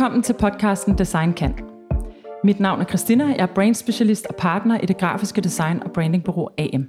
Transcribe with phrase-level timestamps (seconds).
[0.00, 1.54] Velkommen til podcasten Design Kan.
[2.44, 5.92] Mit navn er Christina, jeg er brand specialist og partner i det grafiske design- og
[5.92, 6.88] brandingbureau AM.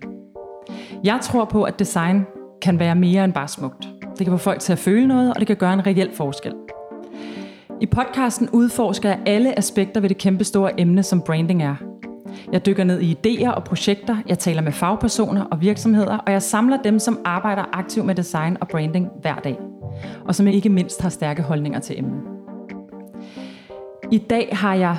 [1.04, 2.26] Jeg tror på, at design
[2.62, 3.88] kan være mere end bare smukt.
[4.18, 6.54] Det kan få folk til at føle noget, og det kan gøre en reel forskel.
[7.82, 11.76] I podcasten udforsker jeg alle aspekter ved det kæmpe store emne, som branding er.
[12.52, 16.42] Jeg dykker ned i idéer og projekter, jeg taler med fagpersoner og virksomheder, og jeg
[16.42, 19.58] samler dem, som arbejder aktivt med design og branding hver dag,
[20.26, 22.31] og som ikke mindst har stærke holdninger til emnet.
[24.12, 24.98] I dag har jeg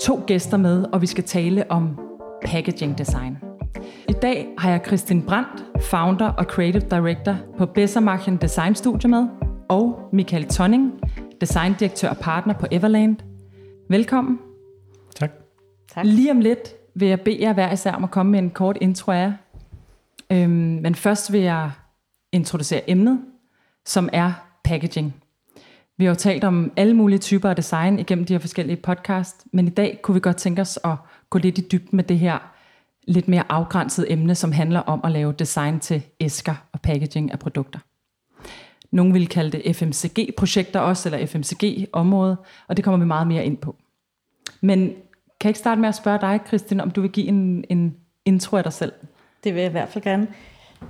[0.00, 1.98] to gæster med, og vi skal tale om
[2.46, 3.38] packaging design.
[4.08, 9.28] I dag har jeg Kristin Brandt, founder og creative director på Bessermarken Design Studio med,
[9.68, 10.92] og Michael Tonning,
[11.40, 13.16] designdirektør og partner på Everland.
[13.88, 14.38] Velkommen.
[15.16, 15.30] Tak.
[15.94, 16.04] Tak.
[16.04, 18.78] Lige om lidt vil jeg bede jer hver især om at komme med en kort
[18.80, 19.32] intro af jer.
[20.32, 20.50] Øhm,
[20.82, 21.70] men først vil jeg
[22.32, 23.20] introducere emnet,
[23.86, 24.32] som er
[24.64, 25.19] packaging.
[26.00, 29.46] Vi har jo talt om alle mulige typer af design igennem de her forskellige podcast,
[29.52, 30.96] men i dag kunne vi godt tænke os at
[31.30, 32.38] gå lidt i dybden med det her
[33.08, 37.38] lidt mere afgrænsede emne, som handler om at lave design til æsker og packaging af
[37.38, 37.78] produkter.
[38.90, 42.36] Nogle vil kalde det FMCG-projekter også, eller FMCG-område,
[42.68, 43.76] og det kommer vi meget mere ind på.
[44.60, 44.94] Men kan
[45.44, 48.56] jeg ikke starte med at spørge dig, Kristin, om du vil give en, en intro
[48.56, 48.92] af dig selv?
[49.44, 50.26] Det vil jeg i hvert fald gerne.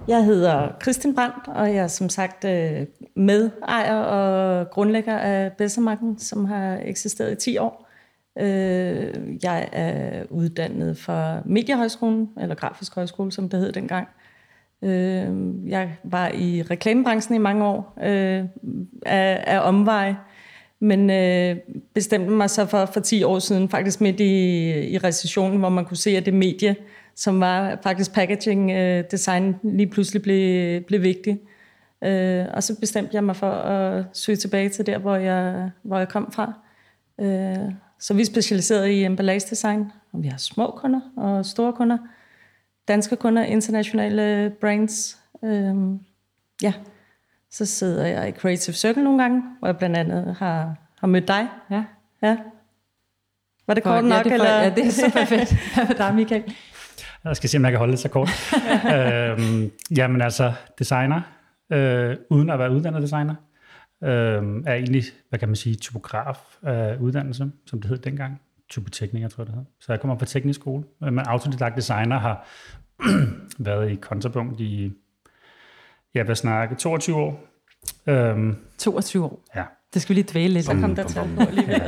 [0.08, 6.18] Jeg hedder Kristin Brandt, og jeg er som sagt øh, medejer og grundlægger af Bessermarken,
[6.18, 7.88] som har eksisteret i 10 år.
[8.38, 14.08] Øh, jeg er uddannet fra Mediehøjskolen, eller Grafisk Højskole, som det hed dengang.
[14.82, 15.28] Øh,
[15.66, 18.48] jeg var i reklamebranchen i mange år af,
[19.46, 20.14] af omvej,
[20.80, 21.56] men øh,
[21.94, 25.84] bestemte mig så for, for 10 år siden, faktisk midt i, i recessionen, hvor man
[25.84, 26.76] kunne se, at det medie,
[27.14, 31.40] som var faktisk packaging øh, design, lige pludselig blev, blev vigtigt.
[32.04, 35.98] Øh, og så bestemte jeg mig for at søge tilbage til der, hvor jeg, hvor
[35.98, 36.52] jeg kom fra.
[37.20, 41.98] Øh, så vi er specialiseret i emballagedesign, og vi har små kunder og store kunder.
[42.88, 45.18] Danske kunder, internationale brands.
[45.44, 45.74] Øh,
[46.62, 46.72] ja,
[47.50, 51.28] så sidder jeg i Creative Circle nogle gange, hvor jeg blandt andet har, har mødt
[51.28, 51.48] dig.
[51.70, 51.84] Ja.
[52.22, 52.36] Ja.
[53.66, 54.24] Var det kort ja, nok?
[54.24, 54.62] det er, for, eller?
[54.62, 55.54] ja, det er super fedt.
[55.74, 56.56] Hvad med dig, Michael?
[57.24, 58.28] Jeg skal se, om jeg kan holde det så kort.
[58.94, 61.20] øhm, jamen altså, designer,
[61.72, 63.34] øh, uden at være uddannet designer,
[64.04, 68.40] øh, er egentlig, hvad kan man sige, typograf af uddannelse, som det hed dengang.
[68.70, 69.64] Typotekniker, tror jeg det hed.
[69.80, 70.84] Så jeg kommer fra teknisk skole.
[71.00, 72.46] Men autodidakt designer har
[73.58, 74.92] været i kontrapunkt i,
[76.14, 77.44] jeg vil snakke 22 år.
[78.06, 79.44] Øhm, 22 år.
[79.54, 79.64] ja,
[79.94, 80.64] Det skal vi lige dvæle lidt.
[80.64, 81.82] Så kom der tal på alligevel.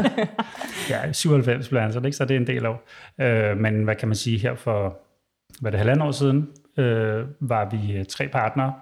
[0.90, 2.16] Ja, 97 blev ansat, ikke?
[2.16, 2.88] så det er en del år.
[3.20, 4.98] Øh, men hvad kan man sige her for,
[5.62, 8.74] hvad er det halvandet år siden, øh, var vi øh, tre partnere,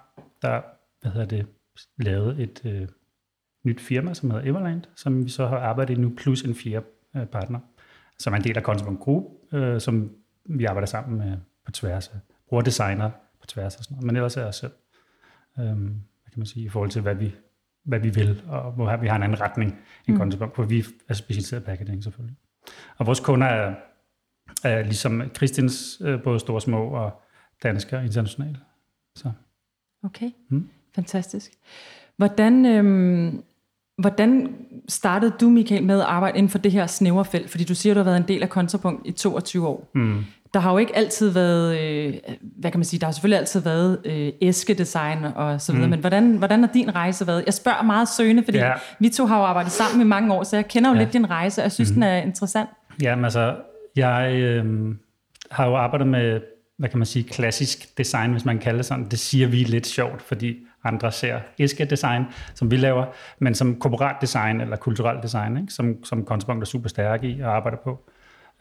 [0.43, 0.61] der
[1.01, 1.47] hvad hedder det,
[1.99, 2.89] lavede et øh,
[3.65, 6.87] nyt firma, som hedder Everland, som vi så har arbejdet i nu, plus en fjerde
[7.17, 7.59] øh, partner,
[8.19, 10.11] som er en del af Consumer Group, øh, som
[10.45, 13.11] vi arbejder sammen med på tværs af, designer
[13.41, 14.73] på tværs og sådan noget, men ellers er jeg selv,
[15.59, 17.35] øh, hvad kan man sige, i forhold til, hvad vi,
[17.85, 19.71] hvad vi vil, og hvor vi har en anden retning
[20.09, 20.21] end mm.
[20.21, 22.37] Consumer, hvor vi er specialiseret packaging selvfølgelig.
[22.97, 23.75] Og vores kunder er,
[24.65, 27.21] er ligesom Kristins, øh, både store små, og
[27.63, 28.57] danske og internationale.
[29.17, 29.31] Så.
[30.05, 30.69] Okay, Mm.
[30.95, 31.51] fantastisk.
[32.17, 33.43] Hvordan, øhm,
[33.99, 34.55] hvordan
[34.89, 37.51] startede du, Michael, med at arbejde inden for det her snævre felt?
[37.51, 39.91] Fordi du siger, du har været en del af Kontrapunkt i 22 år.
[39.95, 40.25] Mm.
[40.55, 42.15] Der har jo ikke altid været, øh,
[42.61, 45.91] hvad kan man sige, der har selvfølgelig altid været øh, æskedesign og så videre, mm.
[45.91, 47.43] men hvordan, hvordan har din rejse været?
[47.47, 48.73] Jeg spørger meget søgende, fordi Ja.
[49.01, 51.03] vi to har jo arbejdet sammen i mange år, så jeg kender jo ja.
[51.03, 51.95] lidt din rejse, og jeg synes, mm.
[51.95, 52.69] den er interessant.
[53.03, 53.57] Jamen altså,
[54.07, 54.95] jeg øh,
[55.51, 56.41] har jo arbejdet med,
[56.77, 59.05] hvad kan man sige, klassisk design, hvis man kan kalde det sådan.
[59.05, 62.25] Det siger vi lidt sjovt, fordi andre ser æske-design,
[62.55, 63.07] som vi laver,
[63.39, 65.73] men som korporat design eller kulturelt design, ikke?
[65.73, 68.11] Som, som Kontrapunkt er super stærk i og arbejder på.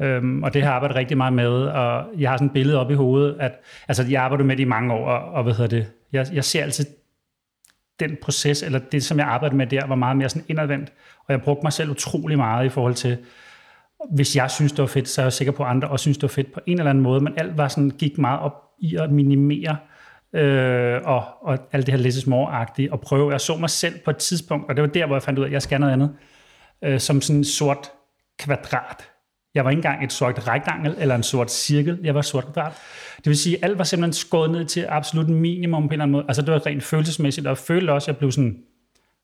[0.01, 2.79] Øhm, og det har jeg arbejdet rigtig meget med, og jeg har sådan et billede
[2.79, 3.51] op i hovedet, at
[3.87, 6.43] altså, jeg arbejder med det i mange år, og, og hvad hedder det, jeg, jeg
[6.43, 6.85] ser altid
[7.99, 11.33] den proces, eller det, som jeg arbejdede med der, var meget mere sådan indadvendt, og
[11.33, 13.17] jeg brugte mig selv utrolig meget i forhold til,
[14.09, 16.17] hvis jeg synes, det var fedt, så er jeg sikker på, at andre også synes,
[16.17, 18.53] det var fedt på en eller anden måde, men alt var sådan, gik meget op
[18.79, 19.77] i at minimere,
[20.33, 23.31] øh, og, og alt det her lidt småagtige og prøve.
[23.31, 25.43] Jeg så mig selv på et tidspunkt, og det var der, hvor jeg fandt ud
[25.43, 26.15] af, at jeg skal noget andet,
[26.83, 27.91] øh, som sådan en sort
[28.39, 29.03] kvadrat.
[29.55, 32.43] Jeg var ikke engang et sort rektangel eller en sort cirkel, jeg var et sort
[32.43, 32.73] kvadrat.
[33.17, 36.03] Det vil sige, at alt var simpelthen skåret ned til absolut minimum på en eller
[36.03, 36.25] anden måde.
[36.27, 38.57] Altså det var rent følelsesmæssigt, og jeg følte også, at jeg blev sådan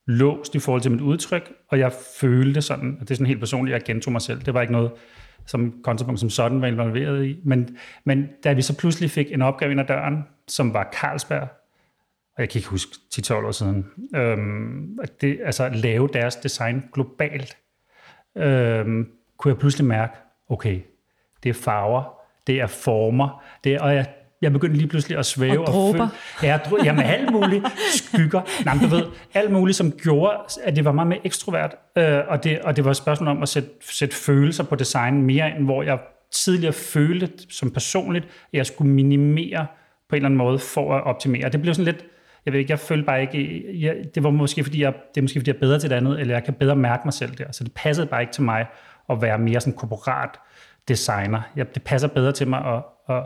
[0.07, 3.39] låst i forhold til mit udtryk, og jeg følte sådan, og det er sådan helt
[3.39, 4.41] personligt, jeg gentog mig selv.
[4.41, 4.91] Det var ikke noget,
[5.45, 7.39] som kontrapunkt som sådan var involveret i.
[7.43, 11.47] Men, men da vi så pludselig fik en opgave ind ad døren, som var Carlsberg,
[12.35, 13.85] og jeg kan ikke huske 10-12 år siden,
[14.15, 17.57] øhm, at det, altså lave deres design globalt,
[18.37, 19.07] øhm,
[19.37, 20.13] kunne jeg pludselig mærke,
[20.49, 20.81] okay,
[21.43, 22.03] det er farver,
[22.47, 24.05] det er former, det er, og jeg
[24.45, 25.59] jeg begyndte lige pludselig at svæve.
[25.59, 26.03] Og dråber.
[26.03, 26.09] Og
[26.39, 27.65] føle, ja, dro, jamen alt muligt.
[27.95, 28.41] Skygger.
[28.65, 29.03] Nej, men du ved,
[29.33, 31.75] alt muligt, som gjorde, at det var meget mere ekstrovert.
[31.97, 35.21] Øh, og, det, og det var et spørgsmål om at sætte, sætte følelser på design
[35.21, 35.99] mere, end hvor jeg
[36.31, 39.65] tidligere følte som personligt, at jeg skulle minimere
[40.09, 41.49] på en eller anden måde for at optimere.
[41.49, 42.05] Det blev sådan lidt,
[42.45, 45.21] jeg ved ikke, jeg følte bare ikke, jeg, det var måske fordi, jeg, det er
[45.21, 47.31] måske fordi, jeg er bedre til det andet, eller jeg kan bedre mærke mig selv
[47.35, 47.51] der.
[47.51, 48.65] Så det passede bare ikke til mig
[49.09, 50.29] at være mere sådan korporat
[50.87, 51.41] designer.
[51.55, 52.83] Jeg, det passer bedre til mig at,
[53.15, 53.23] at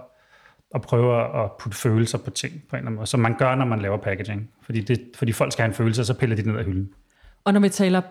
[0.76, 3.56] at prøve at putte følelser på ting på en eller anden måde, som man gør,
[3.56, 4.50] når man laver packaging.
[4.66, 6.90] Fordi, det, fordi folk skal have en følelse, og så piller de ned af hylden.
[7.44, 8.02] Og når vi taler,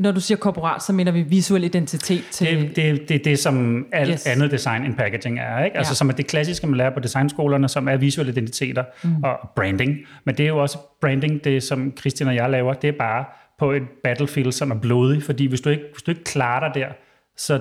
[0.00, 2.46] når du siger korporat, så mener vi visuel identitet til...
[2.46, 4.26] Det, det, det er det, som alt yes.
[4.26, 5.64] andet design end packaging er.
[5.64, 5.76] Ikke?
[5.76, 5.94] Altså ja.
[5.94, 9.22] som er det klassiske, man lærer på designskolerne, som er visuelle identiteter mm.
[9.24, 9.98] og branding.
[10.24, 13.24] Men det er jo også branding, det som Christian og jeg laver, det er bare
[13.58, 15.22] på et battlefield, som er blodig.
[15.22, 16.88] Fordi hvis du ikke, hvis du ikke klarer dig der,
[17.36, 17.60] så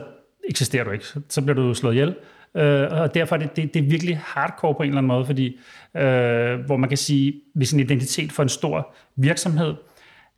[0.50, 1.06] eksisterer du ikke.
[1.30, 2.15] Så bliver du slået ihjel.
[2.57, 5.25] Øh, og derfor er det, det, det er virkelig hardcore på en eller anden måde,
[5.25, 5.59] fordi
[5.98, 9.74] øh, hvor man kan sige, hvis en identitet for en stor virksomhed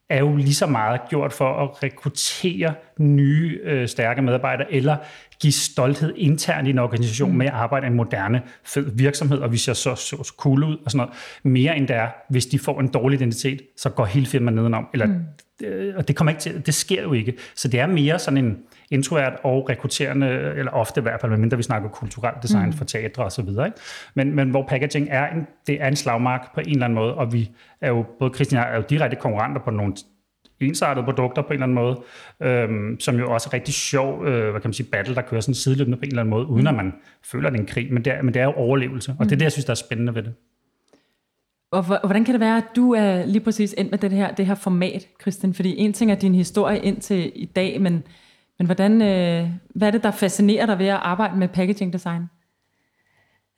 [0.10, 4.98] er jo lige så meget gjort for at rekruttere nye øh, stærke medarbejdere, eller
[5.42, 7.38] give stolthed internt i en organisation mm.
[7.38, 10.64] med at arbejde i en moderne, fed virksomhed, og vi ser så, så, så cool
[10.64, 11.14] ud og sådan noget.
[11.44, 14.88] Mere end det er, hvis de får en dårlig identitet, så går hele firmaet nedenom.
[14.94, 15.68] Eller, mm.
[15.68, 17.34] øh, og det, kommer ikke til, det sker jo ikke.
[17.56, 18.58] Så det er mere sådan en,
[18.92, 22.74] introvert og rekrutterende, eller ofte i hvert fald, medmindre vi snakker kulturelt design mm.
[22.74, 23.50] for teatre osv.
[24.14, 27.14] Men, men hvor packaging er en, det er en slagmark på en eller anden måde,
[27.14, 27.52] og vi
[27.82, 29.94] er jo, både Christian og jeg er jo direkte konkurrenter på nogle
[30.62, 32.02] ensartede produkter på en eller anden måde,
[32.42, 35.42] øhm, som jo også er rigtig sjov, øh, hvad kan man sige, battle, der kører
[35.42, 36.68] sådan sideløbende på en eller anden måde, uden mm.
[36.68, 36.94] at man
[37.24, 39.28] føler, det er en krig, men det er, men det er jo overlevelse, og mm.
[39.28, 40.34] det er det, jeg synes, der er spændende ved det.
[41.72, 44.46] Og hvordan kan det være, at du er lige præcis ind med det her, det
[44.46, 45.54] her format, Christian?
[45.54, 48.04] Fordi en ting er din historie indtil i dag, men
[48.60, 52.22] men hvordan, øh, hvad er det, der fascinerer dig ved at arbejde med packaging design?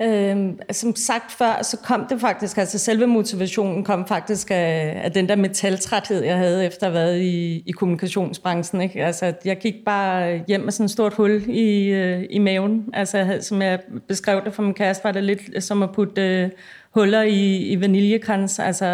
[0.02, 5.12] Øhm, som sagt før, så kom det faktisk, altså selve motivationen kom faktisk af, af
[5.12, 8.82] den der metaltræthed, jeg havde efter at have været i, i kommunikationsbranchen.
[8.82, 9.06] Ikke?
[9.06, 12.86] Altså, jeg gik bare hjem med sådan et stort hul i, øh, i maven.
[12.94, 16.50] Altså, som jeg beskrev det for min kæreste, var det lidt som at putte øh,
[16.96, 18.60] huller i, i vaniljekrans.
[18.60, 18.86] Altså,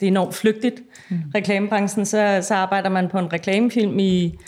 [0.00, 0.82] det er enormt flygtigt.
[1.08, 1.16] Mm.
[1.34, 4.38] Reklamebranchen, så, så arbejder man på en reklamefilm i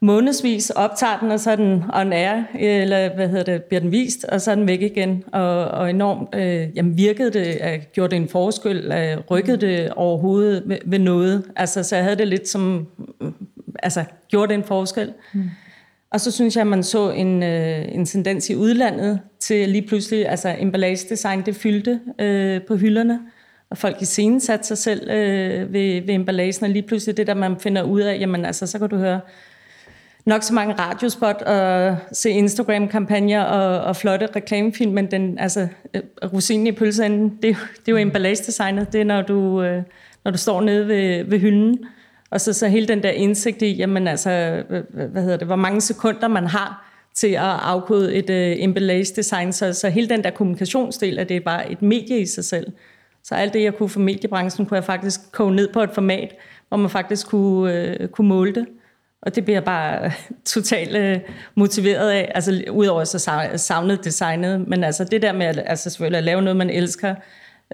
[0.00, 3.92] månedsvis optager den, og så er den on air, eller hvad hedder det, bliver den
[3.92, 5.24] vist, og så er den væk igen.
[5.32, 9.90] Og, og enormt, øh, jamen virkede det, øh, gjorde det en forskel, øh, rykkede det
[9.90, 11.44] overhovedet ved, ved noget.
[11.56, 12.86] Altså, så jeg havde det lidt som,
[13.20, 13.32] øh,
[13.82, 15.12] altså, gjorde det en forskel.
[15.34, 15.50] Mm.
[16.10, 19.86] Og så synes jeg, at man så en, øh, en tendens i udlandet til lige
[19.88, 23.20] pludselig, altså emballagedesign, det fyldte øh, på hylderne,
[23.70, 27.26] og folk i scenen satte sig selv øh, ved, ved emballagen, og lige pludselig det
[27.26, 29.20] der, man finder ud af, jamen altså, så kan du høre
[30.28, 36.02] nok så mange radiospot og se Instagram-kampagner og, og flotte reklamefilm, men den, altså, øh,
[36.32, 38.92] rosinen i pølseenden, det, det er jo emballagedesignet.
[38.92, 39.82] Det er, når du, øh,
[40.24, 41.78] når du står nede ved, ved hylden,
[42.30, 44.62] og så, så hele den der indsigt i, jamen altså,
[45.12, 49.52] hvad hedder det, hvor mange sekunder man har til at afkode et øh, emballage-design.
[49.52, 52.72] Så, så hele den der kommunikationsdel, at det er bare et medie i sig selv.
[53.24, 56.34] Så alt det, jeg kunne for mediebranchen, kunne jeg faktisk koge ned på et format,
[56.68, 58.66] hvor man faktisk kunne, øh, kunne måle det.
[59.22, 60.12] Og det bliver jeg bare
[60.54, 61.20] totalt øh,
[61.54, 66.18] motiveret af, altså udover så savnet designet, men altså det der med at, altså selvfølgelig
[66.18, 67.14] at lave noget, man elsker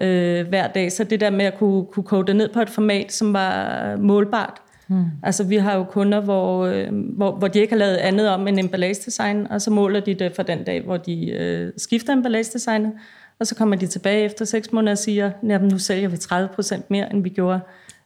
[0.01, 2.69] øh, hver dag, så det der med at kunne, kunne kode det ned på et
[2.69, 4.61] format, som var målbart.
[4.87, 5.05] Hmm.
[5.23, 8.47] Altså vi har jo kunder, hvor, øh, hvor, hvor de ikke har lavet andet om
[8.47, 12.93] end emballagedesign, og så måler de det for den dag, hvor de øh, skifter emballagedesignet,
[13.39, 16.81] og så kommer de tilbage efter seks måneder og siger, at nu sælger vi 30%
[16.89, 17.59] mere, end vi gjorde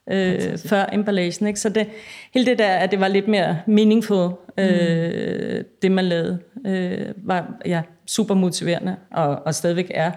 [0.10, 1.48] øh, før emballagen.
[1.48, 1.60] Ikke?
[1.60, 1.88] Så det,
[2.34, 5.66] hele det der, at det var lidt mere meaningful, øh, mm.
[5.82, 10.12] det man lavede, øh, var ja, super motiverende, og, og stadigvæk er.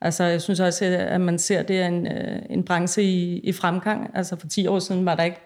[0.00, 3.38] Altså, jeg synes også, at man ser, at det er en, øh, en branche i,
[3.38, 4.10] i fremgang.
[4.14, 5.40] Altså, for 10 år siden var der ikke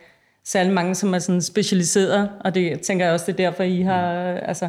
[0.45, 3.81] særlig mange, som er sådan specialiseret, og det tænker jeg også, det er derfor, I
[3.81, 4.39] har mm.
[4.43, 4.69] altså,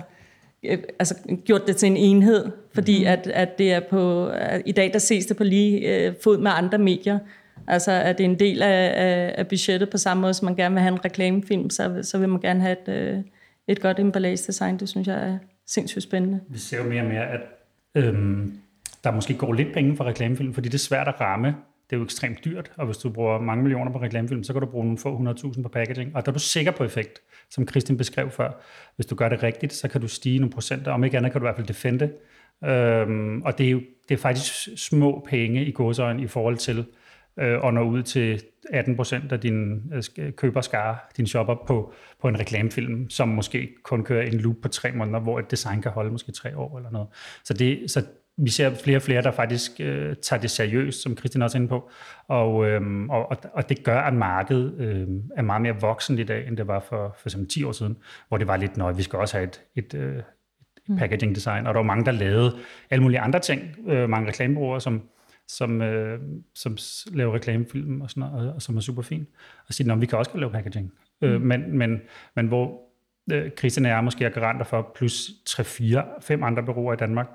[0.64, 3.08] øh, altså, gjort det til en enhed, fordi mm.
[3.08, 6.38] at, at det er på, at i dag der ses det på lige øh, fod
[6.38, 7.20] med andre medier,
[7.70, 10.56] Altså, at det er en del af, af, af budgettet på samme måde, som man
[10.56, 13.20] gerne vil have en reklamefilm, så, så vil man gerne have et, øh,
[13.68, 14.78] et godt emballage-design.
[14.78, 16.40] Det synes jeg er sindssygt spændende.
[16.50, 17.42] Vi ser jo mere og mere, at
[17.96, 18.60] øhm,
[19.04, 21.48] der måske går lidt penge for reklamefilm, fordi det er svært at ramme.
[21.90, 24.62] Det er jo ekstremt dyrt, og hvis du bruger mange millioner på reklamefilm, så kan
[24.62, 27.66] du bruge nogle få 100.000 på packaging, og der er du sikker på effekt, som
[27.66, 28.52] Kristin beskrev før.
[28.96, 31.42] Hvis du gør det rigtigt, så kan du stige nogle procenter, om ikke andet kan
[31.42, 32.12] du i hvert fald defende.
[32.66, 36.86] Øhm, og det er jo det er faktisk små penge i godsøjen i forhold til,
[37.40, 42.28] øh, og når ud til 18 procent af din øh, køberskare, din shopper, på, på
[42.28, 45.92] en reklamefilm, som måske kun kører en loop på tre måneder, hvor et design kan
[45.92, 47.08] holde måske tre år eller noget.
[47.44, 48.04] Så, det, så
[48.38, 51.60] vi ser flere og flere, der faktisk øh, tager det seriøst, som Christian også er
[51.60, 51.90] inde på,
[52.28, 56.48] og, øh, og, og det gør, at markedet øh, er meget mere voksen i dag,
[56.48, 59.04] end det var for, for eksempel 10 år siden, hvor det var lidt, nøje, vi
[59.04, 60.24] skal også have et, et, et, et
[60.88, 60.98] mm.
[60.98, 62.58] packaging design, og der var mange, der lavede
[62.90, 65.02] alle mulige andre ting, øh, mange reklamebrugere, som,
[65.50, 66.20] som, øh,
[66.56, 66.78] som
[67.14, 69.30] laver reklamefilm og sådan noget, og, som er super fint,
[69.68, 70.94] og siger, at vi kan også lave packaging.
[71.22, 71.36] Øh, mm.
[71.36, 72.02] Øh, men, men,
[72.36, 72.82] men hvor
[73.32, 77.28] øh, Christian er måske er garanter for, plus 3, 4, 5 andre bureauer i Danmark,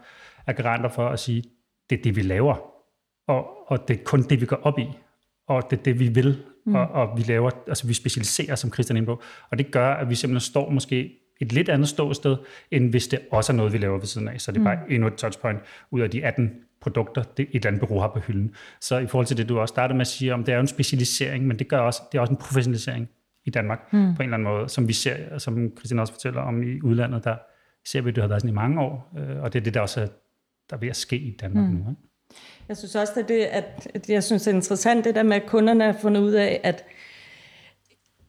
[0.47, 1.43] er garanter for at sige,
[1.91, 2.57] det er det, vi laver,
[3.29, 4.87] og, og det er kun det, vi går op i,
[5.47, 6.75] og det er det, vi vil, mm.
[6.75, 10.11] og, og vi laver, altså vi specialiserer, som Christian inde på, og det gør, at
[10.11, 12.37] vi simpelthen står måske et lidt andet ståsted,
[12.71, 14.41] end hvis det også er noget, vi laver ved siden af.
[14.41, 14.65] Så det er mm.
[14.65, 15.59] bare endnu et touchpoint
[15.91, 16.53] ud af de 18
[16.85, 18.55] produkter, det et eller andet bureau har på hylden.
[18.81, 20.61] Så i forhold til det, du også startede med at sige, om det er jo
[20.61, 23.09] en specialisering, men det gør også, det er også en professionalisering
[23.45, 24.15] i Danmark mm.
[24.15, 27.25] på en eller anden måde, som vi ser, som Christian også fortæller om i udlandet,
[27.25, 27.37] der
[27.87, 29.75] ser vi, at det har været sådan i mange år, øh, og det er det,
[29.75, 30.07] der også er,
[30.71, 31.71] der er ved at ske i Danmark mm.
[31.71, 31.91] nu.
[31.91, 32.03] Ikke?
[32.69, 35.37] Jeg synes også, at det, at, at jeg synes, det er interessant, det der med,
[35.37, 36.85] at kunderne har fundet ud af, at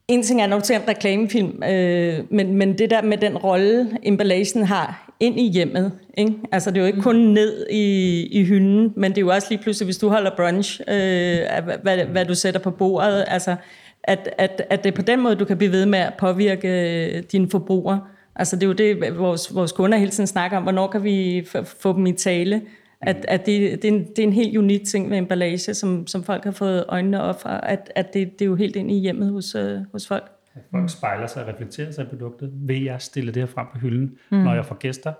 [0.08, 3.98] en ting er nok til en reklamefilm, øh, men, men det der med den rolle,
[4.02, 5.92] emballagen har ind i hjemmet.
[6.16, 6.32] Ikke?
[6.52, 9.46] Altså det er jo ikke kun ned i, i hylden, men det er jo også
[9.50, 11.38] lige pludselig, hvis du holder brunch, øh,
[11.82, 13.24] hvad, hvad du sætter på bordet.
[13.28, 13.56] Altså
[14.04, 16.68] at, at, at det er på den måde, du kan blive ved med at påvirke
[16.68, 18.00] øh, dine forbrugere.
[18.36, 21.46] Altså det er jo det, vores, vores kunder hele tiden snakker om, hvornår kan vi
[21.64, 22.62] få dem i tale.
[23.00, 26.06] At, at det, det, er en, det er en helt unik ting med emballage, som,
[26.06, 28.90] som folk har fået øjnene op for, at, at det, det er jo helt ind
[28.90, 30.35] i hjemmet hos, øh, hos folk.
[30.56, 32.50] At folk spejler sig og reflekterer sig i produktet.
[32.54, 34.38] Vil jeg stille det her frem på hylden, mm.
[34.38, 35.12] når jeg får gæster?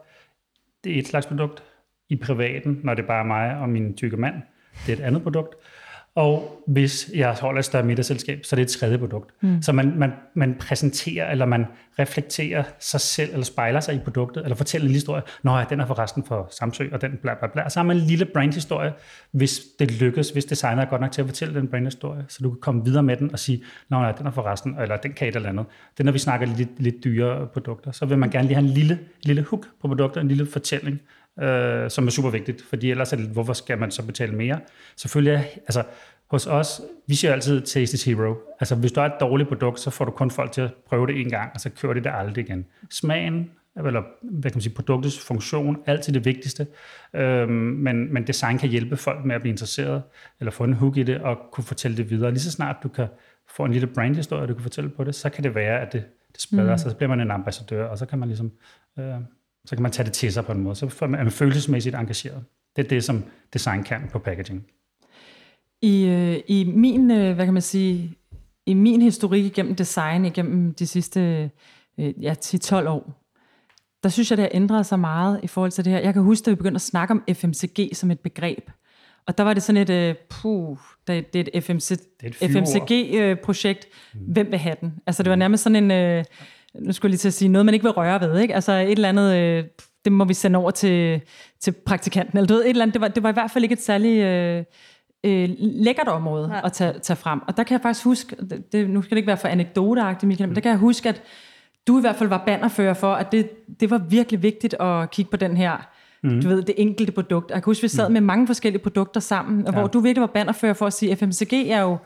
[0.84, 1.62] Det er et slags produkt.
[2.08, 4.34] I privaten, når det er bare mig og min tykke mand,
[4.86, 5.54] det er et andet produkt.
[6.16, 9.30] Og hvis jeg holder et større middagsselskab, så er det et tredje produkt.
[9.40, 9.62] Mm.
[9.62, 11.66] Så man, man, man præsenterer, eller man
[11.98, 15.22] reflekterer sig selv, eller spejler sig i produktet, eller fortæller en lille historie.
[15.42, 17.62] Nå ja, den er forresten for Samsø, og den bla bla bla.
[17.62, 18.92] Og så har man en lille brandhistorie,
[19.30, 22.50] hvis det lykkes, hvis designer er godt nok til at fortælle den brandhistorie, så du
[22.50, 25.28] kan komme videre med den og sige, nå ja, den er forresten, eller den kan
[25.28, 25.66] et eller andet.
[25.92, 28.68] Det er, når vi snakker lidt, lidt dyre produkter, så vil man gerne lige have
[28.68, 31.00] en lille, lille hook på produkter, en lille fortælling,
[31.42, 34.60] øh, som er super vigtigt, fordi ellers er det, hvorfor skal man så betale mere?
[34.96, 35.82] Selvfølgelig, altså
[36.30, 38.34] hos os, vi siger altid taste is hero.
[38.60, 41.06] Altså hvis du har et dårligt produkt, så får du kun folk til at prøve
[41.06, 42.66] det en gang, og så kører de det aldrig igen.
[42.90, 46.66] Smagen, eller hvad kan man sige, produktets funktion, altid det vigtigste.
[47.14, 50.02] Øhm, men, men design kan hjælpe folk med at blive interesseret,
[50.40, 52.30] eller få en hook i det, og kunne fortælle det videre.
[52.30, 53.06] Lige så snart du kan
[53.56, 56.04] få en lille brandhistorie, du kan fortælle på det, så kan det være, at det,
[56.32, 56.78] det spreder mm.
[56.78, 58.52] sig, så bliver man en ambassadør, og så kan man ligesom
[58.98, 59.14] øh,
[59.66, 60.76] så kan man tage det til sig på en måde.
[60.76, 62.44] Så er man følelsesmæssigt engageret.
[62.76, 64.66] Det er det, som design kan på packaging.
[65.82, 68.16] I, øh, i min, øh, hvad kan man sige,
[68.66, 71.50] i min historik igennem design, igennem de sidste
[71.98, 73.22] øh, ja, 10-12 år,
[74.02, 76.00] der synes jeg, det har ændret sig meget i forhold til det her.
[76.00, 78.70] Jeg kan huske, at vi begyndte at snakke om FMCG som et begreb.
[79.26, 81.92] Og der var det sådan et, uh, puh, det, det er et, FMC,
[82.42, 83.86] FMCG-projekt.
[84.14, 84.20] Mm.
[84.20, 84.94] Hvem vil have den?
[85.06, 86.24] Altså det var nærmest sådan en, uh,
[86.80, 88.54] nu skulle jeg lige til at sige, noget man ikke vil røre ved, ikke?
[88.54, 89.64] Altså et eller andet, øh,
[90.04, 91.20] det må vi sende over til,
[91.60, 93.64] til praktikanten, eller du ved, et eller andet, det var, det var i hvert fald
[93.64, 94.64] ikke et særligt øh,
[95.24, 96.66] øh, lækkert område ja.
[96.66, 97.40] at tage, tage frem.
[97.48, 100.28] Og der kan jeg faktisk huske, det, det, nu skal det ikke være for anekdoteagtigt,
[100.28, 101.22] Michael, men der kan jeg huske, at
[101.86, 105.30] du i hvert fald var bannerfører for, at det, det var virkelig vigtigt at kigge
[105.30, 105.88] på den her,
[106.22, 106.42] mm.
[106.42, 107.50] du ved, det enkelte produkt.
[107.50, 108.12] Jeg kan huske, vi sad mm.
[108.12, 109.78] med mange forskellige produkter sammen, og ja.
[109.78, 111.96] hvor du virkelig var bannerfører for at sige, at FMCG er jo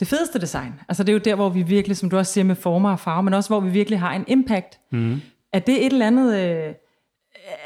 [0.00, 0.72] det fedeste design.
[0.88, 3.00] Altså det er jo der, hvor vi virkelig, som du også siger, med former og
[3.00, 4.78] farver, men også hvor vi virkelig har en impact.
[4.92, 5.20] Mm.
[5.52, 6.36] Er det et eller andet...
[6.36, 6.74] Øh,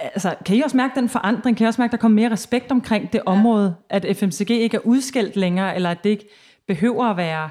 [0.02, 1.56] altså, kan I også mærke den forandring?
[1.56, 3.30] Kan I også mærke, at der kommer mere respekt omkring det ja.
[3.30, 3.74] område?
[3.90, 6.28] At FMCG ikke er udskilt længere, eller at det ikke
[6.66, 7.50] behøver at være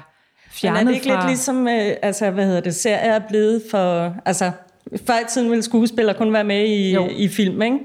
[0.50, 1.20] fjernet Men er det ikke fra...
[1.20, 4.14] lidt ligesom, øh, altså, hvad hedder det, serier er blevet for...
[4.24, 4.50] Altså,
[5.06, 7.78] før i tiden ville skuespillere kun være med i, i film, ikke?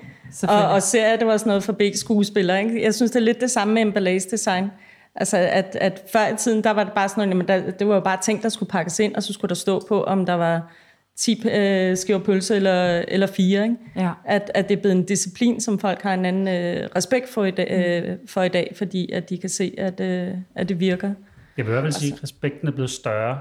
[0.47, 2.83] Og, og serier, det var sådan noget for begge skuespillere, ikke?
[2.83, 4.71] Jeg synes, det er lidt det samme med emballage design.
[5.17, 7.95] Altså, at, at før i tiden, der var det bare sådan noget, der, det var
[7.95, 10.33] jo bare ting, der skulle pakkes ind, og så skulle der stå på, om der
[10.33, 10.71] var
[11.17, 13.63] 10 øh, skiver pølse eller, eller fire.
[13.63, 13.75] Ikke?
[13.95, 14.11] Ja.
[14.25, 17.45] At, at det er blevet en disciplin, som folk har en anden øh, respekt for
[17.45, 20.79] i, dag, øh, for i dag, fordi at de kan se, at, øh, at det
[20.79, 21.13] virker.
[21.57, 23.39] Jeg vil i hvert fald sige, at respekten er blevet større,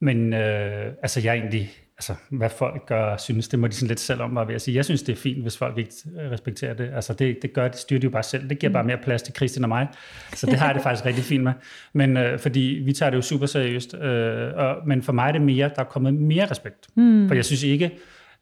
[0.00, 3.88] men øh, altså, jeg er egentlig altså, hvad folk gør synes, det må de sådan
[3.88, 4.74] lidt selv om, var ved at sige.
[4.74, 5.92] Jeg synes, det er fint, hvis folk ikke
[6.30, 6.90] respekterer det.
[6.94, 8.48] Altså, det, det gør det, styrer de jo bare selv.
[8.48, 9.88] Det giver bare mere plads til Christian og mig.
[10.34, 11.52] Så det har jeg det faktisk rigtig fint med.
[11.92, 13.94] Men øh, fordi vi tager det jo super seriøst.
[13.94, 16.88] Øh, og, men for mig er det mere, der er kommet mere respekt.
[16.96, 17.28] Mm.
[17.28, 17.90] For jeg synes ikke,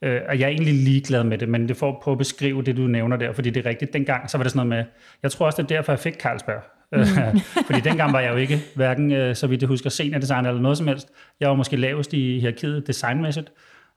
[0.02, 2.76] øh, og jeg er egentlig ligeglad med det, men det får på at beskrive det,
[2.76, 3.92] du nævner der, fordi det er rigtigt.
[3.92, 4.92] Dengang, så var det sådan noget med,
[5.22, 7.38] jeg tror også, det er derfor, jeg fik Carlsberg Mm.
[7.66, 10.78] Fordi dengang var jeg jo ikke, hverken, øh, så vidt jeg husker, seniordesigner eller noget
[10.78, 11.08] som helst.
[11.40, 13.52] Jeg var måske lavest i hierarkiet designmæssigt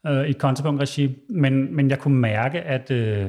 [0.08, 3.26] øh, i kontrapunkt-regi, men, men jeg kunne mærke, at, øh,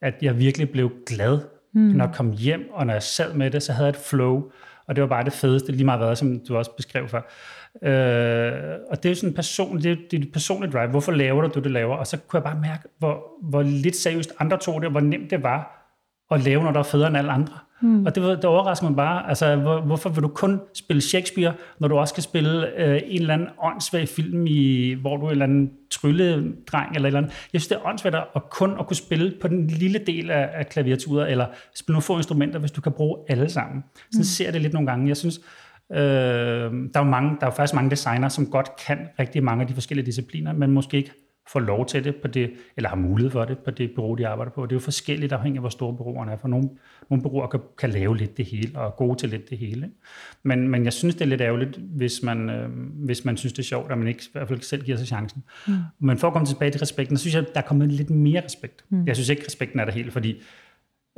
[0.00, 1.38] at jeg virkelig blev glad,
[1.74, 1.80] mm.
[1.80, 4.50] når jeg kom hjem, og når jeg sad med det, så havde jeg et flow,
[4.86, 7.20] og det var bare det fedeste, lige meget hvad, som du også beskrev før.
[7.82, 10.90] Øh, og det er jo sådan person, det er, det er et personligt drive.
[10.90, 11.96] Hvorfor laver du det, du laver?
[11.96, 15.00] Og så kunne jeg bare mærke, hvor, hvor lidt seriøst andre tog det, og hvor
[15.00, 15.88] nemt det var
[16.30, 17.58] at lave, når der er federe end alle andre.
[17.82, 18.06] Mm.
[18.06, 19.28] Og det, det overrasker mig bare.
[19.28, 23.20] Altså, hvor, hvorfor vil du kun spille Shakespeare, når du også kan spille øh, en
[23.20, 27.18] eller anden åndssvag film, i, hvor du er en eller anden trylledreng eller et eller
[27.18, 27.48] andet.
[27.52, 30.50] Jeg synes, det er åndssvagt at kun at kunne spille på den lille del af,
[30.52, 33.84] af klaviaturet, eller spille nogle få instrumenter, hvis du kan bruge alle sammen.
[33.94, 34.24] Sådan mm.
[34.24, 35.08] ser det lidt nogle gange.
[35.08, 35.40] Jeg synes,
[35.92, 39.62] øh, der, er mange, der er jo faktisk mange designer, som godt kan rigtig mange
[39.62, 41.12] af de forskellige discipliner, men måske ikke
[41.48, 44.26] får lov til det på det, eller har mulighed for det på det bureau, de
[44.26, 44.66] arbejder på.
[44.66, 46.36] Det er jo forskelligt afhængig af, hvor store bureauerne er.
[46.36, 46.68] For nogle,
[47.10, 49.86] nogle bureauer kan, kan lave lidt det hele, og er gode til lidt det hele.
[49.86, 49.96] Ikke?
[50.42, 52.70] Men, men jeg synes, det er lidt ærgerligt, hvis man, øh,
[53.04, 55.06] hvis man synes, det er sjovt, at man ikke, i hvert fald selv giver sig
[55.06, 55.44] chancen.
[55.66, 55.74] Mm.
[55.98, 58.44] Men for at komme tilbage til respekten, så synes jeg, der er kommet lidt mere
[58.44, 58.84] respekt.
[58.88, 59.06] Mm.
[59.06, 60.42] Jeg synes ikke, respekten er der helt, fordi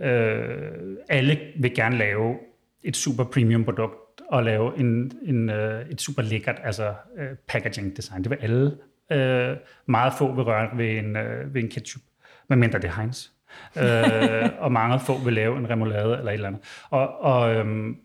[0.00, 2.34] øh, alle vil gerne lave
[2.82, 3.94] et super premium produkt,
[4.28, 8.22] og lave en, en, øh, et super lækkert altså, øh, packaging design.
[8.22, 8.76] Det vil alle
[9.11, 9.56] øh,
[9.87, 12.02] meget få vil røre ved en, øh, ved en ketchup,
[12.49, 13.28] medmindre det er Heinz.
[13.76, 16.62] øh, og mange få vil lave en remoulade eller et eller andet.
[16.90, 17.96] Og, og øhm,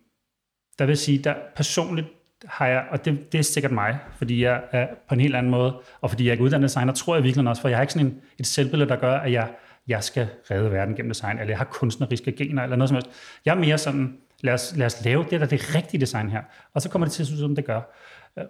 [0.80, 2.08] der vil sige, der personligt
[2.46, 5.52] har jeg, og det, det er sikkert mig, fordi jeg er på en helt anden
[5.52, 7.94] måde, og fordi jeg er uddannet designer, tror jeg virkelig også, for jeg har ikke
[7.94, 9.50] sådan en, et selvbillede, der gør, at jeg,
[9.88, 13.10] jeg skal redde verden gennem design, eller jeg har kunstneriske gener, eller noget som helst.
[13.46, 16.30] Jeg er mere sådan, lad os, lad os lave det, der er det rigtige design
[16.30, 16.42] her,
[16.74, 17.82] og så kommer det til at se ud, som det gør.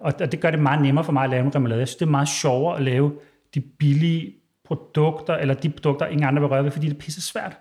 [0.00, 1.80] Og det gør det meget nemmere for mig at lave en remoulade.
[1.80, 3.12] Jeg synes, det er meget sjovere at lave
[3.54, 7.22] de billige produkter, eller de produkter, ingen andre vil røre ved, fordi det er pisse
[7.22, 7.56] svært.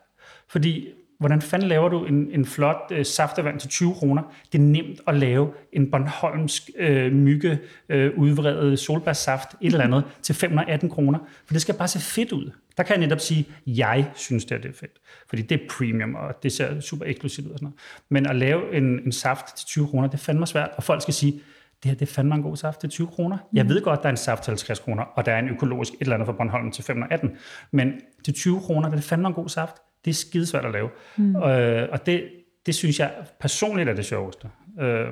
[0.48, 0.88] Fordi
[1.20, 4.24] hvordan fanden laver du en, en flot øh, saftevand til 20 kroner?
[4.52, 10.04] Det er nemt at lave en Bornholmsk øh, mygge øh, udvredet solbærsaft, et eller andet,
[10.22, 11.20] til 518 kroner.
[11.46, 12.52] For det skal bare se fedt ud.
[12.78, 15.00] Der kan jeg netop sige, jeg synes, det er, det er fedt.
[15.30, 17.80] Fordi det er premium, og det ser super eksklusivt ud og sådan noget.
[18.10, 21.02] Men at lave en, en saft til 20 kroner, det er fandme svært, og folk
[21.02, 21.42] skal sige,
[21.84, 23.38] det her det er fandme en god saft til 20 kroner.
[23.38, 23.58] Mm.
[23.58, 25.94] Jeg ved godt, der er en saft til 50 kroner, og der er en økologisk
[25.94, 27.32] et eller andet fra Bornholm til 518,
[27.72, 27.94] men
[28.26, 29.76] til 20 kroner, det er fandme en god saft.
[30.06, 30.90] Det er skidesvært at lave.
[31.18, 31.36] Mm.
[31.36, 32.24] Øh, og det,
[32.66, 34.50] det synes jeg personligt er det sjoveste.
[34.82, 35.08] Øh,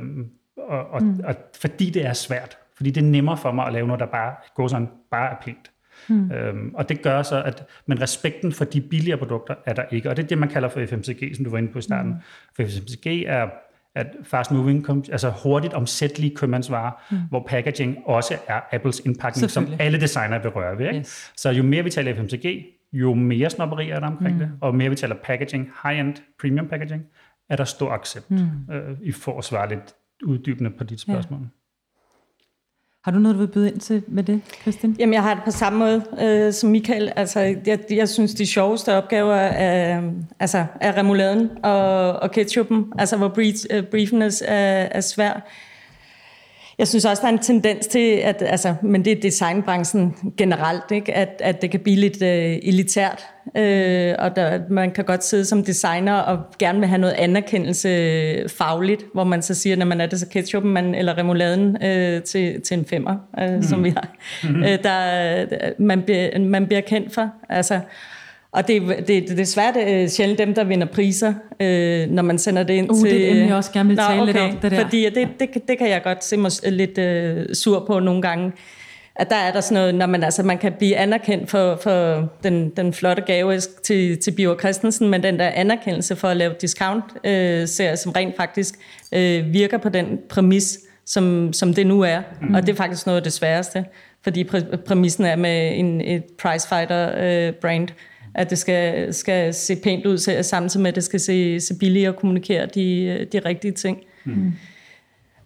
[0.57, 1.19] og, og, mm.
[1.23, 2.57] og, fordi det er svært.
[2.75, 5.35] Fordi det er nemmere for mig at lave noget, der bare går sådan, bare er
[5.41, 5.71] pænt.
[6.07, 6.31] Mm.
[6.31, 10.09] Øhm, og det gør så, at men respekten for de billigere produkter er der ikke.
[10.09, 12.11] Og det er det, man kalder for FMCG, som du var inde på i starten.
[12.11, 12.17] Mm.
[12.55, 13.49] For FMCG er
[13.97, 17.17] at fast moving, altså hurtigt omsættelige købmandsvarer, mm.
[17.29, 20.85] hvor packaging også er Apples indpakning, som alle designer vil røre ved.
[20.85, 20.99] Ikke?
[20.99, 21.31] Yes.
[21.35, 24.39] Så jo mere vi taler FMCG, jo mere snobberi er der omkring mm.
[24.39, 27.03] det, og mere vi taler packaging, high-end premium packaging,
[27.49, 28.73] er der stor accept mm.
[28.73, 31.39] øh, i for at svare lidt uddybende på dit spørgsmål.
[31.39, 31.47] Ja.
[33.07, 34.95] Har du noget, du vil byde ind til med det, Christian?
[34.99, 37.11] Jamen, jeg har det på samme måde øh, som Michael.
[37.15, 40.03] Altså, jeg, jeg synes, de sjoveste opgaver er, øh,
[40.39, 45.49] altså, er remouladen og, og ketchupen, altså hvor brief, uh, øh, briefness er, er svær.
[46.79, 50.91] Jeg synes også, der er en tendens til, at, altså, men det er designbranchen generelt,
[50.91, 51.13] ikke?
[51.13, 53.25] At, at det kan blive lidt uh, elitært.
[53.45, 58.49] Uh, og der, man kan godt sidde som designer og gerne vil have noget anerkendelse
[58.49, 62.23] fagligt, hvor man så siger, når man er det så ketchupen man, eller remouladen uh,
[62.23, 63.61] til, til en femmer, uh, mm.
[63.61, 64.15] som vi har.
[64.43, 64.63] Mm-hmm.
[64.63, 65.45] Uh, der,
[65.79, 67.29] man, bliver, man bliver kendt for.
[67.49, 67.79] Altså,
[68.51, 72.37] og det, det, det er svært uh, sjældent dem, der vinder priser, uh, når man
[72.37, 73.11] sender det ind uh, til...
[73.11, 74.57] det er et emne, jeg også gerne vil tale Nå, okay, lidt om.
[74.57, 74.81] Det der.
[74.81, 78.51] Fordi det, det, det kan jeg godt se mig lidt uh, sur på nogle gange.
[79.19, 82.29] At der er der sådan noget, når man, altså, man kan blive anerkendt for, for
[82.43, 86.53] den, den flotte gave til, til Biver Christensen, men den der anerkendelse for at lave
[86.61, 88.75] discount-serier, uh, som rent faktisk
[89.15, 92.21] uh, virker på den præmis, som, som det nu er.
[92.41, 92.53] Mm.
[92.53, 93.85] Og det er faktisk noget af det sværeste,
[94.23, 97.83] fordi præ- præmissen er med en, et pricefighter-brand.
[97.83, 97.95] Uh,
[98.37, 102.09] at det skal, skal se pænt ud, samtidig med, at det skal se, se billigt
[102.09, 103.97] og kommunikere de, de rigtige ting.
[104.25, 104.53] Mm.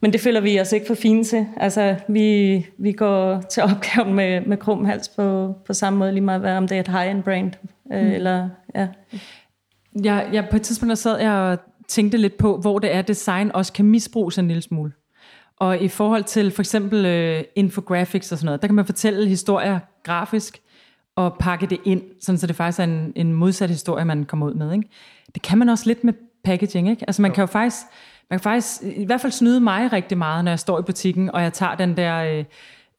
[0.02, 1.46] Men det føler vi os ikke for fine til.
[1.58, 6.24] Altså, vi, vi går til opgaven med, med krum hals på, på samme måde, lige
[6.24, 7.52] meget hvad, om det er et high-end brand.
[7.94, 8.12] Øh, mm.
[8.12, 8.88] eller, ja.
[10.04, 13.52] Jeg, jeg, på et tidspunkt sad jeg og tænkte lidt på, hvor det er, design
[13.54, 14.92] også kan misbruges en lille smule.
[15.58, 19.28] Og i forhold til for eksempel uh, infographics og sådan noget, der kan man fortælle
[19.28, 20.62] historier grafisk,
[21.16, 24.48] og pakke det ind, sådan så det faktisk er en, en modsat historie, man kommer
[24.48, 24.74] ud med.
[24.74, 24.90] Ikke?
[25.34, 26.90] Det kan man også lidt med packaging.
[26.90, 27.04] Ikke?
[27.08, 27.36] Altså man jo.
[27.36, 27.86] kan jo faktisk,
[28.30, 31.32] man kan faktisk i hvert fald snyde mig rigtig meget, når jeg står i butikken,
[31.32, 32.46] og jeg tager den der øh,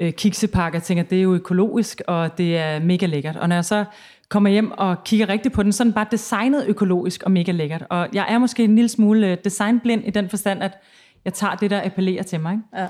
[0.01, 3.37] øh, kiksepakke og tænker, det er jo økologisk, og det er mega lækkert.
[3.37, 3.85] Og når jeg så
[4.29, 7.85] kommer hjem og kigger rigtigt på den, sådan bare designet økologisk og mega lækkert.
[7.91, 10.79] Og jeg er måske en lille smule øh, designblind i den forstand, at
[11.25, 12.53] jeg tager det, der appellerer til mig.
[12.53, 12.65] Ikke?
[12.77, 12.87] Ja.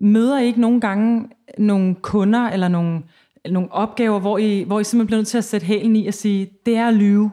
[0.00, 3.02] Møder I ikke nogle gange nogle kunder eller nogle,
[3.48, 6.14] nogle opgaver, hvor I, hvor I simpelthen bliver nødt til at sætte hælen i og
[6.14, 7.30] sige, det er at lyve.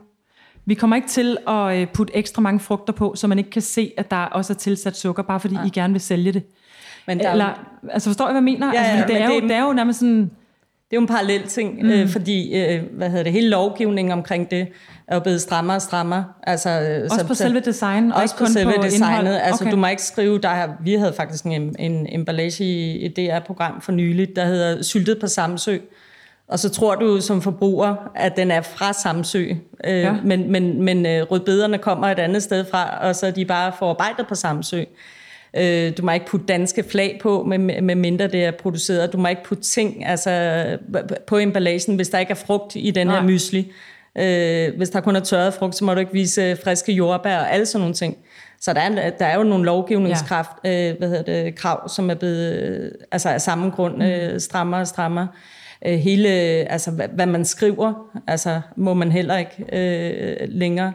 [0.66, 3.62] Vi kommer ikke til at øh, putte ekstra mange frugter på, så man ikke kan
[3.62, 6.44] se, at der også er tilsat sukker, bare fordi I gerne vil sælge det.
[7.08, 7.54] Men der er jo- Eller,
[7.90, 8.68] altså forstår I, hvad jeg mener?
[8.74, 10.32] Ja, altså, ja, fordi det, er jo, det- det er jo nærmest sådan...
[10.90, 11.90] Det er jo en parallel ting, mm.
[11.90, 14.68] øh, fordi øh, hvad hedder det, hele lovgivningen omkring det
[15.08, 16.26] er jo blevet strammere og strammere.
[16.44, 19.18] Altså, øh, Også på selve design, og også på selve på designet.
[19.20, 19.28] indhold.
[19.44, 19.72] Altså, Okay.
[19.72, 23.82] du må ikke skrive, der har, vi havde faktisk en, en emballage i et DR-program
[23.82, 25.78] for nyligt, der hedder Syltet på Samsø.
[26.48, 29.46] Og så tror du som forbruger, at den er fra Samsø,
[29.84, 30.16] øh, ja.
[30.24, 33.72] men, men, men øh, rødbederne kommer et andet sted fra, og så er de bare
[33.80, 34.84] forarbejdet på Samsø.
[35.58, 39.14] Øh, du må ikke putte danske flag på, med, med mindre det er produceret.
[39.14, 40.64] Du må ikke putte ting altså,
[41.28, 43.16] på emballagen, hvis der ikke er frugt i den Nej.
[43.20, 43.72] her mysli.
[44.18, 47.52] Øh, hvis der kun er tørret frugt, så må du ikke vise friske jordbær og
[47.52, 48.18] alle sådan nogle ting.
[48.60, 50.90] Så der er, der er jo nogle lovgivningskraft, ja.
[50.90, 54.82] øh, hvad hedder det, krav, som er blevet øh, altså af samme grund øh, strammere
[54.82, 55.28] og strammere.
[55.86, 56.30] Øh, hele,
[56.72, 57.94] altså hvad, hvad man skriver,
[58.28, 60.94] altså må man heller ikke øh, længere.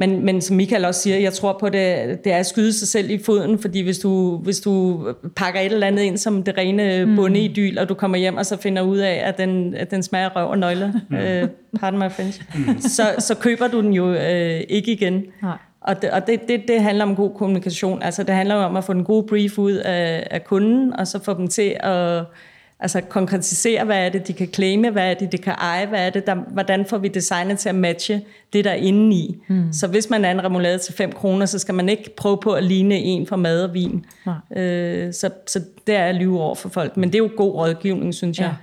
[0.00, 2.88] Men, men som Michael også siger, jeg tror på, det, det er at skyde sig
[2.88, 5.04] selv i foden, fordi hvis du, hvis du
[5.36, 8.56] pakker et eller andet ind som det rene bundeidyl, og du kommer hjem og så
[8.56, 11.48] finder ud af, at den, at den smager røv og nøgler, øh,
[11.80, 12.42] pardon my French,
[12.96, 15.24] så, så køber du den jo øh, ikke igen.
[15.42, 15.56] Nej.
[15.80, 18.02] Og, det, og det, det, det handler om god kommunikation.
[18.02, 21.24] Altså det handler om at få den gode brief ud af, af kunden, og så
[21.24, 22.24] få dem til at
[22.80, 26.06] altså, konkretisere, hvad er det, de kan claime, hvad er det, de kan eje, hvad
[26.06, 29.36] er det, der, hvordan får vi designet til at matche det, der er inde i.
[29.48, 29.72] Mm.
[29.72, 32.52] Så hvis man er en remoulade til 5 kroner, så skal man ikke prøve på
[32.52, 34.04] at ligne en fra mad og vin.
[34.26, 34.62] Nej.
[34.62, 36.96] Øh, så, så det er lyve over for folk.
[36.96, 38.54] Men det er jo god rådgivning, synes jeg.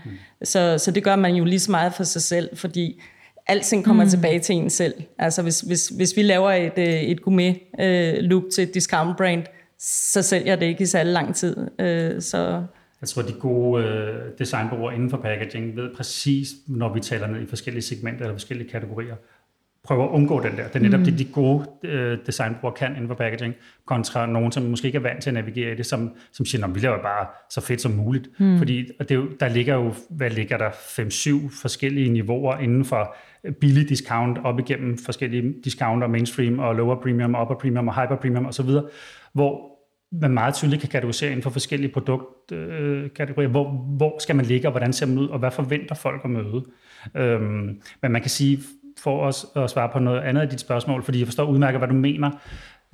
[0.43, 3.01] Så, så det gør man jo lige så meget for sig selv, fordi
[3.47, 4.09] alting kommer mm.
[4.09, 4.93] tilbage til en selv.
[5.19, 9.43] Altså hvis, hvis, hvis vi laver et, øh, et gourmet øh, til et discount brand,
[9.79, 11.57] så sælger det ikke i særlig lang tid.
[11.79, 12.63] Øh, så
[13.01, 17.41] Jeg tror, de gode øh, designbureauer inden for packaging ved præcis, når vi taler ned
[17.41, 19.15] i forskellige segmenter eller forskellige kategorier,
[19.85, 20.67] prøver at undgå den der.
[20.67, 21.05] Det er netop mm.
[21.05, 23.53] det, de gode øh, designbureauer kan inden for packaging,
[23.85, 26.67] kontra nogen, som måske ikke er vant til at navigere i det, som, som siger,
[26.67, 28.29] vi laver bare så fedt som muligt.
[28.39, 28.57] Mm.
[28.57, 32.85] Fordi og det er jo, der ligger jo, hvad ligger der, 5-7 forskellige niveauer inden
[32.85, 33.15] for
[33.61, 38.45] billig discount, op igennem forskellige discounter, mainstream og lower premium, upper premium og hyper premium
[38.45, 38.69] osv.,
[39.33, 39.74] hvor
[40.11, 43.49] man meget tydeligt kan kategorisere inden for forskellige produktkategorier.
[43.49, 46.21] Øh, hvor, hvor skal man ligge, og hvordan ser man ud, og hvad forventer folk
[46.23, 46.65] at møde?
[47.15, 48.59] Øhm, men man kan sige,
[48.99, 51.87] for os at svare på noget andet af dit spørgsmål, fordi jeg forstår udmærket, hvad
[51.87, 52.31] du mener.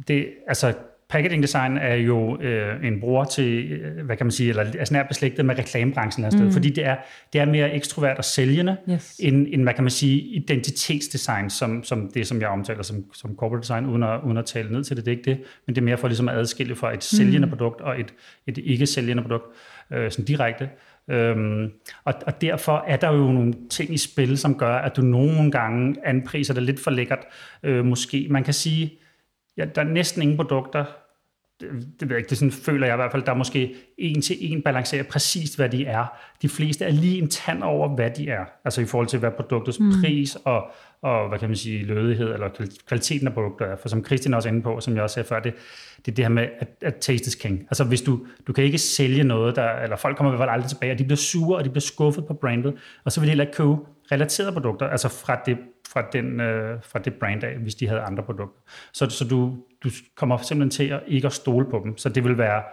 [0.08, 0.74] Det, altså,
[1.12, 4.86] packaging design er jo øh, en bruger til, øh, hvad kan man sige, eller er
[4.86, 6.52] snart beslægtet med reklamebranchen sted, mm.
[6.52, 6.95] fordi det er,
[7.34, 9.15] det er mere ekstrovert og sælgende, Yes.
[9.19, 13.36] end, end, hvad kan man sige, identitetsdesign, som, som det, som jeg omtaler som, som
[13.36, 15.76] corporate design, uden at, uden at tale ned til det, det er ikke det, men
[15.76, 17.50] det er mere for ligesom at adskille fra et sælgende mm.
[17.50, 18.13] produkt og et,
[18.47, 19.45] et ikke-sælgende produkt,
[19.91, 20.69] øh, sådan direkte.
[21.10, 21.71] Øhm,
[22.04, 25.52] og, og derfor er der jo nogle ting i spil, som gør, at du nogle
[25.52, 27.26] gange anpriser det lidt for lækkert.
[27.63, 29.00] Øh, måske, man kan sige,
[29.58, 30.86] ja, der er næsten ingen produkter,
[31.62, 34.21] det, ved jeg ikke, det sådan føler jeg i hvert fald, der er måske en
[34.21, 36.06] til en balancerer præcis, hvad de er.
[36.41, 38.45] De fleste er lige en tand over, hvad de er.
[38.65, 39.91] Altså i forhold til, hvad produktets mm.
[40.02, 40.63] pris og,
[41.02, 43.76] og, hvad kan man sige, lødighed eller kval- kvaliteten af produkter er.
[43.76, 45.54] For som Christian også er inde på, som jeg også sagde før, det,
[46.06, 47.62] det er det her med, at, at taste is king.
[47.62, 50.54] Altså hvis du, du kan ikke sælge noget, der, eller folk kommer i hvert fald
[50.54, 53.28] aldrig tilbage, og de bliver sure, og de bliver skuffet på brandet, og så vil
[53.28, 53.76] de heller ikke købe
[54.12, 55.58] relaterede produkter, altså fra det,
[55.89, 58.62] fra, den, øh, fra det brand af, hvis de havde andre produkter.
[58.93, 61.97] Så, så du, du kommer simpelthen til at ikke at stole på dem.
[61.97, 62.63] Så det vil være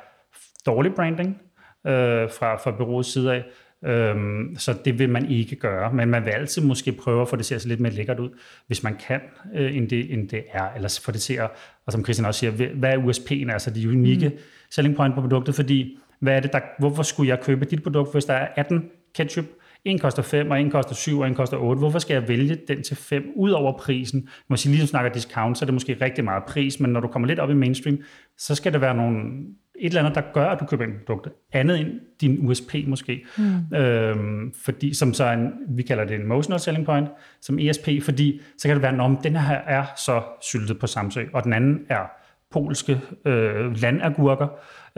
[0.66, 1.28] dårlig branding
[1.86, 3.44] øh, fra, fra byråets side af,
[3.84, 7.36] Øhm, så det vil man ikke gøre, men man vil altid måske prøve at få
[7.36, 8.30] det til at se lidt mere lækkert ud,
[8.66, 9.20] hvis man kan,
[9.54, 11.50] øh, end, det, end det er, eller få det til at,
[11.86, 14.38] og som Christian også siger, hvad er USP'en, altså de unikke mm.
[14.70, 18.12] selling point på produktet, fordi hvad er det, der, hvorfor skulle jeg købe dit produkt,
[18.12, 19.44] hvis der er 18 ketchup,
[19.84, 21.78] en koster 5, og en koster 7, og en koster 8.
[21.78, 24.28] Hvorfor skal jeg vælge den til 5 ud over prisen?
[24.48, 27.08] Må sige, lige snakker discount, så er det måske rigtig meget pris, men når du
[27.08, 27.98] kommer lidt op i mainstream,
[28.38, 29.20] så skal det være nogle,
[29.78, 31.32] et eller andet, der gør, at du køber ind på produktet.
[31.52, 31.88] Andet end
[32.20, 33.24] din USP måske.
[33.38, 33.76] Mm.
[33.76, 37.08] Øhm, fordi, som så en, vi kalder det en emotional selling point,
[37.40, 41.24] som ESP, fordi så kan det være, at den her er så syltet på Samsø,
[41.32, 42.02] og den anden er
[42.50, 44.48] polske øh, landagurker,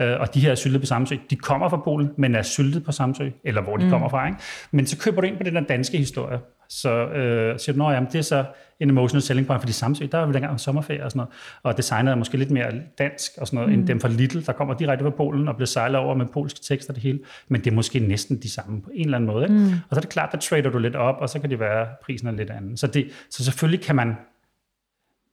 [0.05, 2.91] og de her er syltet på Samsø, de kommer fra Polen, men er syltet på
[2.91, 3.89] Samsø, eller hvor de mm.
[3.89, 4.27] kommer fra.
[4.27, 4.39] Ikke?
[4.71, 8.13] Men så køber du ind på den der danske historie, Så øh, siger du, at
[8.13, 8.45] det er så
[8.79, 11.33] en emotional selling point, fordi Samsø, der er vi dengang sommerferie og sådan noget,
[11.63, 13.79] og designet er måske lidt mere dansk og sådan noget, mm.
[13.79, 16.59] end dem fra Little, der kommer direkte fra Polen og bliver sejlet over med polske
[16.67, 19.43] tekster det hele, men det er måske næsten de samme på en eller anden måde.
[19.43, 19.55] Ikke?
[19.55, 19.65] Mm.
[19.65, 21.81] Og så er det klart, der trader du lidt op, og så kan det være,
[21.81, 22.77] at prisen er lidt anden.
[22.77, 24.15] Så, det, så selvfølgelig kan man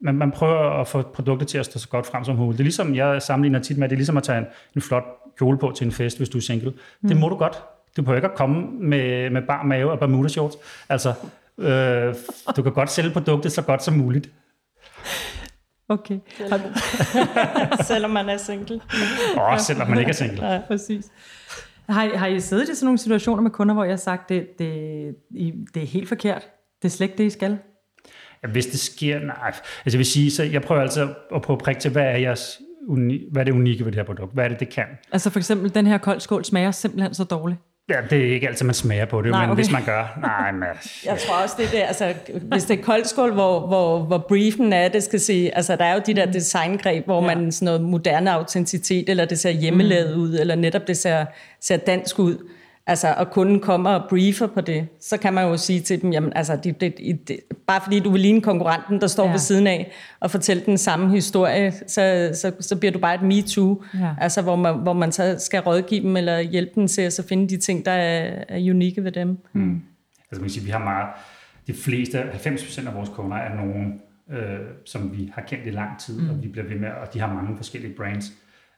[0.01, 2.59] man, man prøver at få produktet til at stå så godt frem som muligt.
[2.59, 4.83] Det er ligesom, jeg sammenligner tit med, at det er ligesom at tage en, en
[4.83, 5.05] flot
[5.39, 6.71] kjole på til en fest, hvis du er single.
[6.71, 7.09] Mm.
[7.09, 7.63] Det må du godt.
[7.97, 10.57] Du behøver ikke at komme med, med bar mave og Bermuda shorts.
[10.89, 11.15] Altså,
[11.59, 12.15] øh,
[12.57, 14.31] du kan godt sælge produktet så godt som muligt.
[15.89, 16.19] Okay.
[17.83, 18.81] selvom man er single.
[19.37, 20.47] Åh, oh, selvom man ikke er single.
[20.47, 21.11] Ja, præcis.
[21.89, 24.59] Har, har I siddet i sådan nogle situationer med kunder, hvor jeg har sagt, det,
[24.59, 25.15] det,
[25.75, 26.43] det er helt forkert?
[26.83, 27.59] Det er slet ikke det, I skal?
[28.53, 29.47] Hvis det sker, nej.
[29.47, 32.17] Altså jeg vil sige, så jeg prøver altså at prøve at prikke til, hvad er
[32.17, 34.35] jeres uni, hvad er det unikke ved det her produkt?
[34.35, 34.85] Hvad er det, det kan?
[35.13, 37.61] Altså for eksempel, den her kold skål smager simpelthen så dårligt.
[37.91, 39.63] Ja, det er ikke altid, man smager på det, nej, men okay.
[39.63, 40.69] hvis man gør, nej, men...
[41.05, 44.73] Jeg tror også, det er det, altså, hvis det er koldskål, hvor, hvor, hvor briefen
[44.73, 47.35] er, det skal sige, altså, der er jo de der designgreb, hvor ja.
[47.35, 50.23] man sådan noget moderne autenticitet, eller det ser hjemmelavet mm.
[50.23, 51.25] ud, eller netop det ser,
[51.61, 52.49] ser dansk ud.
[52.89, 56.13] Altså, og kunden kommer og briefer på det, så kan man jo sige til dem,
[56.13, 56.95] jamen, altså, det, det,
[57.29, 59.31] det, bare fordi du vil ligne konkurrenten, der står ja.
[59.31, 63.23] ved siden af, og fortælle den samme historie, så, så, så bliver du bare et
[63.23, 64.15] me-too, ja.
[64.21, 67.27] altså, hvor man, hvor man så skal rådgive dem, eller hjælpe dem til at så
[67.29, 69.39] finde de ting, der er, er unikke ved dem.
[69.53, 69.83] Mm.
[70.31, 71.09] Altså, man kan sige, vi har meget,
[71.67, 76.01] de fleste, 90% af vores kunder er nogen, øh, som vi har kendt i lang
[76.01, 76.31] tid, mm.
[76.31, 78.33] og vi bliver ved med, og de har mange forskellige brands.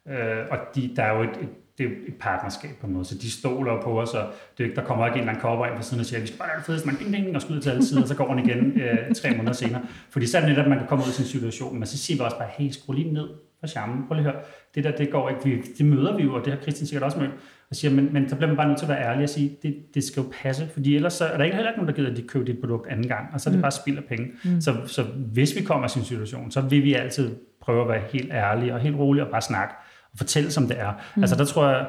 [0.08, 1.48] Øh, og de, der er jo et, et
[1.80, 4.26] det er et partnerskab på en måde, så de stoler på os, og
[4.58, 6.38] det, der kommer ikke en eller anden kopper ind på siden og siger, vi skal
[6.38, 8.48] bare det fedeste, man ding, ding, og skyder til alle sider, og så går den
[8.48, 9.82] igen øh, tre måneder senere.
[10.10, 11.98] Fordi så er det netop, at man kan komme ud i sin situation, men så
[11.98, 13.28] siger vi også bare, hey, skru lige ned
[13.60, 14.42] for charmen, prøv lige at høre,
[14.74, 17.02] det der, det går ikke, vi, det møder vi jo, og det har Christian sikkert
[17.02, 17.30] også mødt,
[17.70, 19.56] og siger, men, men så bliver man bare nødt til at være ærlig og sige,
[19.62, 22.10] det, det skal jo passe, fordi ellers så er der ikke heller nogen, der gider,
[22.10, 23.62] at de køber dit produkt anden gang, og så er det mm.
[23.62, 24.26] bare spild af penge.
[24.44, 24.60] Mm.
[24.60, 28.02] Så, så hvis vi kommer i sin situation, så vil vi altid prøve at være
[28.12, 29.74] helt ærlige og helt rolige og bare snakke
[30.12, 30.92] og fortælle, som det er.
[31.16, 31.22] Mm.
[31.22, 31.86] Altså der tror jeg,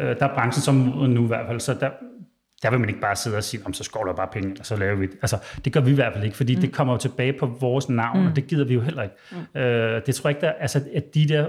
[0.00, 0.74] Øh, der er branchen som
[1.08, 1.90] nu i hvert fald, så der,
[2.62, 4.96] der vil man ikke bare sidde og sige, så skovler bare penge, eller så laver
[4.96, 5.14] vi det.
[5.22, 6.60] Altså, det gør vi i hvert fald ikke, fordi mm.
[6.60, 8.26] det kommer jo tilbage på vores navn, mm.
[8.26, 9.14] og det gider vi jo heller ikke.
[9.54, 9.60] Mm.
[9.60, 11.46] Øh, det tror jeg ikke, der, altså, at de der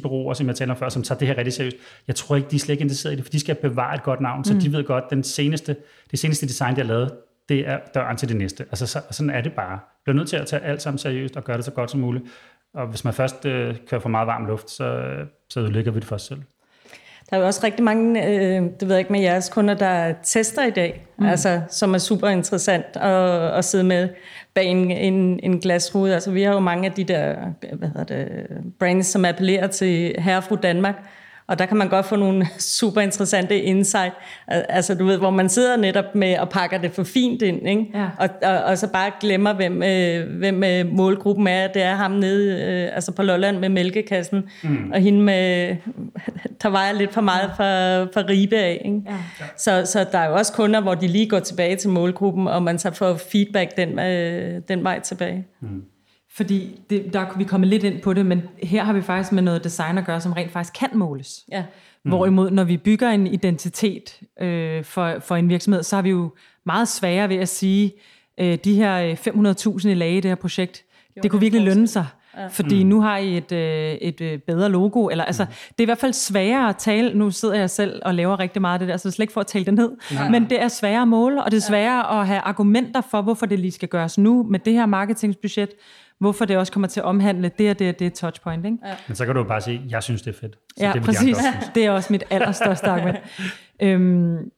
[0.00, 1.76] 8-10 bureauer, som jeg taler om før, som tager det her rigtig seriøst,
[2.08, 4.02] jeg tror ikke, de er slet ikke interesseret i det, for de skal bevare et
[4.02, 4.60] godt navn, så mm.
[4.60, 5.76] de ved godt, den seneste,
[6.10, 7.12] det seneste design, de har lavet,
[7.48, 8.64] det er døren til det næste.
[8.64, 9.74] Altså, så, sådan er det bare.
[9.74, 12.00] Du bliver nødt til at tage alt sammen seriøst og gøre det så godt som
[12.00, 12.24] muligt.
[12.74, 15.16] Og hvis man først øh, kører for meget varm luft, så,
[15.48, 16.42] så ødelægger vi det for os selv.
[17.30, 20.14] Der er jo også rigtig mange, øh, det ved jeg ikke med jeres kunder, der
[20.22, 21.26] tester i dag, mm.
[21.26, 24.08] altså, som er super interessant at, at sidde med
[24.54, 26.14] bag en, en, en glasrude.
[26.14, 27.36] Altså, vi har jo mange af de der
[27.72, 28.46] hvad hedder det,
[28.78, 30.94] brands, som appellerer til herre fru Danmark,
[31.50, 32.46] og der kan man godt få nogle
[32.78, 34.14] super interessante insight.
[34.48, 37.86] Altså du ved, hvor man sidder netop med og pakker det for fint ind, ikke?
[37.94, 38.08] Ja.
[38.18, 41.68] Og, og, og så bare glemmer, hvem, øh, hvem øh, målgruppen er.
[41.68, 44.90] Det er ham nede øh, altså på Lolland med mælkekassen, mm.
[44.94, 45.76] og hende med,
[46.62, 48.82] der vejer lidt for meget fra, fra Ribe af.
[48.84, 49.02] Ikke?
[49.06, 49.16] Ja.
[49.56, 52.62] Så, så der er jo også kunder, hvor de lige går tilbage til målgruppen, og
[52.62, 55.46] man så får feedback den, øh, den vej tilbage.
[55.60, 55.82] Mm.
[56.32, 59.42] Fordi det, der vi kommet lidt ind på det, men her har vi faktisk med
[59.42, 61.44] noget design at gøre, som rent faktisk kan måles.
[61.52, 61.64] Ja.
[62.04, 62.10] Mm.
[62.10, 66.34] Hvorimod, når vi bygger en identitet øh, for, for en virksomhed, så har vi jo
[66.66, 67.92] meget sværere ved at sige,
[68.40, 69.14] øh, de her
[69.78, 70.84] 500.000 i lage i det her projekt,
[71.16, 72.06] jo, det kunne virkelig lønne sig.
[72.36, 72.46] Ja.
[72.46, 72.88] Fordi mm.
[72.88, 75.08] nu har I et, øh, et øh, bedre logo.
[75.08, 75.50] Eller, altså, mm.
[75.50, 77.18] Det er i hvert fald sværere at tale.
[77.18, 79.24] Nu sidder jeg selv og laver rigtig meget af det der, så det er slet
[79.24, 79.90] ikke for at tale det ned.
[80.12, 80.30] Ja.
[80.30, 82.20] Men det er sværere at måle, og det er sværere ja.
[82.20, 85.70] at have argumenter for, hvorfor det lige skal gøres nu med det her marketingsbudget
[86.20, 88.64] hvorfor det også kommer til at omhandle det og det og det touchpoint.
[88.64, 88.78] Ikke?
[88.86, 88.94] Ja.
[89.08, 90.56] Men så kan du bare sige, jeg synes, det er fedt.
[90.78, 91.36] Så ja, det præcis.
[91.74, 93.18] Det er også mit allerstørste argument.
[93.82, 94.50] øhm,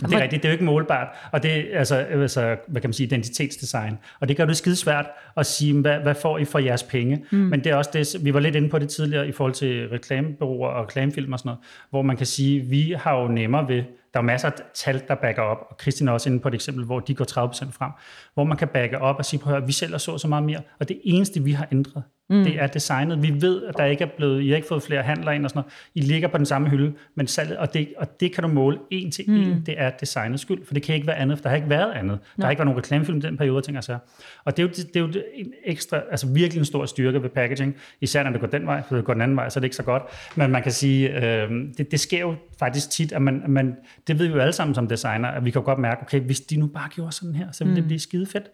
[0.00, 2.88] det er rigtigt, det er jo ikke målbart, og det er altså, altså, hvad kan
[2.88, 3.98] man sige, identitetsdesign.
[4.20, 5.06] Og det gør det skide svært
[5.36, 7.24] at sige, hvad, hvad får I for jeres penge?
[7.30, 7.38] Mm.
[7.38, 9.88] Men det er også det, vi var lidt inde på det tidligere i forhold til
[9.88, 13.82] reklamebureauer og reklamefilm og sådan noget, hvor man kan sige, vi har jo nemmere ved
[14.16, 16.54] der er masser af tal, der backer op, og Christian er også inde på et
[16.54, 17.92] eksempel, hvor de går 30% frem,
[18.34, 20.44] hvor man kan backe op og sige, prøv at høre, vi sælger så så meget
[20.44, 22.44] mere, og det eneste, vi har ændret, mm.
[22.44, 23.22] det er designet.
[23.22, 25.50] Vi ved, at der ikke er blevet, I har ikke fået flere handler ind og
[25.50, 25.72] sådan noget.
[25.94, 28.78] I ligger på den samme hylde, men salget, og det, og det kan du måle
[28.90, 29.34] en til mm.
[29.34, 31.70] en, det er designets skyld, for det kan ikke være andet, for der har ikke
[31.70, 32.18] været andet.
[32.36, 33.98] Der har ikke været nogen reklamefilm i den periode, ting altså.
[34.44, 37.28] Og det er, jo, det er jo en ekstra, altså virkelig en stor styrke ved
[37.28, 39.60] packaging, især når det går den vej, for det går den anden vej, så er
[39.60, 40.02] det ikke så godt.
[40.36, 44.18] Men man kan sige, øh, det, det sker jo faktisk tit, at man, man, det
[44.18, 46.56] ved vi jo alle sammen som designer, at vi kan godt mærke, okay, hvis de
[46.56, 47.76] nu bare gjorde sådan her, så ville mm.
[47.76, 48.44] det blive skide fedt.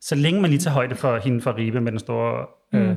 [0.00, 2.46] Så længe man lige tager højde for hende fra Ribe med den store...
[2.72, 2.96] Øh, mm.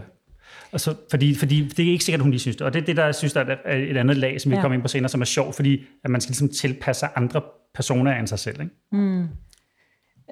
[0.71, 2.65] Og så, fordi, fordi det er ikke sikkert, at hun lige synes det.
[2.65, 4.61] Og det er det, der synes, der er et andet lag, som vi ja.
[4.61, 7.41] kommer ind på senere, som er sjovt, fordi at man skal ligesom tilpasse andre
[7.75, 8.61] personer end sig selv.
[8.61, 8.73] Ikke?
[8.91, 9.27] Mm.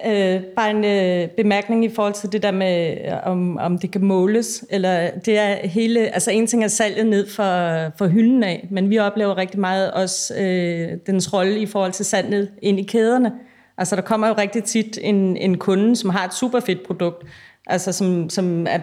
[0.06, 4.04] Øh, bare en øh, bemærkning i forhold til det der med, om, om det kan
[4.04, 4.66] måles.
[4.70, 8.90] Eller det er hele, altså en ting er salget ned for, for hylden af, men
[8.90, 13.32] vi oplever rigtig meget også øh, dens rolle i forhold til salget ind i kæderne.
[13.78, 17.28] Altså der kommer jo rigtig tit en, en kunde, som har et super fedt produkt,
[17.68, 18.80] altså som, som er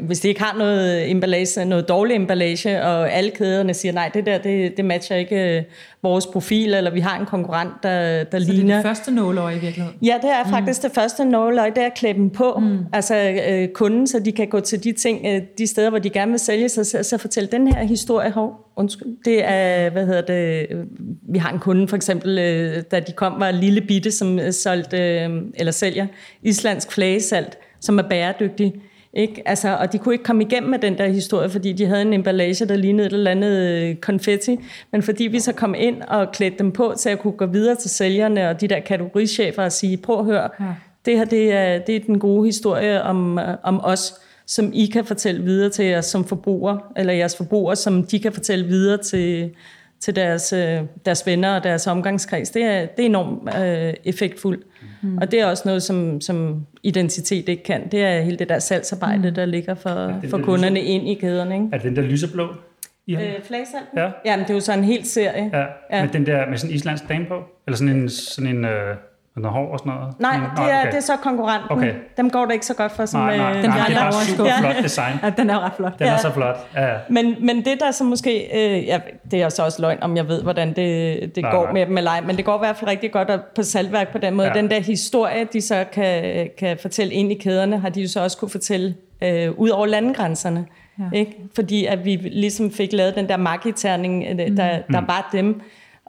[0.00, 4.26] hvis de ikke har noget emballage, noget dårlig emballage, og alle kæderne siger, nej, det
[4.26, 5.62] der, det, det matcher ikke øh,
[6.02, 8.64] vores profil, eller vi har en konkurrent, der, der så ligner.
[8.64, 9.98] det er det første nåløje i virkeligheden?
[10.02, 10.88] Ja, det er faktisk mm.
[10.88, 12.78] det første nåløje, det er at klæde dem på, mm.
[12.92, 16.10] altså øh, kunden, så de kan gå til de ting, øh, de steder, hvor de
[16.10, 20.06] gerne vil sælge sig, så, så fortælle den her historie, hov, undskyld, det er, hvad
[20.06, 20.66] hedder det,
[21.28, 24.38] vi har en kunde for eksempel, øh, da de kom, var en lille bitte, som
[24.50, 26.06] solgte, øh, eller sælger
[26.42, 28.74] islandsk flagesalt, som er bæredygtig.
[29.16, 29.42] Ikke?
[29.48, 32.12] Altså, og de kunne ikke komme igennem med den der historie, fordi de havde en
[32.12, 34.58] emballage, der lignede et eller andet øh, konfetti.
[34.90, 37.74] Men fordi vi så kom ind og klædte dem på til at kunne gå videre
[37.74, 40.74] til sælgerne og de der kategorichefer og sige, prøv at høre, ja.
[41.04, 44.14] det her det er, det er den gode historie om, øh, om os,
[44.46, 48.32] som I kan fortælle videre til os som forbrugere, eller jeres forbrugere, som de kan
[48.32, 49.50] fortælle videre til,
[50.04, 52.50] til deres, øh, deres venner og deres omgangskreds.
[52.50, 54.66] Det er, det er enormt øh, effektfuldt.
[55.02, 55.18] Mm.
[55.18, 57.88] Og det er også noget, som, som identitet ikke kan.
[57.88, 59.34] Det er hele det der salgsarbejde, mm.
[59.34, 60.86] der ligger for, for kunderne lyse...
[60.86, 61.54] ind i kæderne.
[61.54, 61.68] Ikke?
[61.72, 62.48] Er det den der lyseblå?
[63.08, 63.26] Ja.
[63.26, 63.84] Øh, flagsalt?
[63.96, 64.10] Ja.
[64.24, 65.50] Jamen, det er jo sådan en hel serie.
[65.52, 65.64] Ja,
[65.96, 66.02] ja.
[66.04, 67.42] med den der med sådan en islandsk dame på?
[67.66, 68.96] Eller sådan en, sådan en øh,
[69.36, 70.20] noget hår og sådan noget?
[70.20, 70.90] Nej, det er, okay.
[70.90, 71.70] det er så konkurrenten.
[71.70, 71.94] Okay.
[72.16, 73.06] Dem går det ikke så godt for.
[73.06, 74.60] Som, nej, nej, øh, den nej, det er bare super ja.
[74.60, 75.14] flot design.
[75.22, 75.98] Ja, den er ret flot.
[75.98, 76.12] Den ja.
[76.12, 76.56] er så flot.
[76.76, 76.94] Ja.
[77.08, 80.28] Men, men det der så måske, øh, ja, det er så også løgn, om jeg
[80.28, 80.76] ved, hvordan det,
[81.34, 81.72] det nej, går nej.
[81.72, 84.18] med dem eller ej, men det går i hvert fald rigtig godt på salgværk på
[84.18, 84.48] den måde.
[84.48, 84.54] Ja.
[84.54, 88.22] Den der historie, de så kan, kan fortælle ind i kæderne, har de jo så
[88.22, 90.66] også kunne fortælle øh, ud over landegrænserne.
[90.98, 91.04] Ja.
[91.18, 91.32] Ikke?
[91.54, 94.56] Fordi at vi ligesom fik lavet den der magiterning, øh, der, mm.
[94.56, 95.08] der mm.
[95.08, 95.60] var dem,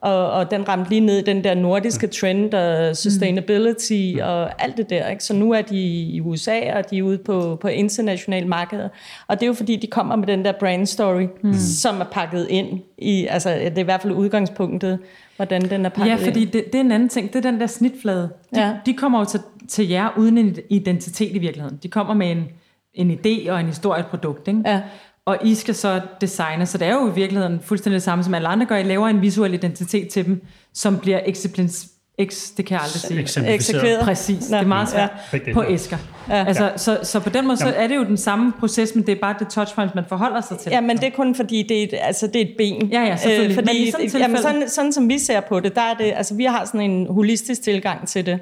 [0.05, 4.21] og, og den ramte lige ned i den der nordiske trend og sustainability mm.
[4.23, 5.07] og alt det der.
[5.07, 5.23] Ikke?
[5.23, 8.89] Så nu er de i USA, og de er ude på, på internationale markeder.
[9.27, 11.53] Og det er jo fordi, de kommer med den der brand story, mm.
[11.53, 14.99] som er pakket ind i, altså det er i hvert fald udgangspunktet,
[15.35, 17.33] hvordan den er pakket Ja, fordi det, det er en anden ting.
[17.33, 18.29] Det er den der snitflade.
[18.55, 18.73] De, ja.
[18.85, 19.39] de kommer jo til,
[19.69, 21.79] til jer uden en identitet i virkeligheden.
[21.83, 22.47] De kommer med en,
[22.93, 24.47] en idé og en historie et produkt.
[24.47, 24.61] Ikke?
[24.65, 24.81] Ja
[25.25, 28.33] og I skal så designe, så det er jo i virkeligheden fuldstændig det samme, som
[28.33, 28.77] alle andre gør.
[28.77, 31.87] I laver en visuel identitet til dem, som bliver eksemplins,
[32.23, 33.53] X, det kan jeg aldrig sige.
[33.53, 34.03] Eksekveret.
[34.03, 35.53] Præcis, det er meget svært ja.
[35.53, 35.97] på æsker.
[36.29, 36.45] Ja.
[36.47, 39.11] Altså, så, så på den måde så er det jo den samme proces, men det
[39.11, 40.69] er bare det touchpoint, man forholder sig til.
[40.69, 42.87] Ja, men det er kun fordi, det er et, altså, det er et ben.
[42.91, 43.57] Ja, ja, selvfølgelig.
[43.57, 46.13] Øh, fordi, men sådan, jamen, sådan, sådan som vi ser på det, der er det,
[46.15, 48.39] altså vi har sådan en holistisk tilgang til det.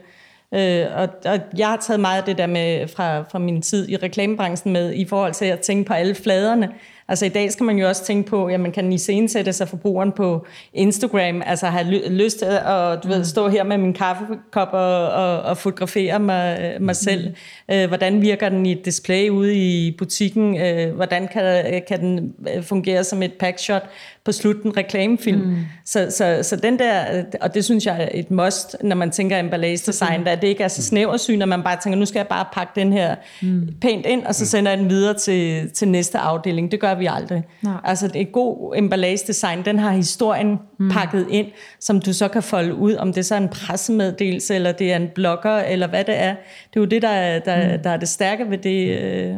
[0.54, 3.90] Øh, og, og jeg har taget meget af det der med fra, fra min tid
[3.90, 6.70] i reklamebranchen med i forhold til at tænke på alle fladerne.
[7.08, 10.12] Altså i dag skal man jo også tænke på, jamen kan I sætte sig forbrugeren
[10.12, 13.24] på Instagram, altså have ly- lyst til at du ved, mm.
[13.24, 17.30] stå her med min kaffekop og, og, og fotografere mig, mig selv.
[17.70, 17.76] Mm.
[17.76, 20.62] Øh, hvordan virker den i et display ude i butikken?
[20.62, 23.84] Øh, hvordan kan, kan den øh, fungere som et packshot
[24.26, 25.42] på slutten reklamefilm?
[25.42, 25.58] Mm.
[25.86, 29.40] Så, så, så den der, og det synes jeg er et must, når man tænker
[29.40, 32.28] emballage design, at det ikke er så snæversyn, at man bare tænker, nu skal jeg
[32.28, 33.68] bare pakke den her mm.
[33.82, 36.72] pænt ind, og så sender jeg den videre til, til næste afdeling.
[36.72, 37.44] Det gør vi aldrig.
[37.62, 37.74] Nej.
[37.84, 40.90] Altså det er god emballage design, den har historien mm.
[40.92, 41.48] pakket ind,
[41.80, 44.96] som du så kan folde ud, om det så er en pressemeddelelse, eller det er
[44.96, 46.36] en blogger, eller hvad det er.
[46.74, 47.84] Det er jo det, der er, der, mm.
[47.84, 49.36] der er det stærke ved, det, øh,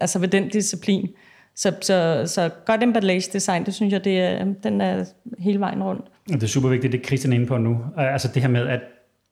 [0.00, 1.08] altså ved den disciplin.
[1.56, 5.04] Så, så, så godt emballage design, det synes jeg, det er, den er
[5.38, 6.04] hele vejen rundt.
[6.28, 7.78] Det er super vigtigt, det Christian er inde på nu.
[7.96, 8.80] Altså det her med, at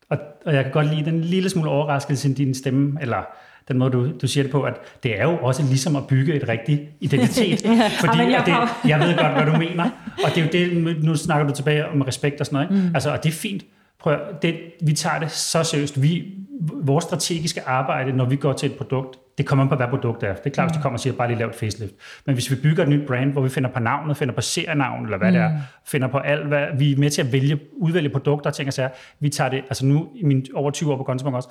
[0.08, 3.26] og, og jeg kan godt lide den lille smule overraskelse i din stemme, eller
[3.68, 6.34] den måde, du, du siger det på, at det er jo også ligesom at bygge
[6.34, 7.64] et rigtigt identitet.
[7.64, 9.90] ja, fordi jeg, det, jeg ved godt, hvad du mener.
[10.24, 12.70] Og det er jo det, nu snakker du tilbage om respekt og sådan noget.
[12.70, 12.88] Ikke?
[12.88, 12.94] Mm.
[12.94, 13.64] Altså, og det er fint.
[14.00, 16.02] Prøv, det, vi tager det så seriøst.
[16.02, 16.24] Vi,
[16.60, 20.28] vores strategiske arbejde, når vi går til et produkt, det kommer an på, hvad produktet
[20.28, 20.34] er.
[20.34, 20.68] Det er klart, mm.
[20.68, 21.94] hvis de kommer og siger, bare lige lav et facelift.
[22.26, 25.04] Men hvis vi bygger et nyt brand, hvor vi finder på navnet, finder på serienavn,
[25.04, 25.34] eller hvad mm.
[25.34, 25.56] det er, mm.
[25.86, 28.72] finder på alt, hvad vi er med til at vælge, udvælge produkter og ting og
[28.72, 28.88] sager,
[29.20, 31.48] vi tager det, altså nu i min over 20 år på Gunsmok også,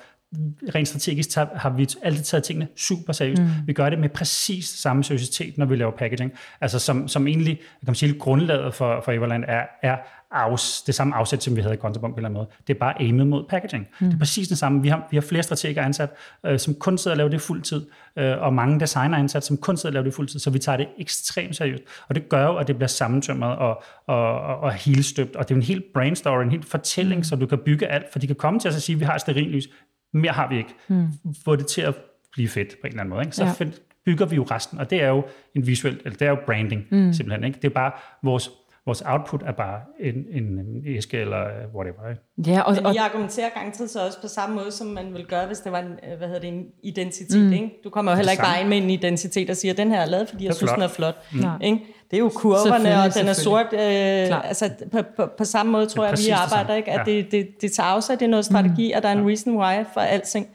[0.74, 3.42] rent strategisk tager, har vi altid taget tingene super seriøst.
[3.42, 3.48] Mm.
[3.66, 6.32] Vi gør det med præcis samme seriøsitet, når vi laver packaging.
[6.60, 9.96] Altså som, som egentlig, jeg kan sige, grundlaget for, for Everland er, er
[10.30, 12.46] afs, det samme afsæt, som vi havde i en eller anden måde.
[12.66, 13.86] Det er bare aimet mod packaging.
[14.00, 14.06] Mm.
[14.06, 14.82] Det er præcis det samme.
[14.82, 16.10] Vi har, vi har flere strateger ansat,
[16.46, 19.76] øh, som kun sidder og laver det fuldtid, øh, og mange designer ansat, som kun
[19.76, 21.82] sidder og laver det fuldtid, så vi tager det ekstremt seriøst.
[22.08, 25.36] Og det gør jo, at det bliver sammentømret og, og, og, og helt støbt.
[25.36, 27.24] Og det er en helt brain story, en helt fortælling, mm.
[27.24, 29.04] så du kan bygge alt, for de kan komme til os og sige, at vi
[29.04, 29.68] har et lys.
[30.12, 30.74] Mere har vi ikke.
[30.88, 31.06] Mm.
[31.44, 31.94] Få det til at
[32.32, 33.22] blive fedt på en eller anden måde.
[33.22, 33.36] Ikke?
[33.36, 33.66] Så ja.
[34.04, 35.24] bygger vi jo resten, og det er jo
[35.54, 37.12] en visuel, eller det er jo branding, mm.
[37.12, 37.44] simpelthen.
[37.44, 37.56] Ikke?
[37.62, 38.50] Det er bare vores
[38.86, 42.10] Vores output er bare en, en, en æske eller whatever.
[42.10, 42.50] Ikke?
[42.50, 45.46] Ja, og, Men I argumenterer garanteret så også på samme måde, som man vil gøre,
[45.46, 47.46] hvis det var en, øh, hvad hedder det, en identitet.
[47.46, 47.52] Mm.
[47.52, 47.80] Ikke?
[47.84, 50.06] Du kommer jo heller ikke bare ind med en identitet og siger, den her er
[50.06, 50.76] lavet, fordi jeg synes, flot.
[50.76, 51.14] den er flot.
[51.32, 51.62] Mm.
[51.62, 51.80] Ikke?
[52.10, 53.66] Det er jo kurverne, og den er sort.
[53.72, 56.90] Øh, altså, på, på, på samme måde tror jeg, at vi arbejder, ikke?
[56.90, 57.12] at ja.
[57.12, 58.96] det, det, det tager afsat, det er noget strategi, mm.
[58.96, 60.48] og der er en reason why for alting.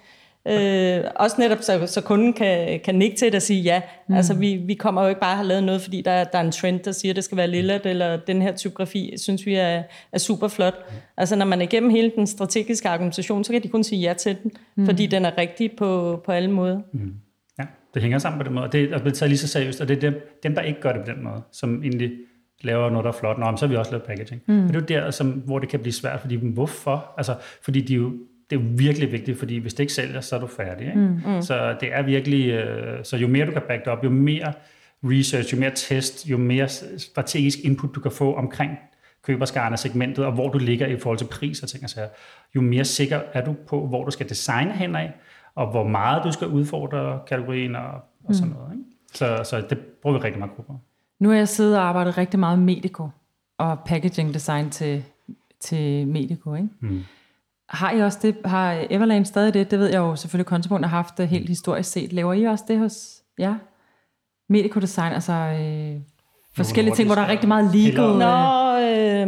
[0.48, 3.82] Øh, også netop, så, så kunden kan, kan nikke til det og sige ja.
[4.08, 4.16] Mm.
[4.16, 6.44] Altså, vi, vi kommer jo ikke bare at have lavet noget, fordi der, der er
[6.44, 9.56] en trend, der siger, at det skal være lilla, eller den her typografi, synes vi
[9.56, 10.76] er, er super flot.
[11.18, 14.14] Altså, når man er igennem hele den strategiske argumentation, så kan de kun sige ja
[14.14, 14.86] til den, mm.
[14.86, 16.80] fordi den er rigtig på, på alle måder.
[16.94, 17.14] Mm.
[17.60, 17.64] Ja,
[17.94, 19.88] det hænger sammen på den måde, og det er blevet taget lige så seriøst, og
[19.88, 22.12] det er dem, dem, der ikke gør det på den måde, som egentlig
[22.62, 23.38] laver noget, der er flot.
[23.38, 24.42] Nå, så har vi også lavet packaging.
[24.48, 24.68] Mm.
[24.68, 27.14] Og det er jo der, som, hvor det kan blive svært, fordi hvorfor?
[27.18, 28.14] Altså, fordi de jo
[28.52, 30.88] det er virkelig vigtigt, fordi hvis det ikke sælger, så er du færdig.
[30.88, 31.00] Ikke?
[31.00, 31.42] Mm, mm.
[31.42, 34.54] Så det er virkelig, øh, så jo mere du kan back op, jo mere
[35.04, 38.72] research, jo mere test, jo mere strategisk input du kan få omkring
[39.24, 42.08] køberskaren af segmentet, og hvor du ligger i forhold til pris og ting og sager,
[42.56, 45.14] jo mere sikker er du på, hvor du skal designe hen af,
[45.56, 47.92] og hvor meget du skal udfordre kategorien og,
[48.24, 48.56] og sådan mm.
[48.56, 48.72] noget.
[48.72, 48.84] Ikke?
[49.14, 50.80] Så, så det bruger vi rigtig meget på.
[51.20, 53.10] Nu har jeg siddet og arbejdet rigtig meget med Medico
[53.58, 55.04] og packaging design til,
[55.60, 56.56] til Medico.
[56.56, 56.68] Ikke?
[56.80, 57.04] Mm.
[57.72, 58.36] Har I også det?
[58.46, 59.72] Har Everland stadig det?
[59.72, 62.14] Det ved jeg jo selvfølgelig, Kontopunkt har haft det helt historisk set.
[62.14, 63.56] Laver I også det hos ja?
[64.50, 65.14] Medico Design?
[65.14, 66.02] Altså øh,
[66.56, 68.10] forskellige ting, hvor der er rigtig meget legal...
[68.10, 69.28] Nå, øh,